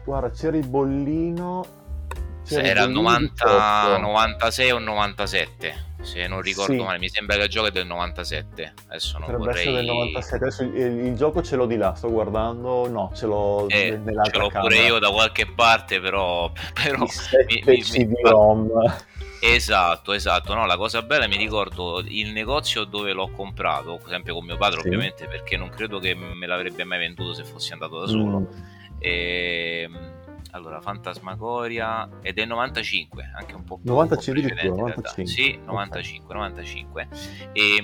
[0.05, 1.65] Guarda, c'era il bollino.
[2.45, 6.79] C'era era il 90, 96 o 97 se non ricordo sì.
[6.79, 8.73] male, mi sembra che il gioco è del 97.
[8.87, 9.73] Adesso non Potrebbe vorrei...
[9.73, 10.43] del 97.
[10.43, 12.87] Adesso il, il, gioco ce l'ho di là, sto guardando.
[12.87, 14.59] No, ce l'ho eh, Ce l'ho camera.
[14.61, 16.51] pure io da qualche parte, però.
[16.73, 17.05] però
[17.47, 18.69] mi, mi, CD-ROM.
[19.41, 20.53] Esatto, esatto.
[20.53, 24.81] No, la cosa bella mi ricordo il negozio dove l'ho comprato, sempre con mio padre,
[24.81, 24.87] sì.
[24.87, 28.39] ovviamente, perché non credo che me l'avrebbe mai venduto se fossi andato da solo.
[28.39, 28.45] Mm.
[28.99, 30.18] E ehm,
[30.51, 36.49] allora Fantasmagoria è del 95 anche un po' 95 più 95 sì 95 okay.
[36.49, 37.07] 95
[37.53, 37.83] e,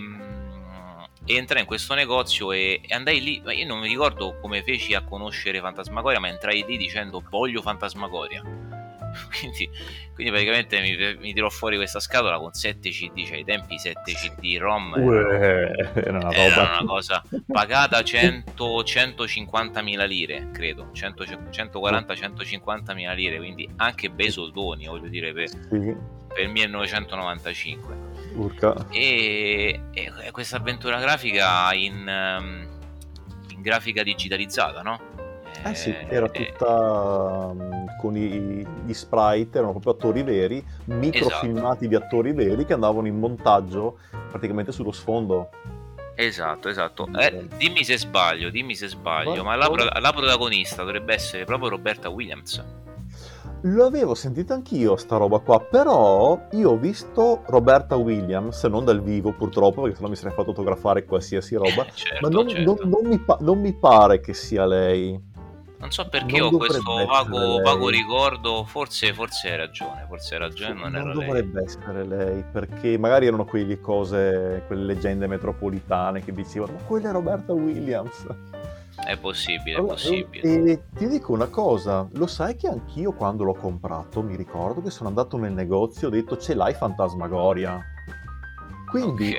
[1.26, 4.94] e entrai in questo negozio e, e, andai lì io non mi ricordo come feci
[4.94, 8.75] a conoscere Fantasmagoria ma entrai lì dicendo voglio Fantasmagoria
[9.40, 9.70] quindi,
[10.14, 14.14] quindi praticamente mi, mi, tirò fuori questa scatola con 7 CD, cioè ai tempi 7
[14.14, 22.16] CD ROM Uè, era, una, era una, cosa pagata 100, 150 mila lire, credo, 140
[22.16, 25.96] 150 mila lire, quindi anche bei soldoni, voglio dire, per, sì.
[26.28, 28.04] per il 1995.
[28.36, 28.88] Urca.
[28.90, 32.68] E, e questa avventura grafica in, ehm,
[33.50, 35.15] in grafica digitalizzata, no?
[35.66, 36.46] Eh sì, eh, era eh.
[36.52, 41.88] tutta um, con i, gli sprite, erano proprio attori veri, microfilmati esatto.
[41.88, 43.98] di attori veri che andavano in montaggio
[44.30, 45.50] praticamente sullo sfondo.
[46.16, 47.10] Esatto, esatto.
[47.20, 51.70] Eh, dimmi se sbaglio, dimmi se sbaglio, ma, ma la, la, protagonista dovrebbe essere proprio
[51.70, 52.64] Roberta Williams.
[53.62, 59.02] Lo avevo sentito anch'io sta roba qua, però io ho visto Roberta Williams, non dal
[59.02, 62.78] vivo purtroppo, perché sennò mi sarei fatto fotografare qualsiasi roba, certo, ma non, certo.
[62.82, 65.34] non, non, mi pa- non mi pare che sia lei.
[65.78, 70.40] Non so perché non ho questo vago, vago, ricordo, forse, forse hai ragione, forse hai
[70.40, 71.66] ragione, non, non era dovrebbe lei.
[71.66, 77.12] essere lei, perché magari erano quelle cose, quelle leggende metropolitane che dicevano, ma quella è
[77.12, 78.26] Roberta Williams.
[79.06, 80.72] È possibile, allora, è possibile.
[80.72, 84.90] E ti dico una cosa, lo sai che anch'io quando l'ho comprato, mi ricordo che
[84.90, 87.80] sono andato nel negozio e ho detto ce l'hai Fantasmagoria?
[88.96, 89.36] Quindi,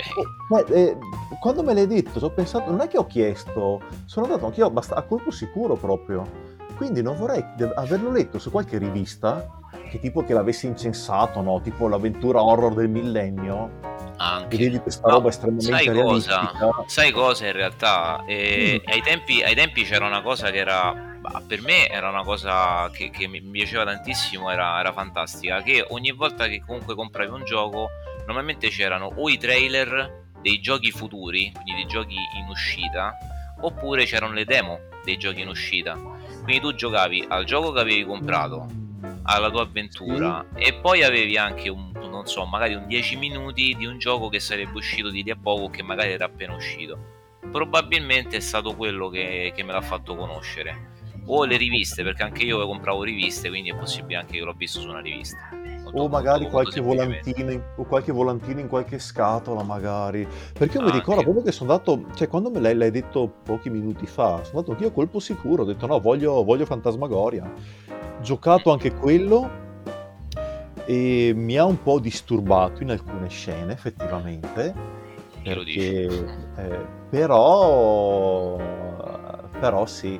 [0.48, 0.64] okay.
[0.68, 0.98] eh, eh,
[1.40, 5.02] quando me l'hai detto, ho pensato, non è che ho chiesto, sono andato anch'io a
[5.02, 6.54] colpo sicuro proprio.
[6.76, 7.42] Quindi non vorrei
[7.76, 9.48] averlo letto su qualche rivista,
[9.88, 11.62] che tipo che l'avesse incensato, no?
[11.62, 13.70] Tipo l'avventura horror del millennio.
[14.18, 14.59] Anche.
[14.59, 16.52] Vedi questa roba no, estremamente sai cosa?
[16.86, 18.24] Sai cosa in realtà?
[18.26, 18.90] Eh, mm.
[18.92, 23.11] ai, tempi, ai, tempi, c'era una cosa che era per me era una cosa che,
[23.11, 27.88] che mi piaceva tantissimo, era, era, fantastica, che ogni volta che comunque compravi un gioco
[28.26, 33.16] normalmente c'erano o i trailer dei giochi futuri, quindi dei giochi in uscita,
[33.60, 35.94] oppure c'erano le demo dei giochi in uscita.
[35.94, 38.66] Quindi tu giocavi al gioco che avevi comprato,
[39.22, 40.62] alla tua avventura, sì.
[40.62, 44.40] e poi avevi anche un, non so, magari un 10 minuti di un gioco che
[44.40, 47.14] sarebbe uscito di lì a poco, che magari era appena uscito.
[47.50, 50.94] Probabilmente è stato quello che, che me l'ha fatto conoscere.
[51.28, 54.80] O le riviste, perché anche io compravo riviste, quindi è possibile anche che l'ho visto
[54.80, 55.48] su una rivista
[55.93, 60.26] molto, o magari molto, qualche, volantino in, o qualche volantino in qualche scatola magari.
[60.53, 63.70] Perché io mi ricordo proprio che sono andato cioè quando me l'hai, l'hai detto pochi
[63.70, 67.51] minuti fa sono andato anch'io a colpo sicuro ho detto no voglio, voglio Fantasmagoria
[68.20, 69.64] giocato anche quello
[70.84, 74.95] e mi ha un po' disturbato in alcune scene effettivamente.
[75.43, 76.07] Perché,
[76.57, 78.57] eh, però
[79.59, 80.18] però sì.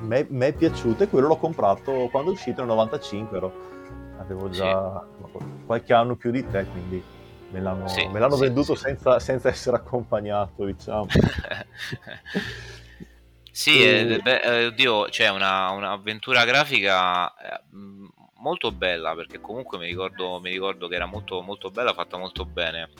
[0.00, 3.52] Mi è piaciuto e quello l'ho comprato quando è uscito nel 95 ero
[4.18, 5.44] avevo già sì.
[5.66, 7.02] qualche anno più di te, quindi
[7.50, 11.06] me l'hanno, sì, me l'hanno sì, venduto senza, senza, essere accompagnato, diciamo.
[13.50, 14.12] sì, e...
[14.14, 17.60] eh, beh, eh, oddio, c'è una, un'avventura grafica eh,
[18.38, 22.44] molto bella, perché comunque mi ricordo, mi ricordo che era molto, molto bella, fatta molto
[22.44, 22.90] bene.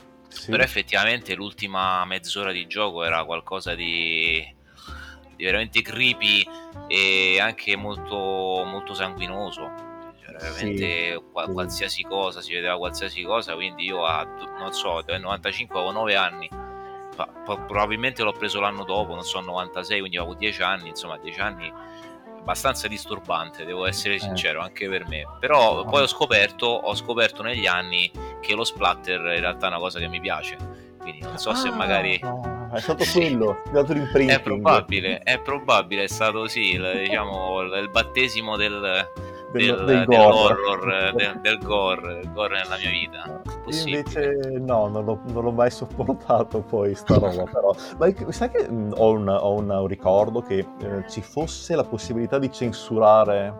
[0.47, 4.43] Però effettivamente l'ultima mezz'ora di gioco era qualcosa di,
[5.35, 6.45] di veramente creepy
[6.87, 9.84] e anche molto, molto sanguinoso
[10.31, 14.23] veramente sì, qual- qualsiasi cosa, si vedeva qualsiasi cosa, quindi io a,
[14.59, 16.49] non so, nel 95 avevo 9 anni,
[17.45, 21.73] probabilmente l'ho preso l'anno dopo, non so, 96, quindi avevo 10 anni, insomma 10 anni
[22.45, 24.19] abbastanza disturbante, devo essere eh.
[24.19, 24.65] sincero, eh.
[24.65, 25.23] anche per me.
[25.39, 29.79] Però poi ho scoperto, ho scoperto negli anni che lo splatter in realtà è una
[29.79, 30.55] cosa che mi piace.
[30.99, 32.19] Quindi non so ah, se magari.
[32.71, 37.89] È stato quello, è stato È probabile, è probabile, è stato sì, il, diciamo, il
[37.89, 39.07] battesimo del,
[39.59, 41.13] del, del, gore.
[41.15, 43.41] Del, del, gore, del gore nella mia vita.
[43.63, 43.97] Possibile.
[43.99, 47.75] Invece no, non l'ho, non l'ho, mai sopportato poi sta roba però.
[47.97, 52.39] Ma sai che mh, ho, un, ho un ricordo che eh, ci fosse la possibilità
[52.39, 53.53] di censurare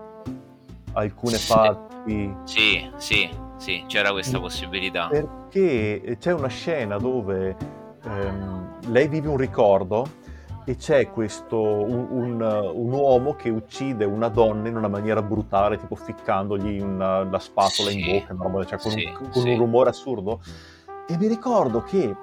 [0.93, 2.35] alcune parti.
[2.43, 5.07] Sì, sì, sì, c'era questa possibilità.
[5.07, 7.55] Perché c'è una scena dove
[8.03, 10.23] ehm, lei vive un ricordo
[10.67, 15.77] e c'è questo, un, un, un, uomo che uccide una donna in una maniera brutale,
[15.77, 19.49] tipo ficcandogli una, la spatola sì, in bocca, cioè con, sì, un, con sì.
[19.51, 20.41] un rumore assurdo.
[21.07, 22.15] E mi ricordo che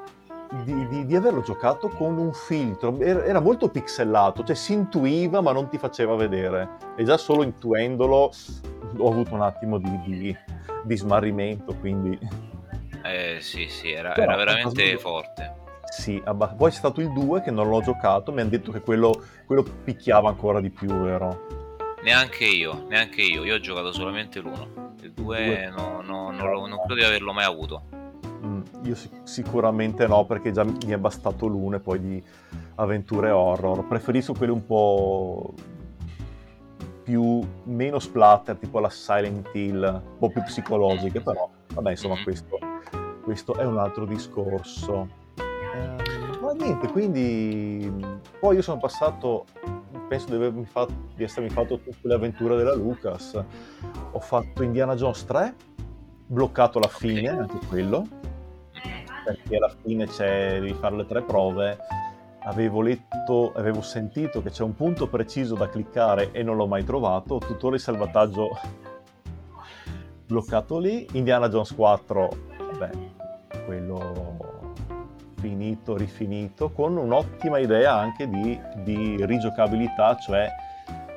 [0.64, 5.40] di, di, di, averlo giocato con un filtro, era, era, molto pixelato, cioè si intuiva
[5.40, 6.68] ma non ti faceva vedere.
[6.96, 8.32] E già solo intuendolo
[8.96, 10.36] ho avuto un attimo di,
[10.82, 12.18] di smarrimento, quindi...
[13.04, 15.60] Eh sì, sì, era, Però, era veramente forte.
[15.92, 18.80] Sì, abba- poi c'è stato il 2 che non l'ho giocato, mi hanno detto che
[18.80, 21.76] quello, quello picchiava ancora di più, vero?
[22.02, 24.94] Neanche io, neanche io, io ho giocato solamente l'uno.
[25.02, 27.82] Il 2 no, no, non, non, credo di averlo mai avuto.
[28.42, 32.24] Mm, io sic- sicuramente no, perché già mi è bastato l'uno e poi di
[32.76, 33.86] avventure horror.
[33.86, 35.52] Preferisco quelli un po'
[37.02, 42.24] più meno splatter, tipo la Silent Hill, un po' più psicologiche, però vabbè, insomma, mm-hmm.
[42.24, 42.58] questo,
[43.22, 45.20] questo è un altro discorso.
[45.72, 47.90] Eh, ma niente, quindi
[48.38, 49.46] poi io sono passato,
[50.08, 53.42] penso di, avermi fatto, di essermi fatto tutte le avventure della Lucas.
[54.10, 55.54] Ho fatto Indiana Jones 3,
[56.26, 58.06] bloccato alla fine, anche quello,
[59.24, 61.78] perché alla fine c'è, devi fare le tre prove.
[62.44, 66.84] Avevo letto, avevo sentito che c'è un punto preciso da cliccare e non l'ho mai
[66.84, 67.38] trovato.
[67.38, 68.48] Tuttora il salvataggio
[70.26, 71.06] bloccato lì.
[71.12, 72.28] Indiana Jones 4,
[72.72, 72.90] vabbè,
[73.64, 74.51] quello
[75.42, 80.48] finito, rifinito, con un'ottima idea anche di, di rigiocabilità, cioè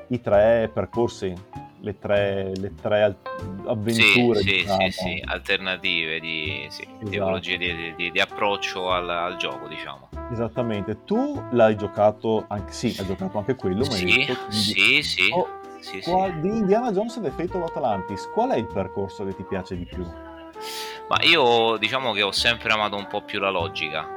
[0.07, 1.31] i tre percorsi,
[1.79, 3.17] le tre, le tre
[3.65, 4.39] avventure.
[4.39, 4.89] Sì, diciamo.
[4.89, 7.09] sì, sì, alternative di sì, esatto.
[7.09, 10.09] tipologie di, di, di, approccio al, al, gioco, diciamo.
[10.31, 11.03] Esattamente.
[11.05, 14.51] Tu l'hai giocato anche, sì, hai giocato anche quello, sì, detto, quindi...
[14.51, 15.29] sì, sì.
[15.31, 15.47] Oh,
[15.79, 16.39] sì, qual, sì.
[16.39, 19.77] Di Indiana Jones e The Fate of Atlantis, qual è il percorso che ti piace
[19.77, 20.03] di più?
[21.07, 24.07] Ma io diciamo che ho sempre amato un po' più la logica.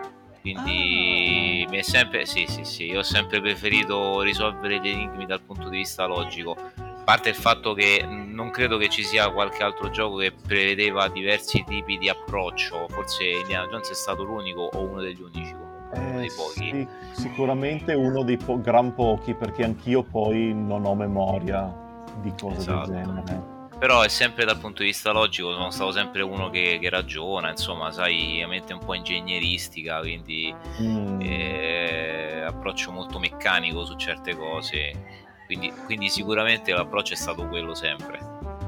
[0.41, 1.71] Quindi ah.
[1.71, 2.25] mi è sempre.
[2.27, 2.87] Sì, sì, sì.
[2.87, 6.57] Io ho sempre preferito risolvere gli enigmi dal punto di vista logico.
[6.77, 11.09] A parte il fatto che non credo che ci sia qualche altro gioco che prevedeva
[11.09, 12.87] diversi tipi di approccio.
[12.89, 15.55] Forse Indiana Jones è stato l'unico o uno degli unici.
[15.95, 16.29] Eh.
[16.29, 21.75] Sì, sicuramente uno dei po- gran pochi, perché anch'io poi non ho memoria
[22.21, 22.91] di cose esatto.
[22.91, 26.79] del genere però è sempre dal punto di vista logico sono stato sempre uno che,
[26.81, 30.53] che ragiona insomma sai la mente un po' ingegneristica quindi
[30.83, 31.21] mm.
[31.21, 35.27] eh, approccio molto meccanico su certe cose.
[35.47, 38.19] Quindi, quindi sicuramente l'approccio è stato quello sempre.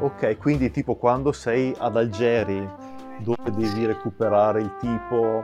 [0.01, 2.67] Ok quindi tipo quando sei ad Algeri
[3.19, 5.43] dove devi recuperare il tipo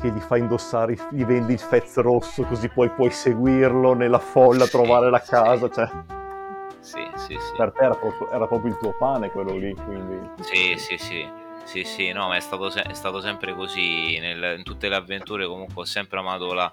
[0.00, 4.66] che gli fa indossare, gli vendi il fez rosso così poi puoi seguirlo nella folla,
[4.66, 5.90] trovare la casa, cioè
[6.82, 7.56] sì, sì, sì.
[7.56, 10.30] Per te era proprio, era proprio, il tuo pane quello lì, quindi...
[10.42, 11.40] Sì, sì, sì.
[11.64, 14.96] Sì, sì, no, ma è stato, se- è stato sempre così nel, in tutte le
[14.96, 15.46] avventure.
[15.46, 16.70] Comunque ho sempre amato la.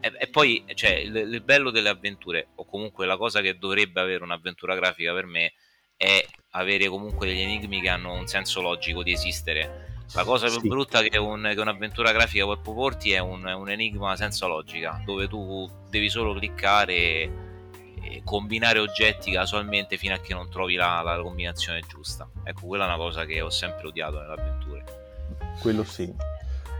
[0.00, 4.00] E, e poi, cioè, il, il, bello delle avventure, o comunque la cosa che dovrebbe
[4.00, 5.52] avere un'avventura grafica per me,
[5.96, 9.90] è avere comunque degli enigmi che hanno un senso logico di esistere.
[10.14, 10.68] La cosa più sì.
[10.68, 15.28] brutta che, un, che, un'avventura grafica può proporti è un, un enigma senza logica, dove
[15.28, 17.51] tu devi solo cliccare
[18.24, 22.28] combinare oggetti casualmente fino a che non trovi la, la, combinazione giusta.
[22.44, 24.84] Ecco, quella è una cosa che ho sempre odiato nelle avventure.
[25.60, 26.12] Quello sì,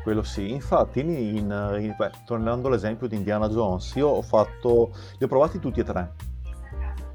[0.03, 0.51] quello sì.
[0.51, 5.59] Infatti, in, in, beh, tornando all'esempio di Indiana Jones, io ho fatto, li ho provati
[5.59, 6.13] tutti e tre.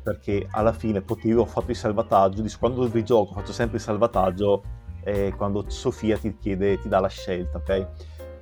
[0.01, 4.63] Perché alla fine potevo, ho fatto il salvataggio, di quando rigioco faccio sempre il salvataggio
[5.03, 7.87] eh, quando Sofia ti chiede, ti dà la scelta, ok?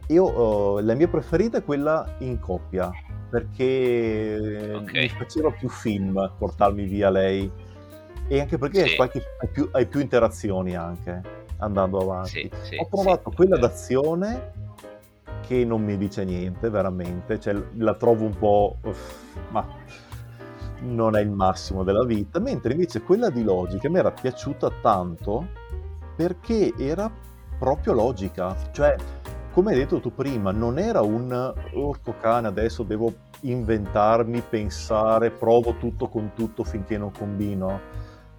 [0.08, 2.92] Io, uh, la mia preferita è quella in coppia,
[3.30, 5.02] perché okay.
[5.02, 7.52] mi faceva più film portarmi via lei
[8.28, 8.96] e anche perché sì.
[8.96, 11.22] qualche, hai, più, hai, più, interazioni anche
[11.58, 12.30] andando avanti.
[12.30, 14.54] Sì, sì, Ho provato quella d'azione
[15.42, 18.78] che non mi dice niente veramente, cioè, la trovo un po'...
[18.84, 19.16] Uff,
[19.50, 19.68] ma
[20.82, 25.48] non è il massimo della vita, mentre invece quella di logica mi era piaciuta tanto
[26.16, 27.12] perché era
[27.58, 28.96] proprio logica, cioè
[29.56, 35.76] come hai detto tu prima, non era un orco cane, adesso devo inventarmi, pensare, provo
[35.78, 37.80] tutto con tutto finché non combino.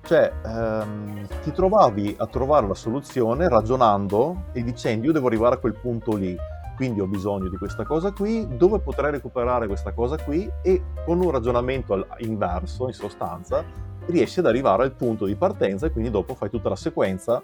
[0.03, 5.59] Cioè, ehm, ti trovavi a trovare la soluzione ragionando e dicendo io devo arrivare a
[5.59, 6.37] quel punto lì,
[6.77, 11.19] quindi ho bisogno di questa cosa qui, dove potrei recuperare questa cosa qui e con
[11.19, 13.65] un ragionamento inverso, in sostanza,
[14.05, 17.43] riesci ad arrivare al punto di partenza e quindi dopo fai tutta la sequenza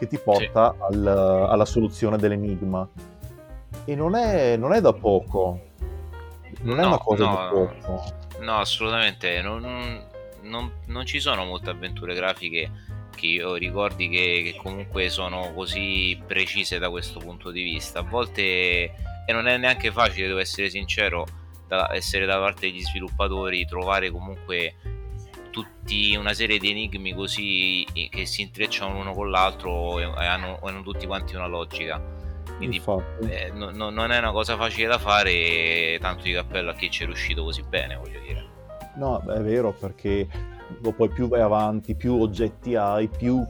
[0.00, 0.94] che ti porta sì.
[0.94, 2.88] al, alla soluzione dell'enigma.
[3.84, 5.68] E non è, non è da poco,
[6.62, 8.04] non no, è una cosa no, da poco.
[8.40, 9.40] No, assolutamente.
[9.42, 9.60] Non,
[10.42, 12.70] non, non, ci sono molte avventure grafiche
[13.14, 18.00] che io ricordi che, che, comunque sono così precise da questo punto di vista.
[18.00, 21.26] A volte, e non è neanche facile, devo essere sincero,
[21.66, 24.74] da essere da parte degli sviluppatori, trovare comunque
[25.50, 30.82] tutti una serie di enigmi così che si intrecciano l'uno con l'altro e hanno, hanno
[30.82, 32.00] tutti quanti una logica.
[32.56, 32.82] Quindi
[33.28, 36.90] eh, no, no, non è una cosa facile da fare, tanto di cappello a chi
[36.90, 38.48] ci è riuscito così bene, voglio dire.
[38.96, 40.28] No, è vero perché
[40.94, 43.42] poi più vai avanti, più oggetti hai, più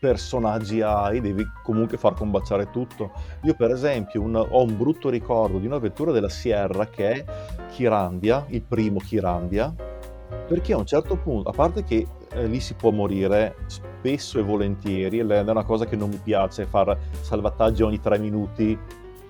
[0.00, 3.12] personaggi hai, devi comunque far combaciare tutto.
[3.42, 7.24] Io per esempio un, ho un brutto ricordo di un'avventura della Sierra che è
[7.70, 9.72] Chirandia, il primo Chirandia,
[10.46, 14.42] perché a un certo punto, a parte che eh, lì si può morire spesso e
[14.42, 18.78] volentieri, ed è una cosa che non mi piace fare salvataggi ogni tre minuti,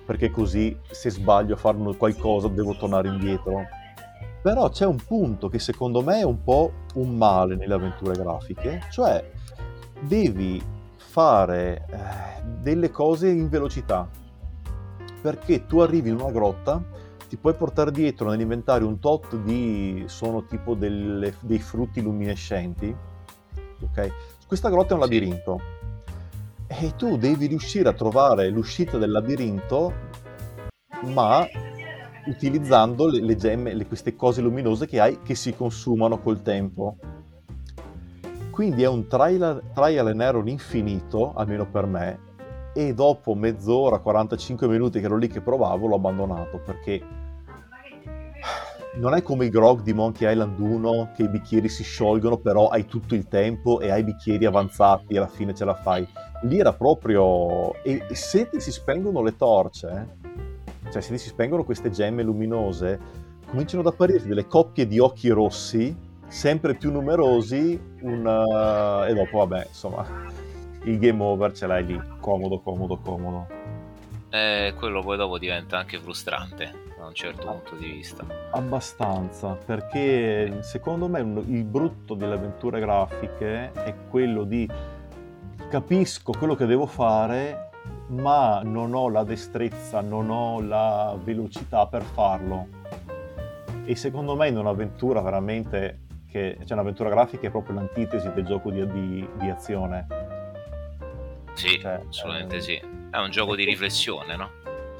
[0.05, 3.63] perché così se sbaglio a fare qualcosa devo tornare indietro.
[4.41, 8.83] Però c'è un punto che secondo me è un po' un male nelle avventure grafiche,
[8.91, 9.31] cioè
[10.01, 10.61] devi
[10.97, 14.07] fare eh, delle cose in velocità,
[15.21, 16.83] perché tu arrivi in una grotta
[17.35, 22.95] ti puoi portare dietro nell'inventario un tot di sono tipo delle, dei frutti luminescenti
[23.81, 24.11] ok?
[24.47, 25.59] Questa grotta è un labirinto.
[26.67, 30.13] E tu devi riuscire a trovare l'uscita del labirinto
[31.03, 31.45] ma
[32.25, 36.97] utilizzando le, le gemme le, queste cose luminose che hai che si consumano col tempo.
[38.49, 42.19] Quindi è un trial, trial and error infinito almeno per me
[42.73, 47.01] e dopo mezz'ora, 45 minuti che ero lì che provavo, l'ho abbandonato perché
[48.97, 52.69] non è come il grog di Monkey Island 1 che i bicchieri si sciolgono, però
[52.69, 56.07] hai tutto il tempo e hai bicchieri avanzati e alla fine ce la fai.
[56.43, 57.73] Lì era proprio...
[57.83, 60.17] E se ti si spengono le torce,
[60.89, 62.99] cioè se ti si spengono queste gemme luminose,
[63.47, 65.95] cominciano ad apparire delle coppie di occhi rossi,
[66.27, 69.07] sempre più numerosi, una...
[69.07, 70.05] e dopo vabbè, insomma,
[70.83, 73.47] il game over ce l'hai lì, comodo, comodo, comodo.
[74.35, 78.25] Eh, quello poi dopo diventa anche frustrante da un certo punto di vista.
[78.51, 84.69] Abbastanza, perché secondo me il brutto delle avventure grafiche è quello di
[85.69, 87.69] capisco quello che devo fare,
[88.07, 92.67] ma non ho la destrezza, non ho la velocità per farlo.
[93.85, 98.69] E secondo me in un'avventura veramente che cioè un'avventura grafica è proprio l'antitesi del gioco
[98.69, 100.34] di, di, di azione.
[101.55, 102.81] Sì, cioè, assolutamente eh, sì.
[103.09, 104.51] È un gioco di riflessione, no?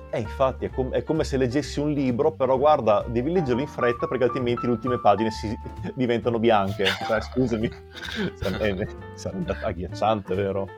[0.10, 3.68] Eh, infatti, è, com- è, come se leggessi un libro, però guarda, devi leggerlo in
[3.68, 5.54] fretta perché altrimenti le ultime pagine si-
[5.94, 6.86] diventano bianche.
[7.06, 7.70] Cioè, scusami,
[8.36, 10.70] sarebbe, sarebbe agghiacciante, vero?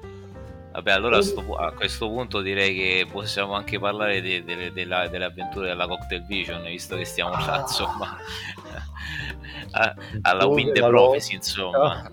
[0.72, 4.72] Vabbè, allora a, sto, a, questo punto direi che possiamo anche parlare de, de, de,
[4.72, 7.60] della, delle avventure della Cocktail Vision, visto che stiamo là, ah.
[7.62, 8.18] insomma,
[10.22, 12.10] alla Wind Prophecy, insomma.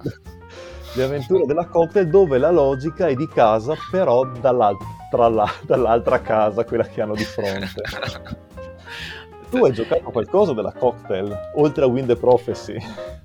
[0.94, 6.64] Le avventure della Cocktail dove la logica è di casa, però dall'altro la, dall'altra casa,
[6.64, 7.82] quella che hanno di fronte.
[9.54, 12.76] tu hai giocato qualcosa della cocktail, oltre a Wind the Prophecy?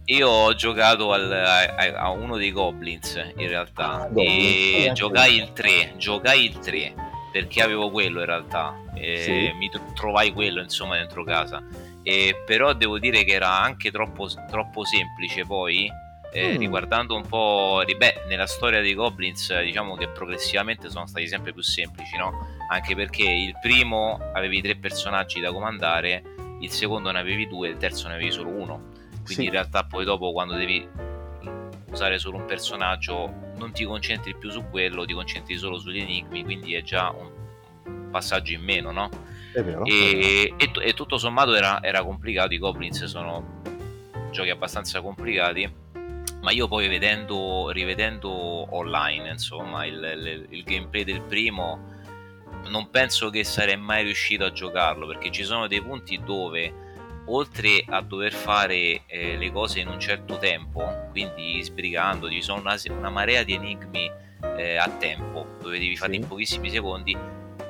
[0.05, 5.53] Io ho giocato al, a, a, uno dei Goblins, in realtà, ah, e giocai il
[5.53, 6.93] 3, giocai il 3,
[7.31, 9.51] perché avevo quello in realtà, sì.
[9.57, 11.63] mi trovai quello insomma dentro casa.
[12.03, 15.89] E però devo dire che era anche troppo, troppo semplice poi
[16.31, 16.57] eh, mm.
[16.57, 21.61] riguardando un po' beh, nella storia dei Goblins diciamo che progressivamente sono stati sempre più
[21.61, 22.57] semplici no?
[22.69, 26.23] anche perché il primo avevi tre personaggi da comandare
[26.59, 28.83] il secondo ne avevi due il terzo ne avevi solo uno
[29.23, 29.45] quindi sì.
[29.45, 30.87] in realtà poi dopo quando devi
[31.91, 36.43] usare solo un personaggio non ti concentri più su quello ti concentri solo sugli enigmi
[36.43, 39.09] quindi è già un passaggio in meno no?
[39.53, 43.61] Vero, e, e, e tutto sommato era, era complicato i Goblins sono
[44.31, 45.78] giochi abbastanza complicati
[46.41, 48.29] ma io poi vedendo, rivedendo
[48.75, 51.97] online insomma il, il, il, gameplay del primo
[52.67, 56.87] non penso che sarei mai riuscito a giocarlo perché ci sono dei punti dove
[57.25, 62.61] oltre a dover fare eh, le cose in un certo tempo quindi sbrigando ci sono
[62.61, 64.09] una, una marea di enigmi
[64.57, 66.19] eh, a tempo dove devi fare sì.
[66.19, 67.15] in pochissimi secondi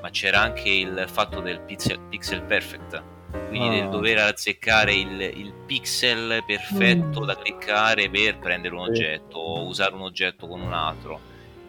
[0.01, 3.71] ma c'era anche il fatto del pixel, pixel perfect quindi oh.
[3.71, 3.89] del ah.
[3.89, 7.25] dover azzeccare il, il pixel perfetto mm.
[7.25, 11.19] da cliccare per prendere un oggetto o usare un oggetto con un altro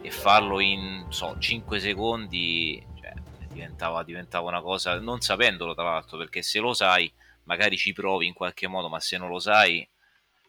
[0.01, 3.13] e farlo in so, 5 secondi cioè,
[3.49, 7.11] diventava, diventava una cosa non sapendolo tra l'altro perché se lo sai
[7.43, 9.87] magari ci provi in qualche modo ma se non lo sai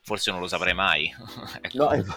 [0.02, 1.12] forse non lo saprai mai
[1.60, 1.76] ecco.
[1.76, 2.14] no, ecco.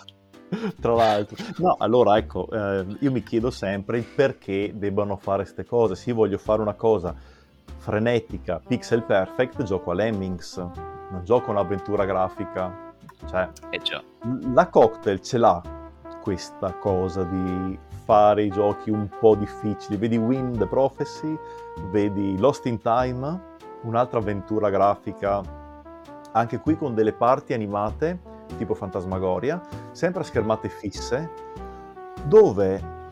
[0.80, 5.66] tra l'altro no allora ecco eh, io mi chiedo sempre il perché debbano fare queste
[5.66, 7.34] cose se io voglio fare una cosa
[7.86, 12.94] frenetica, pixel perfect, gioco a Lemmings, non gioco un'avventura grafica.
[13.28, 14.04] Cioè, eh già.
[14.54, 15.62] la cocktail ce l'ha
[16.20, 19.98] questa cosa di fare i giochi un po' difficili.
[19.98, 21.38] Vedi Wind Prophecy,
[21.92, 23.42] vedi Lost in Time,
[23.84, 25.44] un'altra avventura grafica,
[26.32, 28.20] anche qui con delle parti animate,
[28.58, 29.62] tipo Fantasmagoria,
[29.92, 31.32] sempre a schermate fisse,
[32.24, 33.05] dove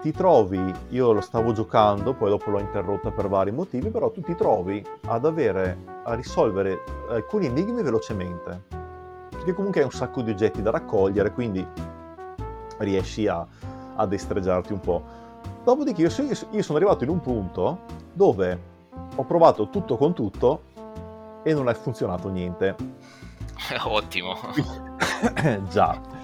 [0.00, 4.20] ti trovi, io lo stavo giocando, poi dopo l'ho interrotta per vari motivi, però tu
[4.20, 8.62] ti trovi ad avere, a risolvere alcuni enigmi velocemente,
[9.30, 11.66] perché comunque hai un sacco di oggetti da raccogliere, quindi
[12.78, 13.44] riesci a,
[13.96, 15.02] a destreggiarti un po'.
[15.64, 16.10] Dopodiché io,
[16.50, 17.80] io sono arrivato in un punto
[18.12, 18.58] dove
[19.14, 20.62] ho provato tutto con tutto
[21.42, 22.76] e non è funzionato niente.
[23.84, 24.36] Ottimo.
[25.68, 26.17] Già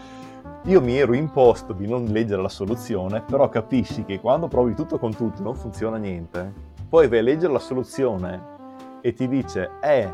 [0.67, 4.99] io mi ero imposto di non leggere la soluzione, però capisci che quando provi tutto
[4.99, 6.53] con tutto non funziona niente,
[6.89, 8.53] poi vai a leggere la soluzione
[9.03, 10.11] e ti dice, eh,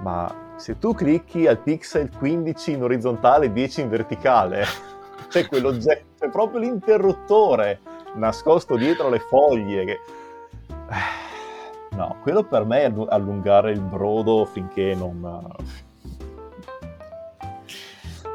[0.00, 4.64] ma se tu clicchi al pixel 15 in orizzontale, 10 in verticale,
[5.28, 7.80] c'è quell'oggetto, c'è proprio l'interruttore
[8.14, 9.84] nascosto dietro le foglie.
[9.84, 9.98] Che...
[11.94, 15.46] No, quello per me è allungare il brodo finché non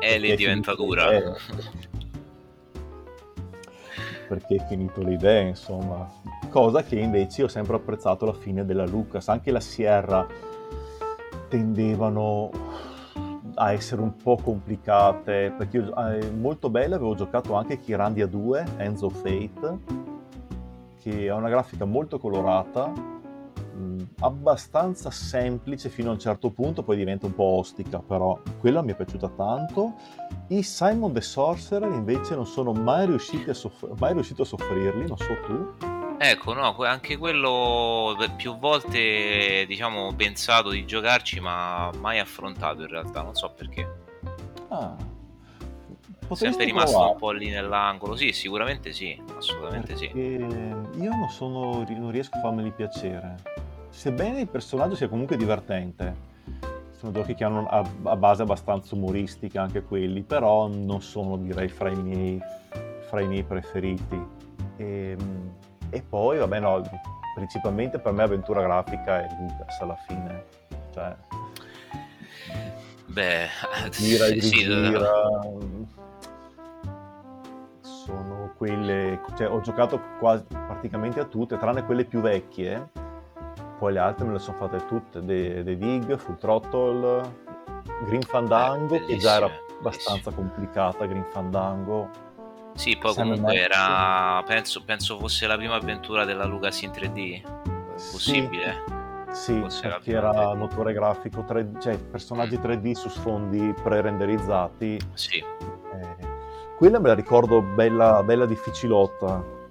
[0.04, 1.08] e lì diventa dura.
[4.28, 6.12] Perché è finito l'idea, insomma.
[6.50, 9.30] Cosa che invece ho sempre apprezzato alla fine della Lucas.
[9.30, 10.28] Anche la Sierra
[11.48, 12.50] tendevano
[13.56, 18.66] a essere un po' complicate, perché io, eh, molto belle, avevo giocato anche Kirandia 2,
[18.78, 19.78] Enzo Fate,
[21.02, 22.92] che ha una grafica molto colorata,
[24.20, 28.92] abbastanza semplice fino a un certo punto, poi diventa un po' ostica, però quella mi
[28.92, 29.94] è piaciuta tanto.
[30.50, 35.08] I Simon the Sorcerer invece non sono mai, riusciti a soff- mai riuscito a soffrirli,
[35.08, 35.92] non so tu.
[36.18, 43.22] Ecco, no, anche quello più volte diciamo pensato di giocarci, ma mai affrontato in realtà,
[43.22, 44.02] non so perché.
[44.70, 44.96] Ah,
[46.32, 47.12] sempre rimasto provare.
[47.12, 48.16] un po' lì nell'angolo.
[48.16, 51.02] Sì, sicuramente sì, assolutamente Perché sì.
[51.02, 53.36] Io non, sono, non riesco a farmeli piacere.
[53.94, 56.16] Sebbene il personaggio sia comunque divertente,
[56.98, 61.90] sono giochi che hanno a, base abbastanza umoristica anche quelli, però non sono direi fra
[61.90, 62.42] i miei,
[63.08, 64.20] fra i miei preferiti.
[64.78, 65.54] E, ehm,
[65.92, 66.82] e, poi, vabbè, no,
[67.36, 70.44] principalmente per me avventura grafica è Lucas alla fine.
[70.92, 71.16] Cioè,
[73.06, 73.48] Beh,
[73.92, 75.40] gira e sì, gira
[77.82, 82.90] sono quelle, cioè ho giocato quasi praticamente a tutte, tranne quelle più vecchie,
[83.78, 87.36] poi le altre me le sono fatte tutte, The, The Dig, Full Throttle,
[88.06, 89.50] Green Fandango, eh, che già era
[89.80, 92.10] abbastanza complicata, Green Fandango.
[92.76, 97.42] Sì, poi Sam comunque era, penso, penso, fosse la prima avventura della Lucas in 3D,
[97.94, 99.02] possibile?
[99.32, 102.92] Sì, sì perché era motore grafico 3D, cioè personaggi 3D mm.
[102.92, 105.00] su sfondi pre-renderizzati.
[105.14, 105.38] Sì.
[105.38, 106.16] Eh,
[106.78, 109.62] quella me la ricordo bella, bella difficilotta.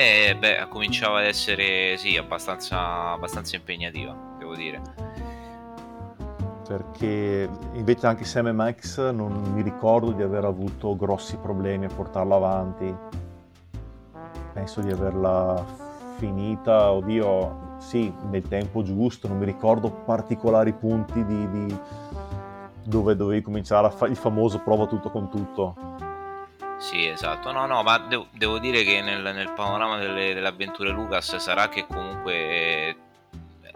[0.00, 4.80] Eh, beh, cominciava ad essere, sì, abbastanza, abbastanza impegnativa, devo dire.
[6.68, 12.36] Perché invece anche Sam Max non mi ricordo di aver avuto grossi problemi a portarla
[12.36, 12.94] avanti.
[14.52, 15.64] Penso di averla
[16.16, 21.78] finita, oddio, sì, nel tempo giusto, non mi ricordo particolari punti di, di
[22.84, 25.74] dove dovevi cominciare a fare il famoso prova tutto con tutto.
[26.78, 27.50] Sì, esatto.
[27.50, 31.68] No, no, ma devo, devo dire che nel, nel panorama delle, delle, avventure Lucas sarà
[31.68, 32.96] che comunque eh,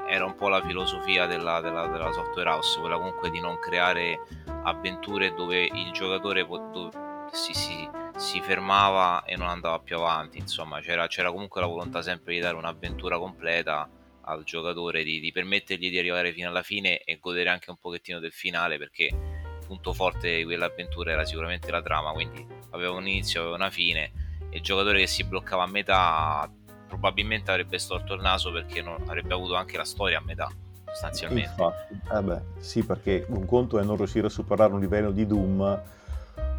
[0.06, 4.20] era un po' la filosofia della, della, della, software house, quella comunque di non creare
[4.62, 6.90] avventure dove il giocatore dove
[7.32, 10.38] si, si, si, fermava e non andava più avanti.
[10.38, 13.88] Insomma, c'era, c'era comunque la volontà sempre di dare un'avventura completa
[14.26, 18.20] al giocatore di, di, permettergli di arrivare fino alla fine e godere anche un pochettino
[18.20, 23.06] del finale perché il punto forte di quell'avventura era sicuramente la trama quindi aveva un
[23.06, 24.10] inizio, aveva una fine
[24.50, 26.50] e il giocatore che si bloccava a metà
[26.86, 30.50] probabilmente avrebbe storto il naso perché non, avrebbe avuto anche la storia a metà
[30.84, 35.10] sostanzialmente infatti eh beh, sì perché un conto è non riuscire a superare un livello
[35.10, 35.80] di Doom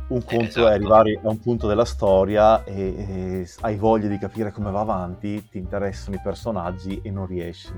[0.07, 0.67] un eh, conto esatto.
[0.67, 4.81] è arrivare a un punto della storia e, e, hai voglia di capire come va
[4.81, 7.71] avanti, ti interessano i personaggi e non riesci.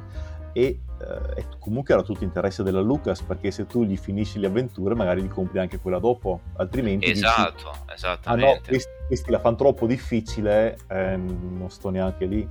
[0.58, 4.96] E eh, comunque era tutto interesse della Lucas perché se tu gli finisci le avventure
[4.96, 7.10] magari gli compri anche quella dopo, altrimenti...
[7.10, 8.52] Esatto, dici, esattamente.
[8.52, 12.48] Ah no, questi, questi la fanno troppo difficile, eh, non sto neanche lì.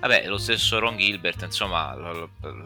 [0.00, 1.94] Vabbè, lo stesso Ron Gilbert, insomma,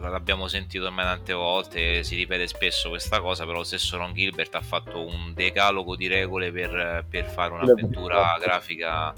[0.01, 4.55] l'abbiamo sentito ormai tante volte, si ripete spesso questa cosa, però lo stesso Ron Gilbert
[4.55, 9.13] ha fatto un decalogo di regole per, per fare un'avventura grafica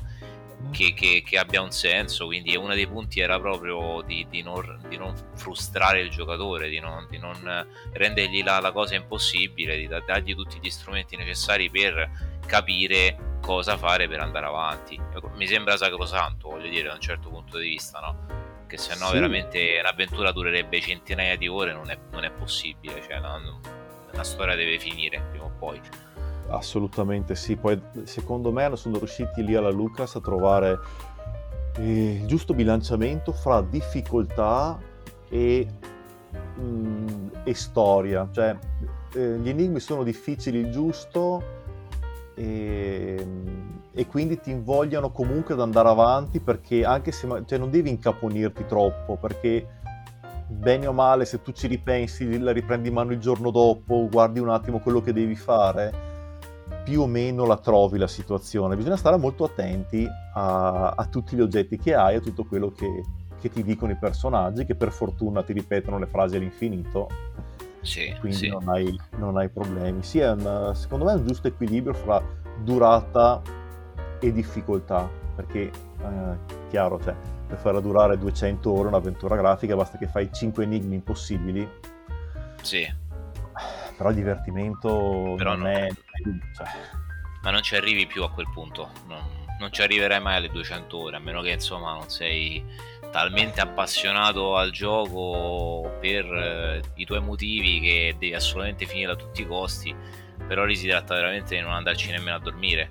[0.72, 2.26] che, che, che, abbia un senso.
[2.26, 6.80] Quindi uno dei punti era proprio di, di, non, di non, frustrare il giocatore, di
[6.80, 12.38] non, di non rendergli la, la, cosa impossibile, di dargli tutti gli strumenti necessari per
[12.46, 15.00] capire cosa fare per andare avanti.
[15.36, 18.48] Mi sembra sacrosanto, voglio dire, da un certo punto di vista, no?
[18.68, 19.14] Che se no sì.
[19.14, 23.40] veramente l'avventura durerebbe centinaia di ore, non è, non è possibile, cioè la,
[24.12, 25.82] la storia deve finire prima o poi.
[26.50, 30.80] Assolutamente sì, poi secondo me sono riusciti lì alla Lucas a trovare
[31.78, 34.78] eh, il giusto bilanciamento fra difficoltà
[35.30, 35.68] e,
[36.60, 38.58] mm, e storia, cioè
[39.14, 41.58] eh, gli enigmi sono difficili il giusto
[42.34, 43.28] e,
[43.92, 48.66] e, quindi ti invogliano comunque ad andare avanti perché anche se cioè, non devi incaponirti
[48.66, 49.78] troppo perché
[50.48, 54.40] bene o male se tu ci ripensi la riprendi in mano il giorno dopo guardi
[54.40, 56.09] un attimo quello che devi fare
[56.90, 58.76] più o meno la trovi la situazione.
[58.76, 63.04] Bisogna stare molto attenti a, a tutti gli oggetti che hai, a tutto quello che,
[63.40, 67.08] che, ti dicono i personaggi, che per fortuna ti ripetono le frasi all'infinito.
[67.82, 68.48] Sì, quindi sì.
[68.48, 70.02] Non, hai, non, hai, problemi.
[70.02, 72.24] Sì, un, secondo me è un giusto equilibrio fra
[72.64, 73.40] durata
[74.20, 76.38] e difficoltà, perché eh,
[76.70, 77.16] chiaro, cioè,
[77.46, 81.70] per farla durare 200 ore un'avventura grafica basta che fai 5 enigmi impossibili.
[82.64, 83.08] Sì
[84.00, 85.90] però il divertimento però non, non è...
[86.56, 86.68] Cioè...
[87.42, 89.22] Ma non ci arrivi più a quel punto, non,
[89.60, 92.64] non ci arriverai mai alle 200 ore, a meno che insomma non sei
[93.12, 99.42] talmente appassionato al gioco per eh, i tuoi motivi che devi assolutamente finire a tutti
[99.42, 99.94] i costi,
[100.48, 102.90] però lì si tratta veramente di non andarci nemmeno a dormire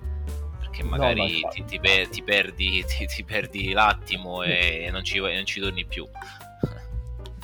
[0.59, 1.79] perché magari no, ti, ti,
[2.11, 6.07] ti, perdi, ti, perdi, l'attimo e non ci, non ci torni più.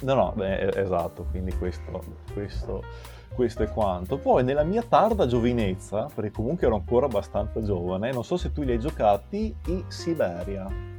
[0.02, 2.04] No, no, beh, esatto, quindi questo,
[2.34, 4.16] questo questo è quanto.
[4.16, 8.62] Poi nella mia tarda giovinezza, perché comunque ero ancora abbastanza giovane, non so se tu
[8.62, 10.92] li hai giocati, i Siberia.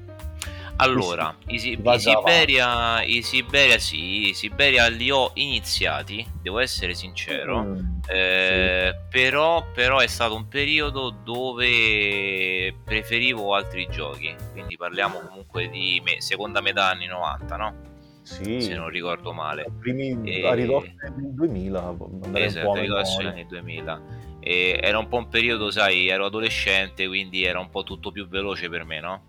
[0.77, 6.93] Allora, i, si- i, Siberia, i Siberia sì, i Siberia li ho iniziati, devo essere
[6.93, 7.77] sincero, mm,
[8.09, 9.07] eh, sì.
[9.09, 16.19] però, però è stato un periodo dove preferivo altri giochi, quindi parliamo comunque di me-
[16.19, 17.93] seconda metà anni 90, no?
[18.26, 19.65] Sì, se non ricordo male.
[19.80, 20.47] Primi, e...
[20.47, 21.95] A ridosso del 2000,
[22.34, 24.01] esatto, a ridosso degli anni 2000.
[24.39, 28.28] E era un po' un periodo, sai, ero adolescente, quindi era un po' tutto più
[28.28, 29.26] veloce per me, no?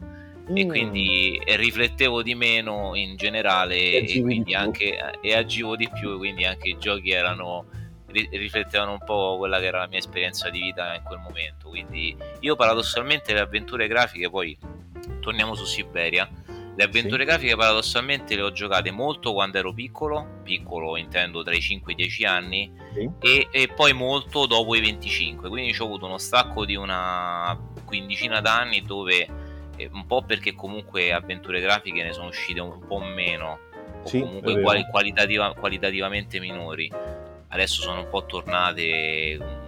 [0.50, 0.56] Mm.
[0.56, 6.16] E quindi riflettevo di meno in generale e, e quindi anche e agivo di più,
[6.16, 7.66] quindi anche i giochi erano
[8.08, 11.68] riflettevano un po' quella che era la mia esperienza di vita in quel momento.
[11.68, 14.56] Quindi io paradossalmente le avventure grafiche, poi
[15.20, 16.28] torniamo su Siberia,
[16.76, 17.28] le avventure sì.
[17.28, 21.94] grafiche paradossalmente le ho giocate molto quando ero piccolo, piccolo intendo tra i 5 e
[21.94, 23.10] i 10 anni, sì.
[23.18, 28.42] e, e, poi molto dopo i 25, quindi ho avuto uno stacco di una quindicina
[28.42, 29.26] d'anni dove,
[29.76, 33.58] eh, un po' perché comunque avventure grafiche ne sono uscite un po' meno,
[34.02, 36.92] o sì, comunque quali, qualitativa, qualitativamente minori,
[37.48, 39.64] adesso sono un po' tornate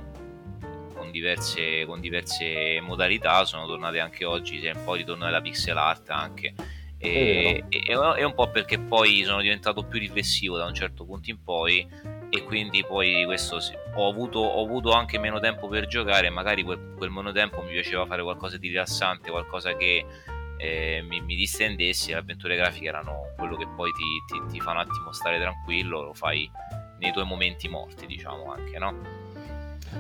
[0.94, 5.40] con diverse, con diverse modalità, sono tornate anche oggi, c'è un po' di ritorno della
[5.40, 6.52] pixel art anche
[6.98, 11.30] e, e, e, un po' perché poi sono diventato più riflessivo da un certo punto
[11.30, 11.86] in poi
[12.30, 16.62] e quindi poi questo sì, ho, avuto, ho, avuto, anche meno tempo per giocare magari
[16.62, 20.04] quel, quel meno tempo mi piaceva fare qualcosa di rilassante, qualcosa che
[20.58, 24.72] eh, mi, mi, distendesse, le avventure grafiche erano quello che poi ti, ti, ti fa
[24.72, 26.50] un attimo stare tranquillo, lo fai
[26.98, 28.94] nei tuoi momenti morti diciamo anche, no?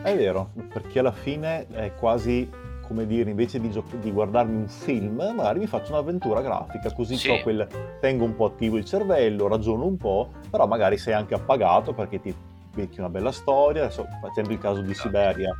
[0.02, 2.48] È vero, perché alla fine è quasi
[2.88, 7.16] come dire, invece di, gio- di, guardarmi un film, magari mi faccio un'avventura grafica, così
[7.16, 7.28] sì.
[7.28, 7.68] so quel,
[8.00, 12.20] tengo un po' attivo il cervello, ragiono un po', però magari sei anche appagato perché
[12.20, 12.34] ti
[12.74, 15.08] becchi una bella storia, adesso facendo il caso di esatto.
[15.08, 15.54] Siberia,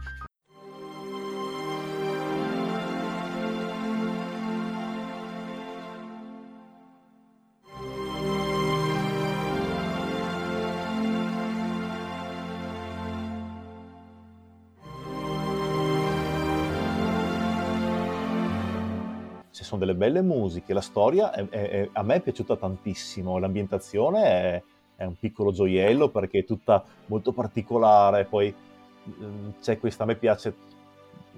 [19.68, 24.62] sono delle belle musiche, la storia è, è, è, a me è piaciuta tantissimo, l'ambientazione
[24.96, 28.52] è, un piccolo gioiello perché è tutta molto particolare, poi
[29.08, 30.54] mm, c'è questa, a me piace,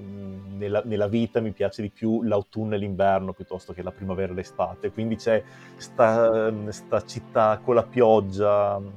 [0.00, 4.30] mm, nella, nella, vita mi piace di più l'autunno e l'inverno piuttosto che la primavera
[4.30, 5.42] e l'estate, quindi c'è
[5.74, 8.88] questa città con la pioggia, mm,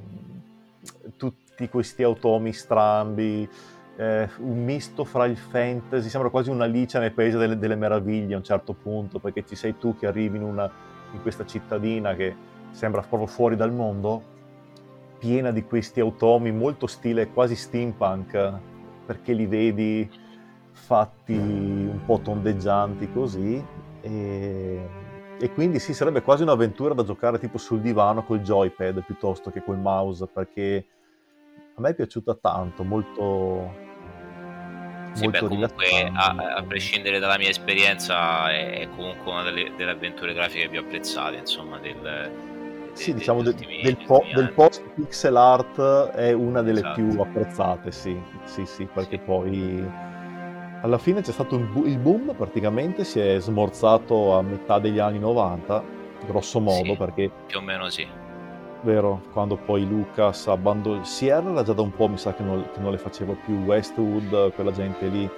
[1.16, 3.48] tutti questi automi strambi,
[3.96, 8.38] eh, un misto fra il fantasy, sembra quasi un'Alice nel paese delle, delle, meraviglie a
[8.38, 10.70] un certo punto, perché ci sei tu che arrivi in, una,
[11.12, 12.34] in questa cittadina che
[12.70, 14.32] sembra proprio fuori dal mondo,
[15.18, 18.52] piena di questi automi, molto stile quasi steampunk,
[19.06, 20.10] perché li vedi
[20.72, 23.64] fatti un po' tondeggianti così,
[24.06, 24.88] E,
[25.38, 29.62] e quindi sì, sarebbe quasi un'avventura da giocare tipo sul divano col joypad piuttosto che
[29.64, 30.86] col mouse, perché
[31.76, 33.83] a me è piaciuta tanto, molto...
[35.14, 40.34] Sì, beh, comunque a, a, prescindere dalla mia esperienza è, comunque una delle, delle, avventure
[40.34, 42.32] grafiche più apprezzate, insomma, del,
[42.94, 46.94] sì, de, diciamo del, del, po- del, post pixel art è una delle esatto.
[46.94, 49.22] più apprezzate, sì, sì, sì, perché sì.
[49.24, 49.88] poi
[50.80, 55.20] alla fine c'è stato bu- il boom, praticamente si è smorzato a metà degli anni
[55.20, 55.82] 90,
[56.26, 57.30] grosso modo, sì, perché...
[57.46, 58.06] Più o meno sì.
[58.84, 61.02] Vero, quando poi Lucas abbandonò...
[61.04, 63.54] Sierra era già da un po', mi sa che non, che non le faceva più,
[63.64, 65.28] Westwood, quella gente lì,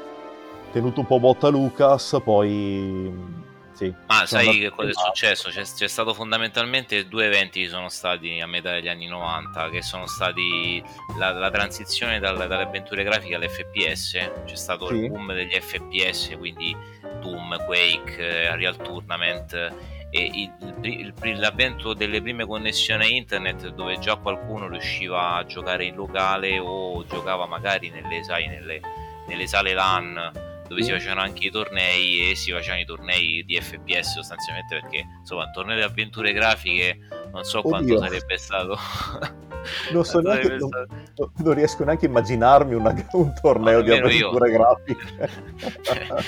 [0.73, 3.45] tenuto un po' botta Lucas, poi
[3.77, 5.51] sì, Ma sai che cosa è successo?
[5.51, 9.83] C'è, c'è, stato fondamentalmente due eventi che sono stati a metà degli anni 90, che
[9.83, 10.83] sono stati
[11.19, 14.13] la, la transizione dal, dalle avventure grafiche all'FPS,
[14.45, 14.95] c'è stato sì.
[14.95, 16.75] il boom degli FPS, quindi
[17.21, 24.67] Doom, Quake, Real Tournament e il, il, l'avvento delle prime connessioni internet dove già qualcuno
[24.67, 28.81] riusciva a giocare in locale o giocava magari nelle, sai, nelle,
[29.27, 33.61] nelle sale LAN dove si facevano anche i tornei e si facevano i tornei di
[33.61, 36.99] FPS sostanzialmente perché insomma un torneo di avventure grafiche
[37.33, 37.71] non so Oddio.
[37.71, 38.79] quanto sarebbe stato.
[39.93, 40.71] Non, so neanche, non,
[41.37, 44.57] non, riesco neanche a immaginarmi una, un torneo di avventure io.
[44.57, 45.31] grafiche.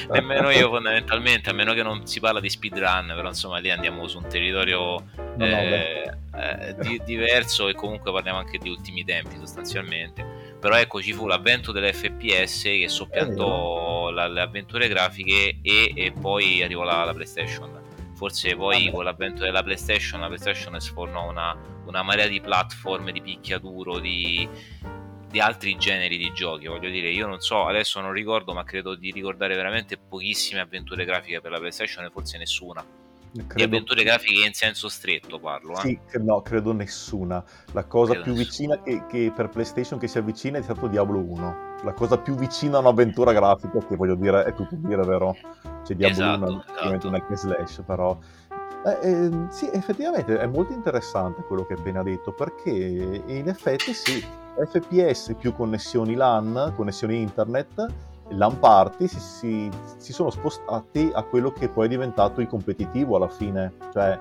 [0.12, 4.06] Nemmeno io fondamentalmente a meno che non si parla di speedrun però insomma lì andiamo
[4.06, 5.02] su un territorio
[5.36, 11.00] no, eh, eh, di, diverso e comunque parliamo anche di ultimi tempi sostanzialmente però ecco
[11.00, 17.04] ci fu l'avvento dell'FPS che soppiantò la, le avventure grafiche e, e poi arrivò la,
[17.04, 17.86] la, PlayStation.
[18.14, 18.90] Forse poi Vabbè.
[18.90, 21.56] con l'avvento della PlayStation la PlayStation sfornò una,
[21.86, 24.48] una marea di platform di picchiaduro di,
[25.30, 27.10] di altri generi di giochi voglio dire.
[27.10, 31.52] Io non so adesso non ricordo ma credo di ricordare veramente pochissime avventure grafiche per
[31.52, 33.54] la PlayStation e forse nessuna Credo...
[33.54, 35.74] Di avventure grafiche in senso stretto parlo.
[35.74, 35.80] Eh?
[35.80, 37.42] Sì, no, credo nessuna.
[37.72, 38.80] La cosa credo più nessuna.
[38.80, 41.56] vicina che, che, per PlayStation che si avvicina è stato Diablo 1.
[41.84, 45.36] La cosa più vicina a un'avventura grafica, che voglio dire, è tutto dire, vero?
[45.84, 47.08] C'è Diablo esatto, 1, esatto.
[47.08, 48.18] un hack slash, però...
[48.84, 53.92] Eh, eh, sì, effettivamente è molto interessante quello che hai appena detto, perché in effetti
[53.92, 54.24] sì,
[54.66, 57.86] FPS più connessioni LAN, connessioni internet,
[58.30, 63.16] LAN party si, si, si, sono spostati a quello che poi è diventato il competitivo
[63.16, 64.18] alla fine, cioè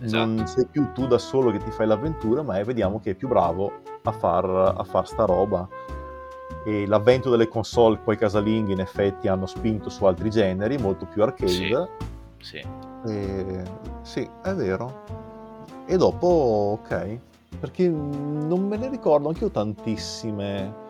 [0.00, 0.24] esatto.
[0.24, 3.14] non sei più tu da solo che ti fai l'avventura, ma è, vediamo che è
[3.14, 5.68] più bravo a far, a far sta roba.
[6.64, 11.22] E l'avvento delle console poi casalinghe in effetti hanno spinto su altri generi, molto più
[11.22, 11.50] arcade.
[11.50, 11.76] Sì,
[12.38, 12.66] sì.
[13.06, 13.62] E,
[14.02, 15.02] sì è vero.
[15.86, 17.18] E dopo, ok,
[17.58, 20.81] perché non me ne ricordo anche io tantissime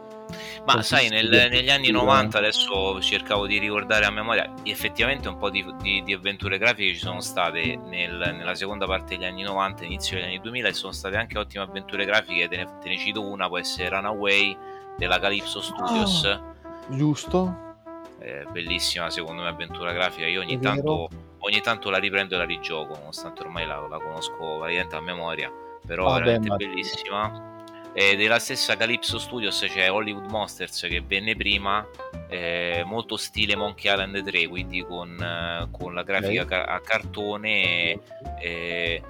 [0.64, 5.50] ma sai, nel, negli anni 90 adesso cercavo di ricordare a memoria, effettivamente un po'
[5.50, 9.84] di, di, di avventure grafiche ci sono state nel, nella seconda parte degli anni 90,
[9.84, 12.98] inizio degli anni 2000 e sono state anche ottime avventure grafiche, te ne, te ne
[12.98, 14.56] cito una, può essere Runaway
[14.96, 16.24] della Calypso Studios.
[16.24, 17.70] Oh, giusto.
[18.18, 22.44] Eh, bellissima secondo me avventura grafica, io ogni tanto, ogni tanto, la riprendo e la
[22.44, 25.52] rigioco, nonostante ormai la, la conosco praticamente a memoria,
[25.84, 27.51] però ah, veramente beh, bellissima
[27.94, 31.86] e della stessa Calypso Studios c'è Hollywood Monsters che venne prima,
[32.28, 38.00] eh, molto stile Monkey Island 3, quindi con, eh, con la grafica a cartone.
[38.40, 39.02] Eh,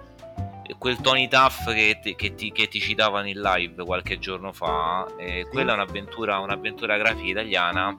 [0.79, 5.47] quel Tony Tuff che, che, ti, che, ti, citavano in live qualche giorno fa, eh,
[5.49, 7.97] quella è un'avventura, un'avventura grafica italiana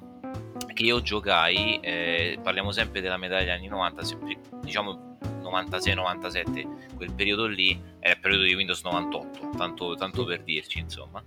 [0.74, 4.02] che io giocai, eh, parliamo sempre della metà degli anni 90,
[4.62, 10.80] diciamo 96-97, quel periodo lì era il periodo di Windows 98, tanto, tanto per dirci
[10.80, 11.24] insomma.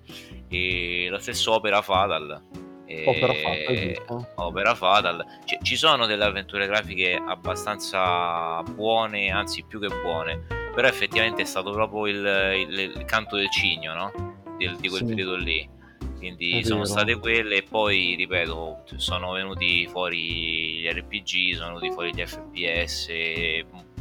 [0.49, 2.43] E la stessa Opera Fatal.
[2.89, 5.25] Opera Fatal, Opera Fatal.
[5.45, 10.45] C- ci sono delle avventure grafiche abbastanza buone, anzi più che buone,
[10.75, 14.35] però effettivamente è stato proprio il, il, il canto del cigno, no?
[14.57, 15.07] Di, di quel sì.
[15.07, 15.75] periodo lì
[16.17, 22.15] quindi sono state quelle e poi ripeto sono venuti fuori gli RPG sono venuti fuori
[22.15, 23.09] gli FPS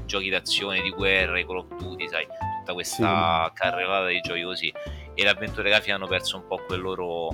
[0.05, 2.25] giochi d'azione, di guerra, i Call of Duty, sai,
[2.59, 3.51] tutta questa sì.
[3.53, 4.73] carrellata di giochi così.
[5.13, 7.29] E le avventure grafiche hanno perso un po' quel loro,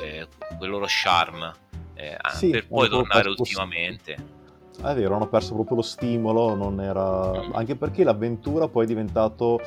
[0.00, 0.26] eh,
[0.56, 1.52] quel loro charme,
[1.94, 4.40] eh, sì, per poi tornare ultimamente.
[4.82, 7.30] È vero, hanno perso proprio lo stimolo, non era...
[7.30, 7.52] Mm.
[7.54, 9.60] anche perché l'avventura poi è diventato,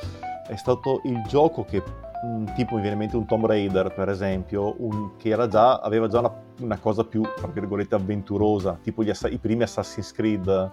[0.46, 1.82] è stato il gioco che
[2.54, 6.18] tipo mi viene in mente un Tomb Raider per esempio, un, che già, aveva già
[6.20, 10.70] una, una, cosa più, tra virgolette, avventurosa, tipo gli, i primi Assassin's Creed,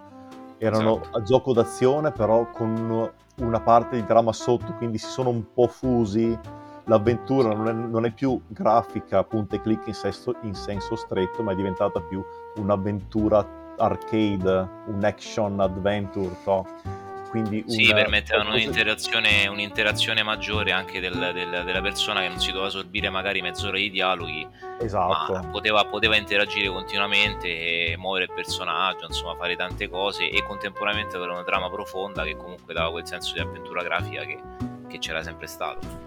[0.63, 1.17] erano esatto.
[1.17, 5.67] a gioco d'azione però con una parte di drama sotto, quindi si sono un po'
[5.67, 6.37] fusi.
[6.85, 11.41] L'avventura non è, non è più grafica, punta e clic in senso, in senso stretto,
[11.41, 12.23] ma è diventata più
[12.57, 13.45] un'avventura
[13.77, 16.65] arcade, un action adventure, to
[17.33, 22.69] quindi sì, permettevano un'interazione, un'interazione, maggiore anche del, del, della persona che non si doveva
[22.69, 24.47] sorbire magari mezz'ora di dialoghi,
[24.79, 25.49] esatto.
[25.49, 31.31] poteva, poteva, interagire continuamente e muovere il personaggio, insomma fare tante cose e contemporaneamente avere
[31.31, 34.39] una trama profonda che comunque dava quel senso di avventura grafica che,
[34.87, 36.01] che c'era sempre stato.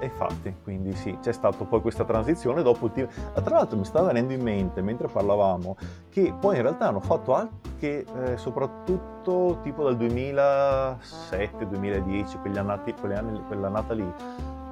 [0.00, 3.08] E infatti, quindi sì, c'è stata poi questa transizione dopo il team.
[3.34, 5.76] Tra l'altro mi stava venendo in mente, mentre parlavamo,
[6.10, 13.42] che poi in realtà hanno fatto anche, eh, soprattutto tipo dal 2007-2010, quegli annati, anni,
[13.46, 14.14] quell'annata lì,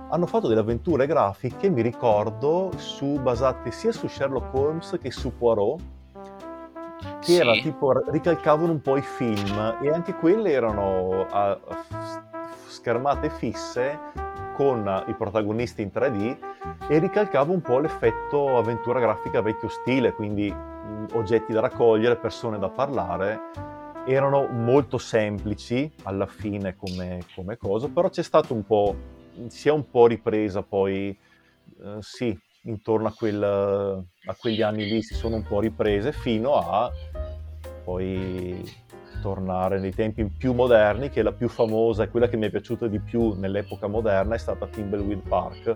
[0.08, 5.36] hanno fatto delle avventure grafiche, mi ricordo, su, basate sia su Sherlock Holmes che su
[5.36, 5.80] Poirot,
[7.18, 7.36] che sì.
[7.36, 11.58] era tipo, ricalcavano un po' i film e anche quelle erano a, a
[12.68, 13.98] schermate fisse
[14.56, 20.52] con i protagonisti in 3D e ricalcava un po' l'effetto avventura grafica vecchio stile, quindi
[21.12, 23.38] oggetti da raccogliere, persone da parlare.
[24.06, 28.96] Erano molto semplici alla fine come, come cosa, però c'è stato un po',
[29.48, 35.02] si è un po' ripresa poi, eh, sì, intorno a, quel, a quegli anni lì
[35.02, 36.90] si sono un po' riprese fino a
[37.84, 38.84] poi
[39.26, 42.86] tornare nei tempi più moderni, che la più famosa e quella che mi è piaciuta
[42.86, 45.72] di più nell'epoca moderna è stata Thimbleweed Park,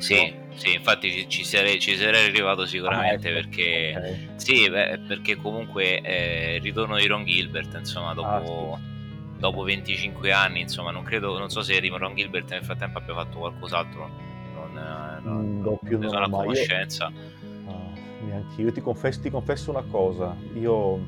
[0.00, 3.48] Sì, sì, infatti ci sarei, ci sarei arrivato sicuramente ah, ecco.
[3.48, 4.28] perché, okay.
[4.36, 9.38] sì, beh, perché comunque eh, il ritorno di Ron Gilbert, insomma, dopo, ah, sì.
[9.38, 13.38] dopo 25 anni, insomma, non credo, non so se Ron Gilbert nel frattempo abbia fatto
[13.38, 14.10] qualcos'altro,
[14.54, 17.12] non, eh, non, mm, non più ne sono a conoscenza.
[17.12, 20.98] Io, neanche io ti confesso, ti confesso una cosa, io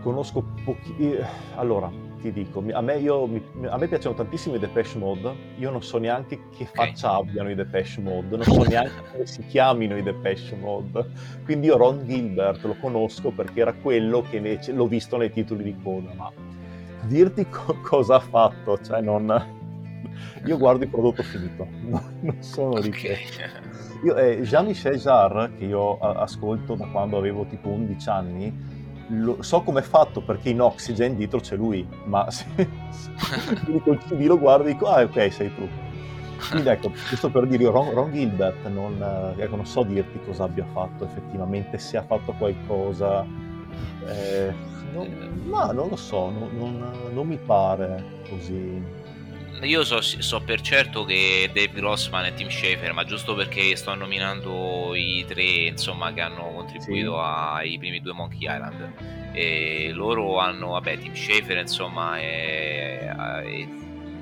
[0.00, 1.16] conosco pochi...
[1.56, 3.24] Allora, ti dico, a me, io,
[3.68, 7.28] a me, piacciono tantissimo i Depeche Mode, io non so neanche che faccia okay.
[7.28, 11.10] abbiano i Depeche Mode, non so neanche come si chiamino i Depeche Mode,
[11.44, 15.64] quindi io Ron Gilbert lo conosco perché era quello che invece l'ho visto nei titoli
[15.64, 16.30] di coda, ma
[17.02, 19.54] dirti co- cosa ha fatto, cioè non...
[20.46, 21.66] Io guardo il prodotto finito,
[22.20, 23.18] non sono di che.
[24.04, 28.75] Io, eh, Jean-Michel Jarre, che io ascolto da quando avevo tipo 11 anni,
[29.08, 32.46] lo, so come è fatto perché in Oxygen dietro c'è lui, ma se,
[32.90, 35.68] se col CD lo guardo e dico, ah ok, sei tu.
[36.50, 40.44] Quindi ecco, questo per dire, Ron, Ron Gilbert non, eh, ecco, non, so dirti cosa
[40.44, 43.24] abbia fatto effettivamente, se ha fatto qualcosa,
[44.06, 44.52] eh,
[44.92, 49.04] non, ma non lo so, non, non mi pare così
[49.62, 53.94] io so, so, per certo che Dave Grossman e Tim Schafer, ma giusto perché sto
[53.94, 57.20] nominando i tre insomma, che hanno contribuito sì.
[57.22, 58.92] ai primi due Monkey Island.
[59.32, 63.10] E loro hanno, vabbè, Tim Schafer insomma e,
[63.44, 63.68] e,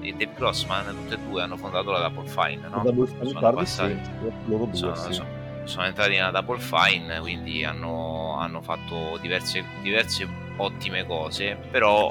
[0.02, 2.82] e Dave Grossman, tutti e due hanno fondato la Double Fine, no?
[2.84, 4.10] Double Fine sono, passati, sì,
[4.46, 5.12] loro due, sono, sì.
[5.12, 5.28] sono,
[5.64, 12.10] sono, entrati nella Double Fine, quindi hanno, hanno fatto diverse, diverse ottime cose, però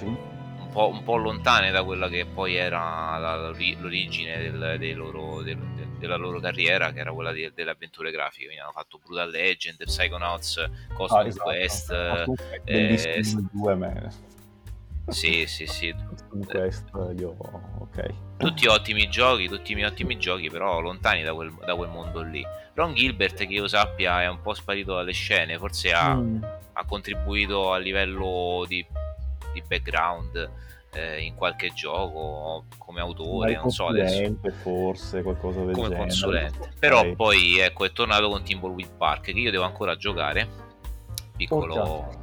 [0.73, 5.57] po', un po', lontane da quella che poi era la, l'origine del, del loro, del,
[5.97, 8.45] della loro carriera, che era quella di, delle avventure grafiche.
[8.45, 11.43] Quindi hanno fatto Brutal Legend, Psychonauts, Cosmic ah, esatto.
[11.43, 11.91] Quest.
[12.65, 13.21] Eh,
[13.51, 14.11] due me.
[15.07, 15.93] Sì, sì, sì.
[16.45, 17.35] Quest, io...
[17.79, 18.13] ok.
[18.37, 22.45] Tutti ottimi giochi, tutti i ottimi giochi, però lontani da quel, da quel, mondo lì.
[22.73, 26.43] Ron Gilbert, che io sappia, è un po' sparito dalle scene, forse ha, mm.
[26.73, 28.85] ha contribuito a livello di
[29.53, 30.49] di background
[30.93, 34.35] eh, in qualche gioco come autore, non so adesso.
[34.61, 36.01] forse qualcosa del come genere.
[36.01, 36.73] consulente.
[36.79, 37.15] Però okay.
[37.15, 40.47] poi ecco, è tornato con Timbleweed Park che io devo ancora giocare.
[41.35, 42.21] Piccolo Porca.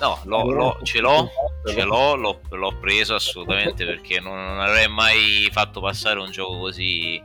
[0.00, 1.30] No, l'ho, l'ho, ce l'ho,
[1.64, 6.58] ce l'ho, l'ho, l'ho, preso assolutamente perché non, non, avrei mai fatto passare un gioco
[6.58, 7.22] così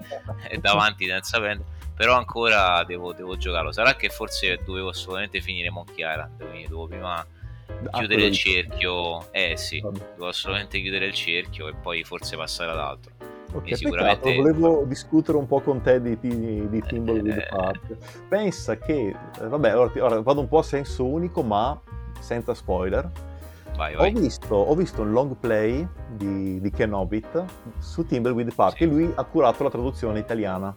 [0.59, 1.75] davanti senza prendere.
[1.95, 3.71] Però ancora devo, devo, giocarlo.
[3.71, 7.25] Sarà che forse dovevo assolutamente finire Monkey Island, quindi devo prima
[7.91, 9.31] chiudere il cerchio.
[9.31, 13.11] Eh sì, devo assolutamente chiudere il cerchio e poi forse passare ad altro.
[13.53, 14.35] Ok, sicuramente...
[14.35, 17.47] volevo discutere un po' con te di, di, di Thimbleweed eh...
[17.49, 17.97] Park.
[18.27, 21.79] Pensa che, eh, vabbè, ora, ora, vado un po' a senso unico, ma
[22.19, 23.09] senza spoiler.
[23.75, 24.13] Vai, vai.
[24.13, 27.45] Ho, visto, ho, visto, un long play di, di Ken Hobbit
[27.77, 28.83] su Thimbleweed Park sì.
[28.83, 30.75] e lui ha curato la traduzione italiana.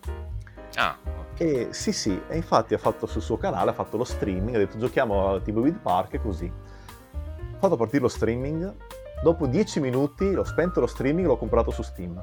[0.74, 0.96] Ah,
[1.36, 4.58] e sì, sì, e infatti ha fatto sul suo canale, ha fatto lo streaming, ha
[4.58, 6.52] detto giochiamo a Thimbleweed Park e così
[7.60, 8.74] fatto partire lo streaming,
[9.22, 12.20] dopo 10 minuti l'ho spento lo streaming e l'ho comprato su Steam.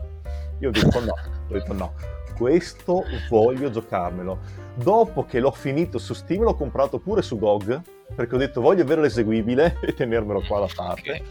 [0.60, 1.94] Io ho detto no, ho detto no,
[2.36, 4.66] questo voglio giocarmelo.
[4.76, 7.82] Dopo che l'ho finito su Steam l'ho comprato pure su GOG,
[8.16, 11.12] perché ho detto voglio avere l'eseguibile e tenermelo qua da parte.
[11.12, 11.24] Okay.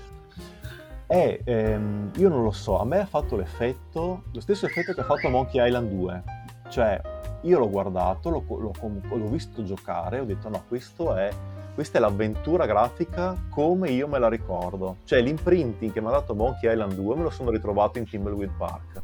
[1.09, 5.01] E ehm, io non lo so, a me ha fatto l'effetto, lo stesso effetto che
[5.01, 6.23] ha fatto Monkey Island 2.
[6.69, 7.01] Cioè,
[7.43, 11.31] io l'ho guardato, l'ho, l'ho, l'ho visto giocare, ho detto no, questo è
[11.77, 14.97] questa è l'avventura grafica come io me la ricordo.
[15.05, 18.51] Cioè l'imprinting che mi ha dato Monkey Island 2 me lo sono ritrovato in Timberwood
[18.57, 19.03] Park.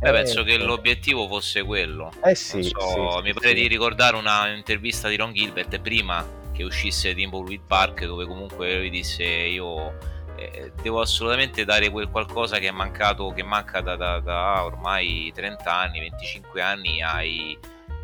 [0.00, 2.10] Beh, eh, penso che l'obiettivo fosse quello.
[2.20, 3.54] Eh sì, so, sì mi pare sì.
[3.54, 9.22] di ricordare un'intervista di Ron Gilbert prima che uscisse Timberwood Park dove comunque lui disse
[9.22, 9.96] io
[10.34, 15.30] eh, devo assolutamente dare quel qualcosa che è mancato, che manca da, da, da ormai
[15.32, 17.56] 30 anni, 25 anni ai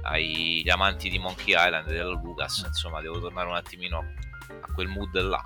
[0.02, 4.88] agli amanti di Monkey Island e della Lucas, insomma devo tornare un attimino a quel
[4.88, 5.42] mood là.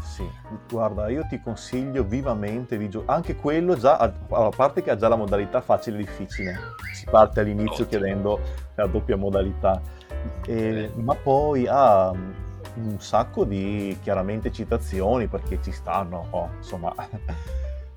[0.00, 0.28] Sì,
[0.68, 5.08] guarda, io ti consiglio vivamente di giocare, anche quello già, a parte che ha già
[5.08, 6.56] la modalità facile e difficile,
[6.92, 7.88] si parte all'inizio Ottimo.
[7.88, 8.40] chiedendo
[8.76, 9.80] la doppia modalità,
[10.46, 16.94] e, ma poi ha un sacco di chiaramente citazioni perché ci stanno, oh, insomma...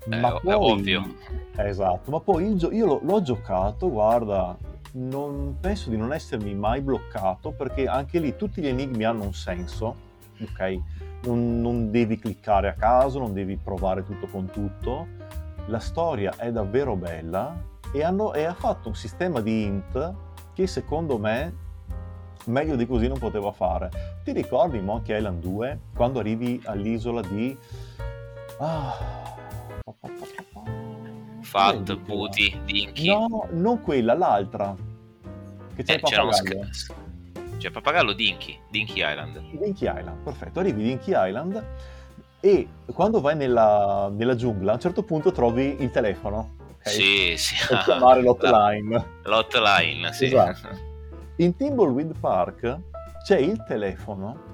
[0.08, 1.14] Eh, ma poi, è ovvio.
[1.56, 4.56] Esatto, ma poi io, io l'ho giocato, guarda,
[4.92, 9.34] non penso di non essermi mai bloccato perché anche lì tutti gli enigmi hanno un
[9.34, 9.96] senso,
[10.40, 10.78] ok?
[11.24, 15.06] Non, non, devi cliccare a caso, non devi provare tutto con tutto.
[15.66, 17.56] La storia è davvero bella
[17.92, 20.14] e, hanno, e ha fatto un sistema di int
[20.52, 21.70] che secondo me
[22.46, 23.90] meglio di così non poteva fare.
[24.24, 27.56] Ti ricordi Monkey Island 2 quando arrivi all'isola di...
[28.58, 29.21] Ah,
[31.52, 33.08] Fat, Booty, Dinky.
[33.08, 34.74] No, non quella, l'altra.
[35.74, 36.30] Che c'è eh, il pappagallo.
[37.58, 39.38] C'è il pappagallo Dinky, Dinky Island.
[39.50, 40.60] Dinky Island, perfetto.
[40.60, 41.62] Arrivi Dinky Island
[42.40, 46.56] e quando vai nella, nella giungla a un certo punto trovi il telefono.
[46.78, 46.92] Okay?
[46.94, 47.66] Sì, sì.
[47.68, 49.06] Per chiamare l'hotline.
[49.24, 50.24] L'hotline, sì.
[50.24, 50.68] Esatto.
[51.36, 52.78] In Timbleweed Park
[53.26, 54.50] c'è il telefono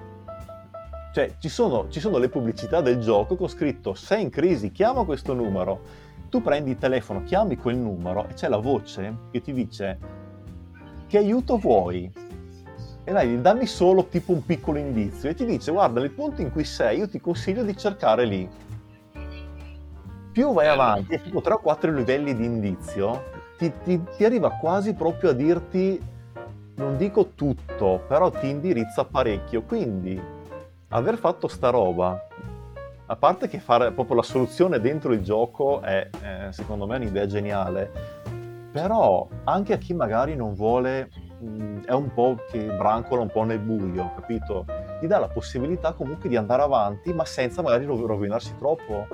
[1.13, 5.05] cioè ci sono, ci sono, le pubblicità del gioco con scritto sei in crisi, chiama
[5.05, 9.53] questo numero tu prendi il telefono, chiami quel numero e c'è la voce che ti
[9.53, 9.99] dice
[11.07, 12.11] che aiuto vuoi?
[13.05, 16.53] E dai, dammi solo tipo un piccolo indizio e ti dice guarda nel punto in
[16.53, 18.49] cui sei io ti consiglio di cercare lì.
[20.31, 23.25] Più vai avanti, e tipo 3 o 4 livelli di indizio,
[23.57, 26.01] ti, ti, ti arriva quasi proprio a dirti,
[26.77, 29.63] non dico tutto, però ti indirizza parecchio.
[29.63, 30.21] Quindi
[30.89, 32.28] aver fatto sta roba
[33.11, 37.27] a parte che fare proprio la soluzione dentro il gioco è, eh, secondo me, un'idea
[37.27, 37.91] geniale,
[38.71, 41.09] però anche a chi magari non vuole,
[41.41, 44.67] mh, è un po' che brancola un po' nel buio, capito?
[45.01, 49.07] Gli dà la possibilità comunque di andare avanti, ma senza magari rovinarsi troppo.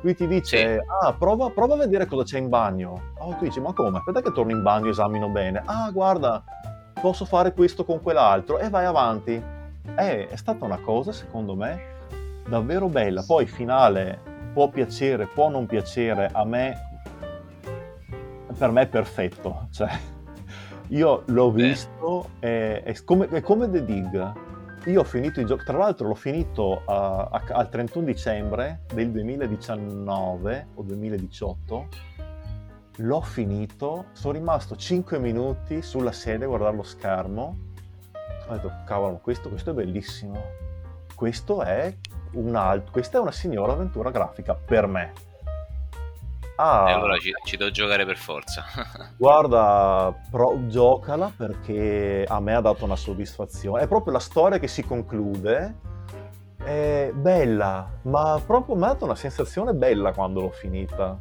[0.00, 1.06] Lui ti dice, sì.
[1.06, 3.12] ah, prova, prova, a vedere cosa c'è in bagno.
[3.18, 3.98] Oh, tu dici, ma come?
[3.98, 5.62] Aspetta che torno in bagno e esamino bene.
[5.64, 6.42] Ah, guarda,
[7.00, 9.40] posso fare questo con quell'altro e vai avanti.
[9.96, 11.94] Eh, è stata una cosa, secondo me,
[12.46, 13.22] davvero bella.
[13.22, 14.20] Poi finale
[14.52, 16.86] può piacere, può non piacere, a me
[18.56, 19.68] per me è perfetto.
[19.76, 19.90] Cioè,
[20.88, 24.32] io l'ho visto, è, è, come, è, come, The Dig.
[24.86, 29.10] Io ho finito il gioco, tra l'altro l'ho finito uh, a, al 31 dicembre del
[29.10, 31.88] 2019 o 2018.
[32.98, 37.56] L'ho finito, sono rimasto 5 minuti sulla sedia a guardare lo schermo.
[38.48, 40.40] Ho detto, cavolo, questo, questo è bellissimo.
[41.14, 41.92] Questo è
[42.54, 45.12] alt- questa è una signora avventura grafica per me.
[46.56, 48.64] Ah, e allora ci, ci, devo giocare per forza.
[49.16, 53.82] guarda, pro, giocala perché a me ha dato una soddisfazione.
[53.82, 55.94] È proprio la storia che si conclude.
[56.56, 61.18] È bella, ma proprio mi ha dato una sensazione bella quando l'ho finita.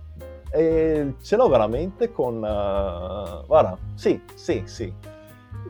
[0.50, 2.36] E ce l'ho veramente con...
[2.38, 4.92] Uh, guarda, sì, sì, sì.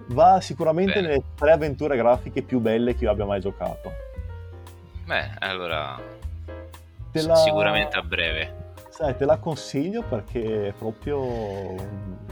[0.09, 1.07] Va sicuramente Bene.
[1.07, 3.91] nelle tre avventure grafiche più belle che io abbia mai giocato.
[5.05, 5.99] Beh, allora
[7.11, 7.35] la...
[7.35, 8.63] sicuramente a breve.
[8.89, 11.75] Sai, te la consiglio perché è proprio,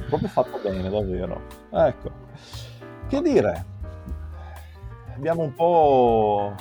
[0.07, 1.41] proprio fatta bene, davvero.
[1.71, 2.11] Ecco,
[3.09, 3.65] che dire,
[5.13, 6.55] abbiamo un po'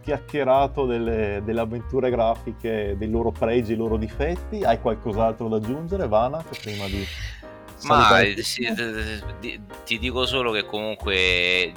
[0.00, 4.62] chiacchierato delle, delle, avventure grafiche, dei loro pregi, i loro difetti.
[4.62, 7.04] Hai qualcos'altro da aggiungere, Vana, prima di...
[7.82, 8.66] Ma sì,
[9.84, 11.72] ti dico solo che comunque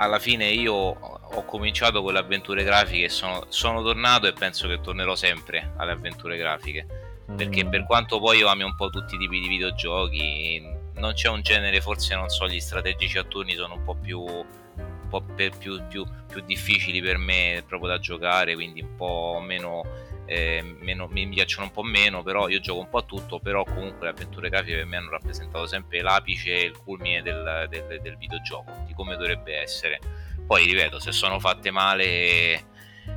[0.00, 4.66] alla fine io ho cominciato con le avventure grafiche e sono, sono, tornato e penso
[4.66, 6.86] che tornerò sempre alle avventure grafiche.
[7.30, 7.36] Mm.
[7.36, 11.28] Perché per quanto poi io ami un po' tutti i tipi di videogiochi, non c'è
[11.28, 15.22] un genere, forse non so, gli strategici a turni sono un po' più, un po
[15.22, 19.82] più, più, più difficili per me proprio da giocare, quindi un po' meno
[20.30, 23.64] eh, meno, mi piacciono un po' meno, però io gioco un po' a tutto, però
[23.64, 28.00] comunque le avventure grafiche per me hanno rappresentato sempre l'apice e il culmine del, del,
[28.00, 29.98] del videogioco, di come dovrebbe essere.
[30.46, 32.64] Poi ripeto, se sono fatte male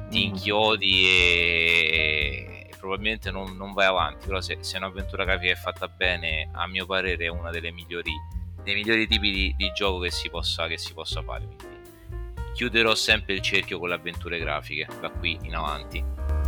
[0.09, 0.29] ti mm.
[0.29, 6.49] inchiodi e, probabilmente non, non, vai avanti, però se, se un'avventura grafica è fatta bene,
[6.51, 8.11] a mio parere è una delle migliori,
[8.63, 11.45] dei migliori tipi di, di gioco che si possa, che si possa fare.
[11.45, 11.67] Quindi
[12.55, 16.42] chiuderò sempre il cerchio con le avventure grafiche da qui in avanti.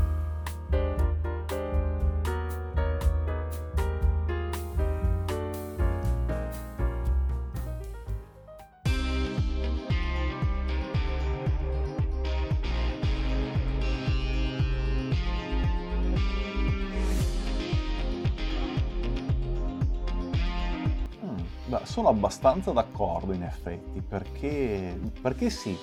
[21.96, 25.78] Sono abbastanza d'accordo in effetti, perché, perché sì,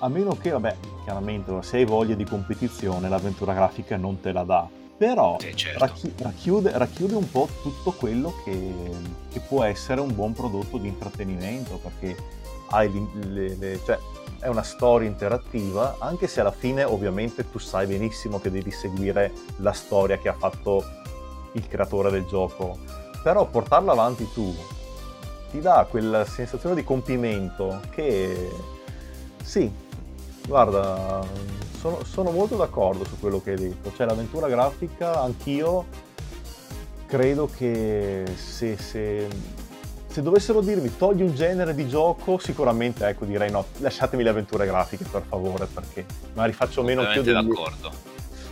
[0.00, 0.74] a meno che, vabbè,
[1.04, 4.68] chiaramente se hai voglia di competizione l'avventura grafica non te la dà,
[4.98, 5.78] però sì, certo.
[5.78, 8.74] racchi- racchiude, racchiude, un po' tutto quello che,
[9.30, 12.16] che, può essere un buon prodotto di intrattenimento, perché
[12.70, 12.90] hai
[13.28, 13.96] le, le, cioè,
[14.40, 19.30] è una storia interattiva, anche se alla fine ovviamente tu sai benissimo che devi seguire
[19.58, 20.84] la storia che ha fatto
[21.52, 22.76] il creatore del gioco,
[23.22, 24.52] però portarla avanti tu
[25.54, 28.50] ti dà quella sensazione di compimento che
[29.40, 29.70] sì,
[30.48, 31.24] guarda,
[31.78, 33.92] sono, sono, molto d'accordo su quello che hai detto.
[33.94, 35.84] Cioè l'avventura grafica, anch'io
[37.06, 39.28] credo che se, se,
[40.08, 44.66] se, dovessero dirmi togli un genere di gioco, sicuramente ecco direi no, lasciatemi le avventure
[44.66, 47.32] grafiche per favore, perché magari faccio meno anch'io degli...
[47.32, 47.92] d'accordo.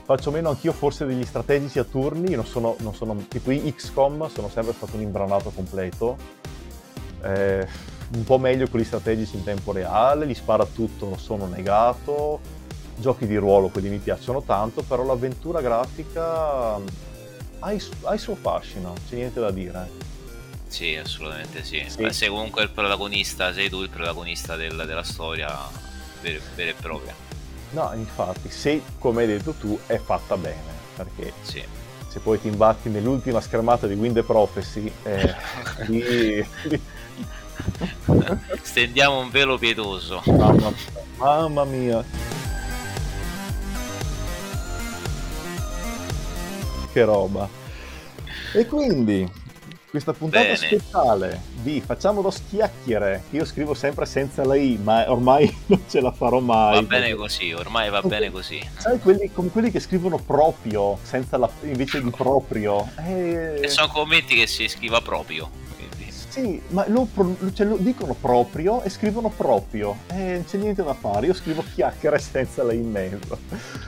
[0.05, 4.29] Faccio meno anch'io forse degli strategici a turni, non sono, non sono tipo i XCOM,
[4.29, 6.51] sono sempre stato un imbranato completo
[7.23, 7.67] eh,
[8.15, 12.41] un po' meglio gli strategici in tempo reale, gli spara tutto, non sono negato,
[12.97, 18.35] giochi di ruolo, quelli mi piacciono tanto, però l'avventura grafica ha, il, ha il suo
[18.35, 20.11] fascino, c'è niente da dire.
[20.69, 21.85] Sì, assolutamente sì.
[21.87, 22.03] sì.
[22.03, 25.55] Beh, sei comunque il protagonista, sei tu il protagonista del, della storia
[26.23, 27.15] vera, vera, e propria.
[27.71, 31.63] No, infatti, se come hai detto tu è fatta bene, perché sì.
[32.09, 35.35] se poi ti imbatti nell'ultima schermata di Wind Prophecy, eh,
[35.89, 36.47] lì,
[38.63, 40.23] Stendiamo un velo pietoso.
[40.27, 40.73] Mamma,
[41.17, 42.05] mamma mia.
[46.93, 47.49] Che roba.
[48.55, 49.31] E quindi,
[49.93, 50.57] questa puntata Bene.
[50.57, 56.01] speciale di Facciamo lo schiacchiere, io scrivo sempre senza la I, ma ormai non ce
[56.01, 56.75] la farò mai.
[56.75, 58.61] Va bene così, ormai va bene così.
[58.79, 62.89] Sai, quelli, come quelli che scrivono proprio, senza la, invece di proprio.
[63.07, 63.61] Eh...
[63.63, 65.62] E sono convinti che si scriva proprio.
[66.33, 67.07] Sì, ma lo,
[67.53, 69.99] cioè, lo, dicono proprio e scrivono proprio.
[70.07, 71.27] Eh, non c'è niente da fare.
[71.27, 73.39] Io scrivo chiacchiere senza lei in mezzo.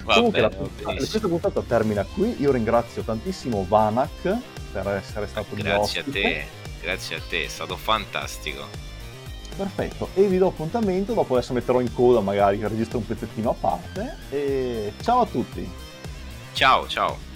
[0.03, 2.37] Va Comunque, bene, la puntata, questa puntata termina qui.
[2.43, 4.37] Io ringrazio tantissimo Vanak
[4.73, 6.45] per essere stato Grazie a te,
[6.83, 8.67] grazie a te, è stato fantastico.
[9.57, 11.15] Perfetto, e vi do appuntamento.
[11.15, 14.17] Dopo adesso metterò in coda, magari registro un pezzettino a parte.
[14.29, 15.67] E ciao a tutti.
[16.53, 17.33] Ciao, ciao.